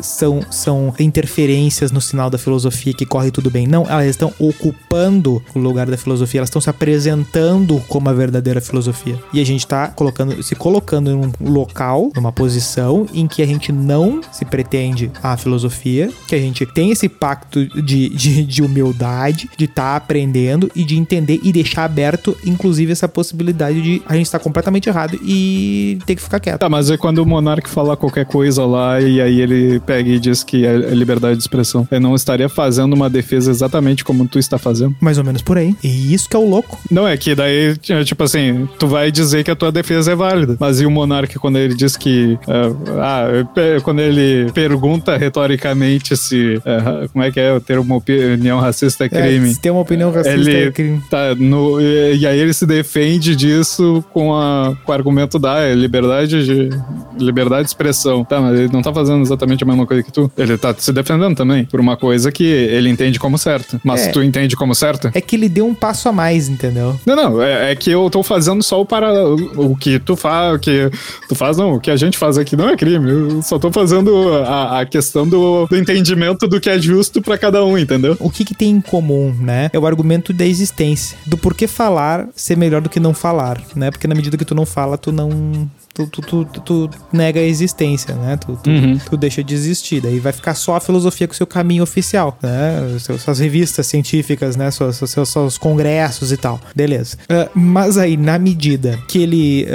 [0.00, 3.66] são, são interferências no sinal da filosofia que corre tudo bem.
[3.66, 8.60] Não, elas estão ocupando o lugar da filosofia, elas estão se apresentando como a verdadeira
[8.60, 9.18] filosofia.
[9.32, 13.46] E a gente tá colocando, se colocando em um local, numa posição em que a
[13.46, 18.62] gente não se pretende a filosofia, que a gente tem esse pacto de, de, de
[18.62, 24.14] humildade, de estar aprendendo e de entender e deixar aberto, inclusive, essa possibilidade de a
[24.14, 26.60] gente estar completamente errado e ter que ficar quieto.
[26.60, 30.18] Tá, mas é quando o Monark fala qualquer coisa lá e aí ele pega e
[30.18, 31.86] diz que é é liberdade de expressão.
[31.90, 34.94] Ele não estaria fazendo uma defesa exatamente como tu está fazendo.
[35.00, 35.74] Mais ou menos por aí.
[35.82, 36.78] E isso que é o louco.
[36.90, 40.56] Não, é que daí, tipo assim, tu vai dizer que a tua defesa é válida.
[40.60, 42.38] Mas e o Monark quando ele diz que.
[42.46, 46.60] é, ah, quando ele pergunta retoricamente se.
[46.64, 47.58] é, como é que é?
[47.60, 49.50] Ter uma opinião racista é crime.
[49.50, 51.02] É, se tem uma opinião racista, Ele é crime.
[51.10, 51.80] tá no.
[51.80, 56.70] E, e aí ele se defende disso com, a, o argumento da é, liberdade de.
[57.18, 58.24] liberdade de expressão.
[58.24, 60.30] Tá, mas ele não tá fazendo exatamente a mesma coisa que tu.
[60.36, 63.80] Ele tá se defendendo também por uma coisa que ele entende como certa.
[63.84, 64.10] Mas É.
[64.12, 65.10] tu entende como certa?
[65.14, 66.98] É que ele deu um passo a mais, entendeu?
[67.06, 70.54] Não, não, é, é que eu tô fazendo só o para o, que tu faz,
[70.54, 70.90] o que
[71.28, 73.10] tu faz, não, o que a gente faz aqui não é crime.
[73.10, 77.38] Eu só tô fazendo a, a questão do, do entendimento do que é justo pra
[77.38, 78.16] cada um, entendeu?
[78.20, 79.70] O que, que tem em comum, né?
[79.72, 81.16] É o argumento da existência.
[81.26, 83.90] Do porquê falar ser melhor do que não falar, né?
[83.90, 85.70] Porque na medida que tu não fala, tu não.
[85.96, 88.36] Tu, tu, tu, tu- nega a existência, né?
[88.36, 88.98] Tu, tu, Uhum.
[88.98, 90.02] tu deixa de existir.
[90.02, 92.96] Daí vai ficar só a filosofia com o seu caminho oficial, né?
[93.00, 94.70] Seu- Suas revistas científicas, né?
[94.70, 96.60] Suas, seus, seus congressos e tal.
[96.74, 97.16] Beleza.
[97.30, 99.66] Ah, mas aí, na medida que ele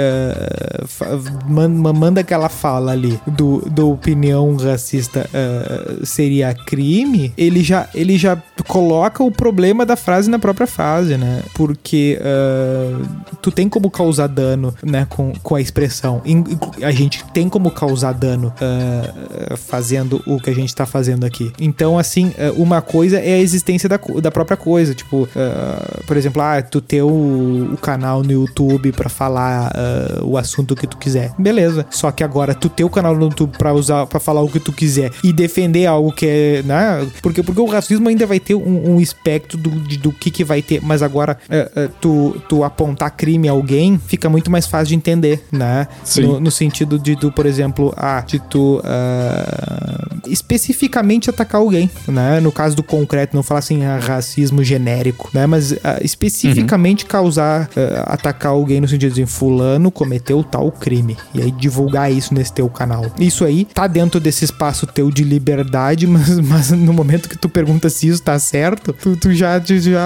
[1.48, 7.88] man- man- manda aquela fala ali do, do opinião racista ah, seria crime, ele já,
[7.94, 11.42] ele já coloca o problema da frase na própria frase, né?
[11.54, 12.18] Porque
[13.40, 16.11] tu tem como causar dano, né, com, com a expressão.
[16.82, 21.52] A gente tem como causar dano ah, fazendo o que a gente tá fazendo aqui.
[21.60, 24.94] Então, assim, ah, uma coisa é a existência da, da própria coisa.
[24.94, 30.20] Tipo, ah, por exemplo, ah, tu ter o, o canal no YouTube pra falar ah,
[30.24, 31.32] o assunto que tu quiser.
[31.38, 31.86] Beleza.
[31.90, 34.58] Só que agora tu ter o canal no YouTube pra usar para falar o que
[34.60, 37.06] tu quiser e defender algo que é, né?
[37.22, 40.44] Porque, porque o racismo ainda vai ter um, um espectro do, de- do que que
[40.44, 41.36] vai ter, mas agora
[42.00, 45.86] tu, tu apontar crime a alguém fica muito mais fácil de entender, né?
[46.16, 52.40] No, no, sentido de tu, por exemplo, ah, de tu uh, especificamente atacar alguém, né?
[52.40, 55.46] No caso do concreto, não falar assim, ah, racismo genérico, né?
[55.46, 57.10] Mas uh, especificamente uhum.
[57.10, 61.16] causar, uh, atacar alguém no sentido de fulano cometeu tal crime.
[61.34, 63.06] E aí divulgar isso nesse teu canal.
[63.18, 67.48] Isso aí tá dentro desse espaço teu de liberdade, mas, mas no momento que tu
[67.48, 70.00] pergunta se isso tá certo, tu, tu já, já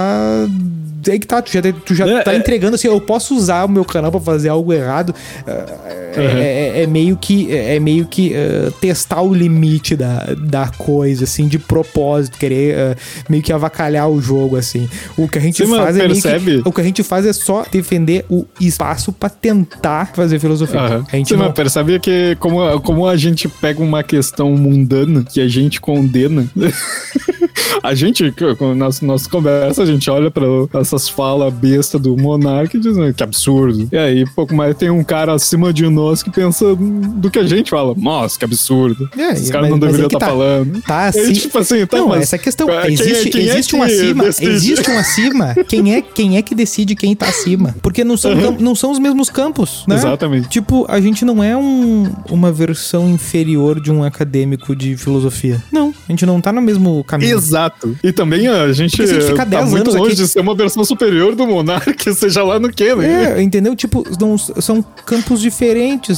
[1.08, 2.36] é que tá, tu já, tu já é, tá é.
[2.36, 5.10] entregando assim, eu posso usar o meu canal para fazer algo errado.
[5.10, 5.85] Uh,
[6.16, 6.38] uhum.
[6.38, 11.48] é, é, meio que é meio que uh, testar o limite da, da coisa, assim,
[11.48, 12.96] de propósito, querer uh,
[13.28, 14.88] meio que avacalhar o jogo, assim.
[15.16, 16.62] O que a gente Sim, faz é percebe?
[16.62, 20.80] que, o que a gente faz é só defender o espaço para tentar fazer filosofia.
[20.80, 21.04] Uhum.
[21.12, 21.46] A gente Sim, não...
[21.46, 26.46] mas percebe que como, como a gente pega uma questão mundana que a gente condena
[27.82, 28.34] a gente,
[28.76, 30.46] nas nossa conversa, a gente olha pra
[30.80, 33.88] essas falas besta do Monark e diz que absurdo.
[33.90, 37.46] E aí, pouco mais tem um cara acima de nós que pensa do que a
[37.46, 37.94] gente fala.
[37.96, 39.08] Nossa, que absurdo.
[39.16, 40.82] É, Esses caras não deveriam estar é tá, tá, falando.
[40.82, 41.30] Tá assim.
[41.30, 42.66] E, tipo assim, tá, não, mas, essa questão.
[42.66, 44.24] Quem existe, é, quem existe é um acima.
[44.24, 44.50] Decide?
[44.50, 45.54] Existe um acima.
[45.68, 47.74] Quem é, quem é que decide quem tá acima?
[47.82, 48.56] Porque não são, uhum.
[48.58, 49.84] não são os mesmos campos.
[49.86, 49.96] Né?
[49.96, 50.48] Exatamente.
[50.48, 55.62] Tipo, a gente não é um, uma versão inferior de um acadêmico de filosofia.
[55.70, 55.94] Não.
[56.08, 57.36] A gente não tá no mesmo caminho.
[57.36, 57.96] Exato.
[58.02, 60.14] E também a gente, a gente fica tá muito longe aqui...
[60.14, 63.38] de ser uma versão superior do Monark, seja lá no que, né?
[63.38, 63.74] É, entendeu?
[63.74, 65.55] Tipo, não, são campos diferentes,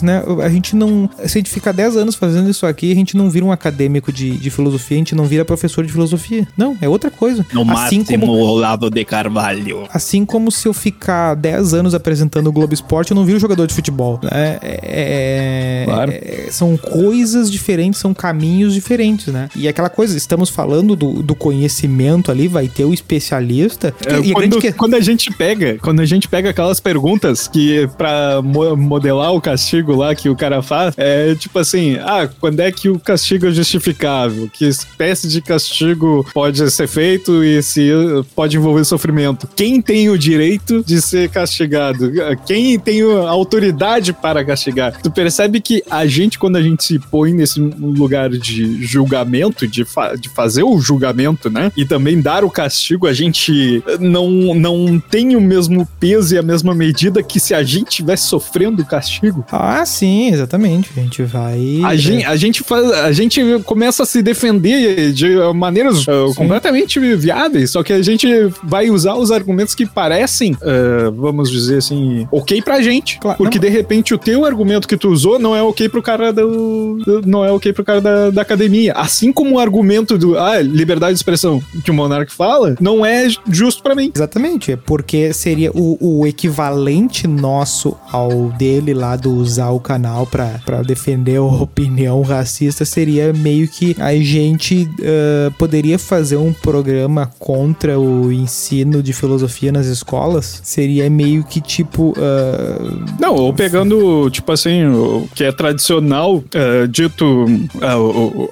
[0.02, 0.22] né?
[0.42, 1.08] A gente não.
[1.18, 4.12] Se a gente ficar 10 anos fazendo isso aqui, a gente não vira um acadêmico
[4.12, 6.46] de, de filosofia, a gente não vira professor de filosofia.
[6.56, 7.46] Não, é outra coisa.
[7.52, 9.86] No assim máximo como, Olavo de Carvalho.
[9.92, 13.66] Assim como se eu ficar 10 anos apresentando o Globo Esporte, eu não viro jogador
[13.66, 14.18] de futebol.
[14.22, 14.58] Né?
[14.62, 16.10] É, é, claro.
[16.12, 19.48] é, são coisas diferentes, são caminhos diferentes, né?
[19.54, 23.94] E aquela coisa, estamos falando do, do conhecimento ali, vai ter o especialista.
[24.06, 24.72] É, e quando, a que...
[24.72, 28.98] quando a gente pega, quando a gente pega aquelas perguntas que para mo
[29.28, 32.88] modelar o castigo lá que o cara faz, é tipo assim, ah, quando é que
[32.88, 34.48] o castigo é justificável?
[34.52, 37.90] Que espécie de castigo pode ser feito e se
[38.34, 39.48] pode envolver sofrimento?
[39.54, 42.10] Quem tem o direito de ser castigado?
[42.46, 45.00] Quem tem a autoridade para castigar?
[45.02, 49.84] Tu percebe que a gente, quando a gente se põe nesse lugar de julgamento, de,
[49.84, 51.70] fa de fazer o julgamento, né?
[51.76, 56.42] E também dar o castigo, a gente não, não tem o mesmo peso e a
[56.42, 59.17] mesma medida que se a gente estivesse sofrendo o castigo.
[59.50, 60.90] Ah, sim, exatamente.
[60.96, 61.80] A gente vai.
[61.84, 62.90] A, gente, a gente faz.
[62.92, 68.26] A gente começa a se defender de maneiras uh, completamente viáveis, só que a gente
[68.62, 73.18] vai usar os argumentos que parecem, uh, vamos dizer assim, ok pra gente.
[73.18, 76.02] Claro, porque não, de repente o teu argumento que tu usou não é ok pro
[76.02, 77.22] cara do.
[77.24, 78.92] Não é ok pro cara da, da academia.
[78.92, 80.38] Assim como o argumento do.
[80.38, 84.12] Ah, liberdade de expressão que o Monark fala, não é justo para mim.
[84.14, 90.82] Exatamente, é porque seria o, o, equivalente nosso ao dele lá usar o canal para
[90.82, 97.98] defender a opinião racista seria meio que a gente uh, poderia fazer um programa contra
[97.98, 100.60] o ensino de filosofia nas escolas.
[100.62, 102.10] Seria meio que tipo.
[102.10, 107.46] Uh, não, ou pegando, tipo assim, o que é tradicional, uh, dito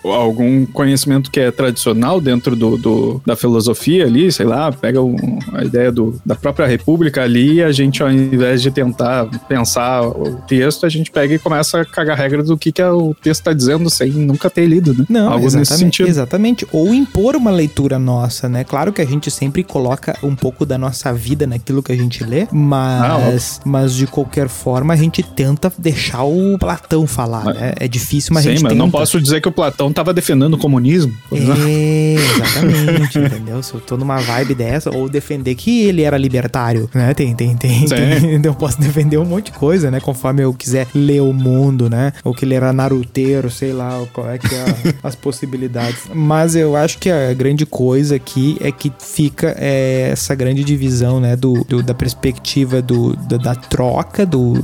[0.04, 5.38] algum conhecimento que é tradicional dentro do, do, da filosofia ali, sei lá, pega um,
[5.52, 10.02] a ideia do, da própria república ali e a gente, ao invés de tentar pensar
[10.46, 13.52] texto, a gente pega e começa a cagar regra do que, que o texto está
[13.52, 15.04] dizendo sem nunca ter lido, né?
[15.08, 16.08] Não, Algo nesse sentido.
[16.08, 16.66] Exatamente.
[16.72, 18.64] Ou impor uma leitura nossa, né?
[18.64, 22.22] Claro que a gente sempre coloca um pouco da nossa vida naquilo que a gente
[22.24, 27.56] lê, mas, ah, mas de qualquer forma a gente tenta deixar o Platão falar, mas,
[27.56, 27.72] né?
[27.78, 28.82] É difícil, mas sim, a gente mas tenta.
[28.82, 31.12] não posso dizer que o Platão estava defendendo o comunismo.
[31.32, 33.62] É, exatamente, entendeu?
[33.62, 37.14] Se eu tô numa vibe dessa, ou defender que ele era libertário, né?
[37.14, 37.86] Tem, tem, tem.
[37.86, 40.00] tem eu posso defender um monte de coisa, né?
[40.00, 42.12] Conforme eu quiser ler o mundo, né?
[42.24, 46.02] Ou que ele era naruteiro, sei lá, qual é que é a, as possibilidades.
[46.14, 51.20] Mas eu acho que a grande coisa aqui é que fica é, essa grande divisão,
[51.20, 51.36] né?
[51.36, 54.54] Do, do da perspectiva do, da, da troca, do,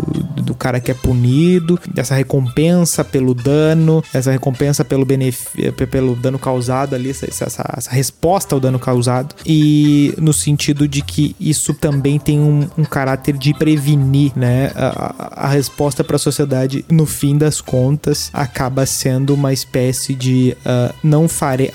[0.42, 6.38] do cara que é punido, dessa recompensa pelo dano, essa recompensa pelo benefício, pelo dano
[6.38, 9.34] causado ali, essa, essa, essa resposta ao dano causado.
[9.46, 14.70] E no sentido de que isso também tem um, um caráter de prevenir, né?
[14.74, 20.56] A, a resposta para a sociedade, no fim das contas, acaba sendo uma espécie de
[20.66, 21.70] uh, não farei.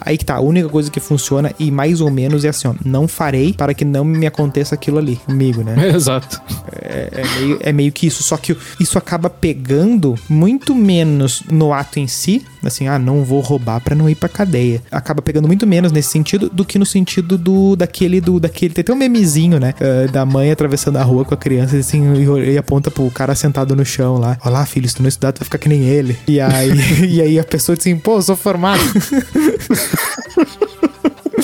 [0.00, 2.74] aí que tá, a única coisa que funciona e mais ou menos é assim, ó,
[2.84, 5.74] não farei para que não me aconteça aquilo ali comigo, né?
[5.92, 6.40] exato.
[6.72, 11.72] É, é, meio, é meio que isso, só que isso acaba pegando muito menos no
[11.72, 14.82] ato em si, Assim, ah, não vou roubar pra não ir pra cadeia.
[14.90, 18.82] Acaba pegando muito menos nesse sentido do que no sentido do daquele do daquele tem
[18.82, 22.52] até um memezinho, né, uh, da mãe atravessando a rua com a criança assim e,
[22.52, 24.38] e aponta pro cara sentado no chão lá.
[24.44, 26.16] Olha lá, filho, se tu não estudar, tu vai ficar que nem ele.
[26.26, 26.70] E aí,
[27.08, 28.82] e aí a pessoa diz assim, pô, eu sou formado.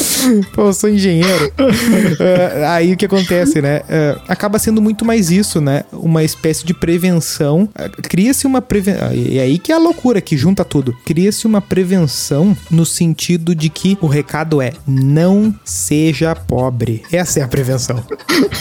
[0.52, 1.52] Pô, eu sou engenheiro.
[1.58, 3.80] Uh, aí o que acontece, né?
[3.80, 5.84] Uh, acaba sendo muito mais isso, né?
[5.92, 7.68] Uma espécie de prevenção.
[7.78, 9.12] Uh, Cria-se uma prevenção.
[9.12, 10.96] E aí que é a loucura que junta tudo.
[11.04, 17.02] Cria-se uma prevenção no sentido de que o recado é não seja pobre.
[17.12, 18.02] Essa é a prevenção.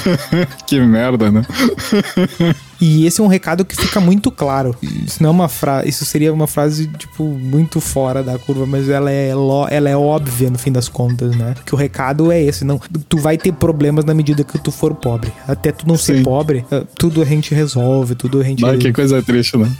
[0.67, 1.45] que merda, né?
[2.81, 4.75] E esse é um recado que fica muito claro.
[4.81, 8.89] Isso não é uma frase, isso seria uma frase tipo muito fora da curva, mas
[8.89, 9.29] ela é
[9.69, 11.55] ela é óbvia no fim das contas, né?
[11.65, 14.95] Que o recado é esse, não, tu vai ter problemas na medida que tu for
[14.95, 15.31] pobre.
[15.47, 16.17] Até tu não Sim.
[16.17, 19.71] ser pobre, eh, tudo a gente resolve, tudo a gente Mas que coisa triste, né?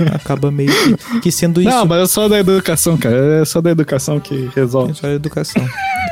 [0.00, 1.70] É, acaba meio que, que, sendo isso.
[1.70, 3.42] Não, mas é só da educação, cara.
[3.42, 4.92] É só da educação que resolve.
[4.92, 5.64] É só da educação.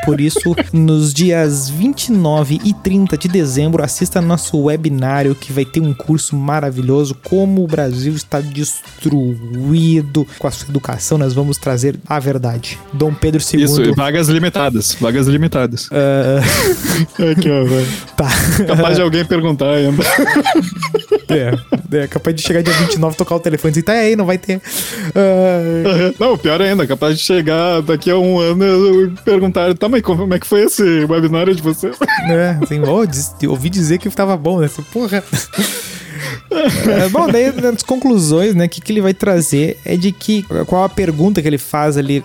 [0.07, 5.81] Por isso, nos dias 29 e 30 de dezembro, assista nosso webinário que vai ter
[5.81, 11.19] um curso maravilhoso como o Brasil está destruído com a sua educação.
[11.19, 12.79] Nós vamos trazer a verdade.
[12.93, 13.65] Dom Pedro II.
[13.65, 14.97] Isso, vagas limitadas.
[15.01, 15.89] Vagas limitadas.
[15.89, 17.33] Uh...
[17.33, 17.89] Aqui, ó, velho.
[18.17, 18.29] Tá.
[18.65, 20.05] Capaz de alguém perguntar ainda.
[21.29, 24.25] É, é capaz de chegar dia 29 tocar o telefone e dizer, tá aí, não
[24.25, 24.57] vai ter.
[24.57, 26.15] Uh...
[26.19, 30.33] Não, pior ainda, capaz de chegar daqui a um ano e perguntar, tá, mas como
[30.35, 31.97] é que foi esse webinário de vocês?
[32.29, 34.71] É, assim, oh, ouvi dizer que tava bom, né?
[34.93, 35.23] Porra.
[36.51, 40.43] É, bom, daí nas conclusões, né, o que, que ele vai trazer é de que
[40.67, 42.25] qual a pergunta que ele faz ali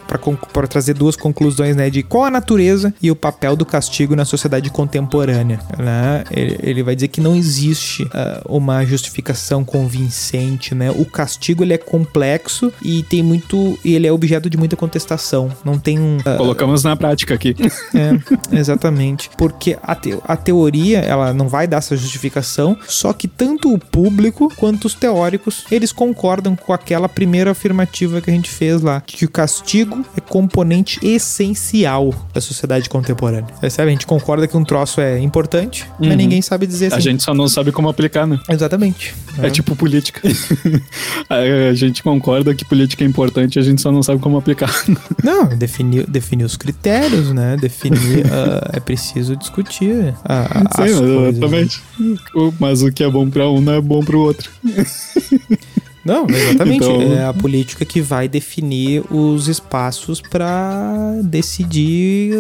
[0.54, 4.26] para trazer duas conclusões, né, de qual a natureza e o papel do castigo na
[4.26, 6.24] sociedade contemporânea, né?
[6.32, 8.10] Ele, ele vai dizer que não existe uh,
[8.46, 10.92] uma justificação convincente, né?
[10.92, 15.52] O castigo ele é complexo e tem muito e ele é objeto de muita contestação.
[15.64, 17.56] Não tem um uh, colocamos na prática aqui.
[17.94, 23.28] É, exatamente, porque a, te, a teoria ela não vai dar essa justificação, só que
[23.28, 28.50] tanto o público quanto os teóricos, eles concordam com aquela primeira afirmativa que a gente
[28.50, 33.54] fez lá, que o castigo é componente essencial da sociedade contemporânea.
[33.60, 33.90] Percebe?
[33.90, 36.08] A gente concorda que um troço é importante, uhum.
[36.08, 36.96] mas ninguém sabe dizer assim.
[36.96, 38.40] A gente só não sabe como aplicar, né?
[38.50, 39.14] Exatamente.
[39.40, 40.22] É, é tipo política.
[41.30, 44.72] a gente concorda que política é importante, a gente só não sabe como aplicar.
[45.24, 47.58] não, definir, definir os critérios, né?
[47.58, 51.82] Definir, uh, é preciso discutir a, a, Sim, exatamente.
[52.00, 52.18] Né?
[52.60, 54.52] Mas o que é bom para um não é bom para o outro.
[56.04, 56.84] Não, exatamente.
[56.84, 57.02] Então...
[57.02, 62.34] É a política que vai definir os espaços para decidir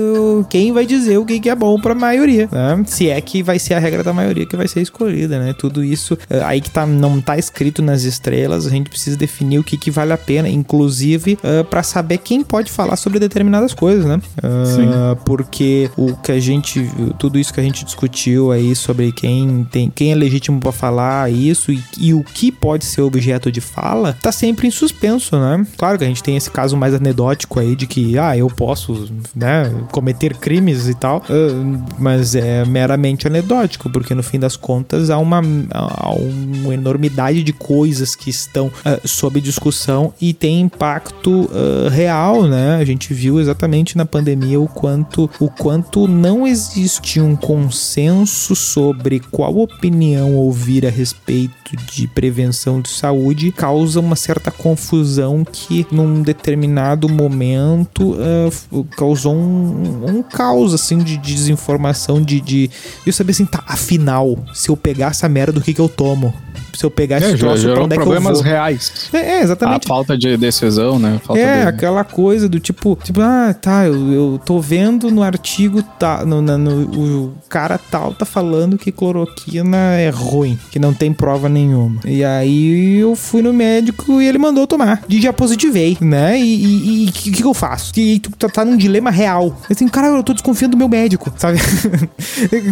[0.49, 2.47] quem vai dizer o que é bom para a maioria.
[2.51, 2.83] Né?
[2.85, 5.53] Se é que vai ser a regra da maioria que vai ser escolhida, né?
[5.57, 9.59] Tudo isso é, aí que tá, não tá escrito nas estrelas, a gente precisa definir
[9.59, 13.73] o que, que vale a pena, inclusive uh, para saber quem pode falar sobre determinadas
[13.73, 14.19] coisas, né?
[14.37, 14.89] Uh, Sim.
[15.25, 19.89] Porque o que a gente, tudo isso que a gente discutiu aí sobre quem tem,
[19.89, 24.17] quem é legítimo para falar isso e, e o que pode ser objeto de fala,
[24.21, 25.65] tá sempre em suspenso, né?
[25.77, 29.09] Claro que a gente tem esse caso mais anedótico aí de que, ah, eu posso,
[29.35, 35.09] né, cometer crimes e tal, uh, mas é meramente anedótico, porque no fim das contas
[35.09, 35.41] há uma,
[35.71, 42.43] há uma enormidade de coisas que estão uh, sob discussão e tem impacto uh, real,
[42.43, 42.77] né?
[42.77, 49.19] A gente viu exatamente na pandemia o quanto, o quanto não existe um consenso sobre
[49.19, 56.21] qual opinião ouvir a respeito de prevenção de saúde causa uma certa confusão que num
[56.21, 62.69] determinado momento uh, causou um, um caos assim de, de desinformação de, de
[63.05, 66.33] eu saber assim, tá, afinal, se eu pegar essa merda, do que que eu tomo?
[66.73, 68.41] Se eu pegar esse é, troço, pra onde é que eu vou?
[68.41, 69.09] reais.
[69.13, 69.85] É, é, exatamente.
[69.85, 71.19] A falta de decisão, né?
[71.23, 71.67] Falta é, de...
[71.67, 76.41] aquela coisa do tipo, tipo, ah, tá, eu, eu tô vendo no artigo, tá, no,
[76.41, 81.49] no, no, o cara tal tá falando que cloroquina é ruim, que não tem prova
[81.49, 81.99] nenhuma.
[82.05, 85.03] E aí eu fui no médico e ele mandou tomar.
[85.09, 86.39] E já positivei, né?
[86.39, 87.91] E o que, que, eu faço?
[87.97, 89.55] E tu tá, tá num dilema real.
[89.69, 91.59] Assim, cara, eu tô desconfiando do meu médico, sabe?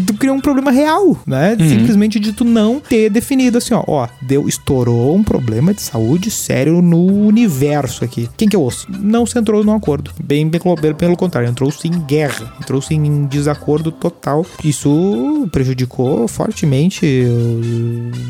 [0.05, 1.55] tu criou um problema real, né?
[1.59, 1.69] Uhum.
[1.69, 6.29] Simplesmente de tu não ter definido assim, ó, ó, deu, estourou um problema de saúde
[6.31, 8.29] sério no universo aqui.
[8.37, 8.87] Quem que eu ouço?
[8.89, 10.11] Não se entrou num acordo.
[10.23, 10.61] Bem, bem
[10.97, 14.45] pelo contrário, entrou-se em guerra, entrou-se em desacordo total.
[14.63, 17.25] Isso prejudicou fortemente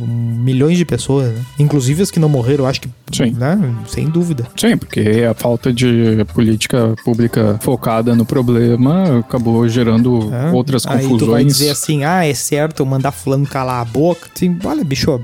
[0.05, 1.41] milhões de pessoas, né?
[1.59, 3.31] inclusive as que não morreram, acho que, Sim.
[3.31, 3.57] Né?
[3.87, 4.47] sem dúvida.
[4.55, 10.51] Sim, porque a falta de política pública focada no problema acabou gerando é.
[10.51, 11.11] outras confusões.
[11.11, 14.27] Aí tu vai dizer assim, ah, é certo eu mandar fulano calar a boca.
[14.33, 15.19] Sim, olha, bicho,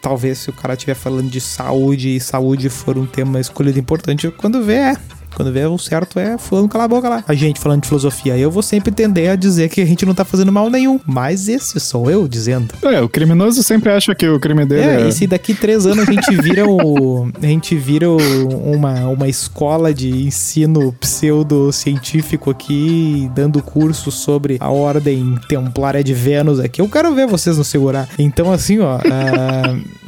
[0.00, 4.30] talvez se o cara estiver falando de saúde e saúde for um tema escolhido importante,
[4.30, 4.96] quando vê, é.
[5.36, 7.22] Quando vê o certo é fulano cala a boca lá.
[7.28, 10.14] A gente falando de filosofia, eu vou sempre tender a dizer que a gente não
[10.14, 10.98] tá fazendo mal nenhum.
[11.04, 12.72] Mas esse sou eu dizendo.
[12.82, 15.02] É, o criminoso sempre acha que o crime dele é.
[15.02, 15.08] é...
[15.08, 17.30] E se daqui três anos a gente vira o.
[17.42, 18.16] a gente vira o,
[18.72, 26.60] uma, uma escola de ensino pseudocientífico aqui, dando curso sobre a ordem templária de Vênus
[26.60, 26.80] aqui.
[26.80, 28.08] Eu quero ver vocês não segurar.
[28.18, 28.96] Então, assim, ó.
[28.96, 30.06] Uh,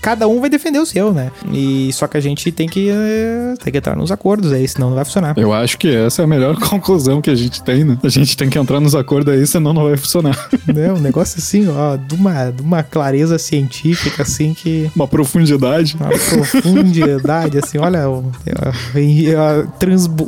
[0.00, 1.30] cada um vai defender o seu, né?
[1.52, 4.88] E só que a gente tem que, eh, tem que entrar nos acordos aí, senão
[4.88, 5.34] não vai funcionar.
[5.38, 7.98] Eu acho que essa é a melhor conclusão que a gente tem, né?
[8.04, 10.36] A gente tem que entrar nos acordos aí, senão não vai funcionar.
[10.80, 14.90] É, um negócio assim, ó, de uma, de uma clareza científica, assim, que...
[14.94, 15.96] Uma profundidade.
[15.98, 18.30] Uma profundidade, assim, olha, o,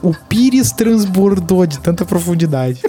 [0.02, 2.80] o Pires transbordou de tanta profundidade.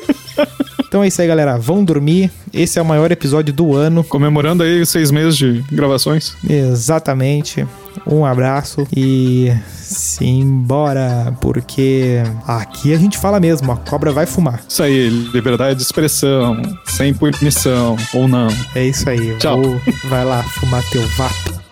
[0.87, 1.57] Então é isso aí, galera.
[1.57, 2.31] Vão dormir.
[2.53, 4.03] Esse é o maior episódio do ano.
[4.03, 6.35] Comemorando aí seis meses de gravações.
[6.47, 7.65] Exatamente.
[8.05, 14.61] Um abraço e simbora, porque aqui a gente fala mesmo, a cobra vai fumar.
[14.67, 18.47] Isso aí, liberdade de expressão, sem punição ou não.
[18.75, 19.35] É isso aí.
[19.37, 19.61] Tchau.
[19.61, 21.62] Vou, vai lá fumar teu vapo.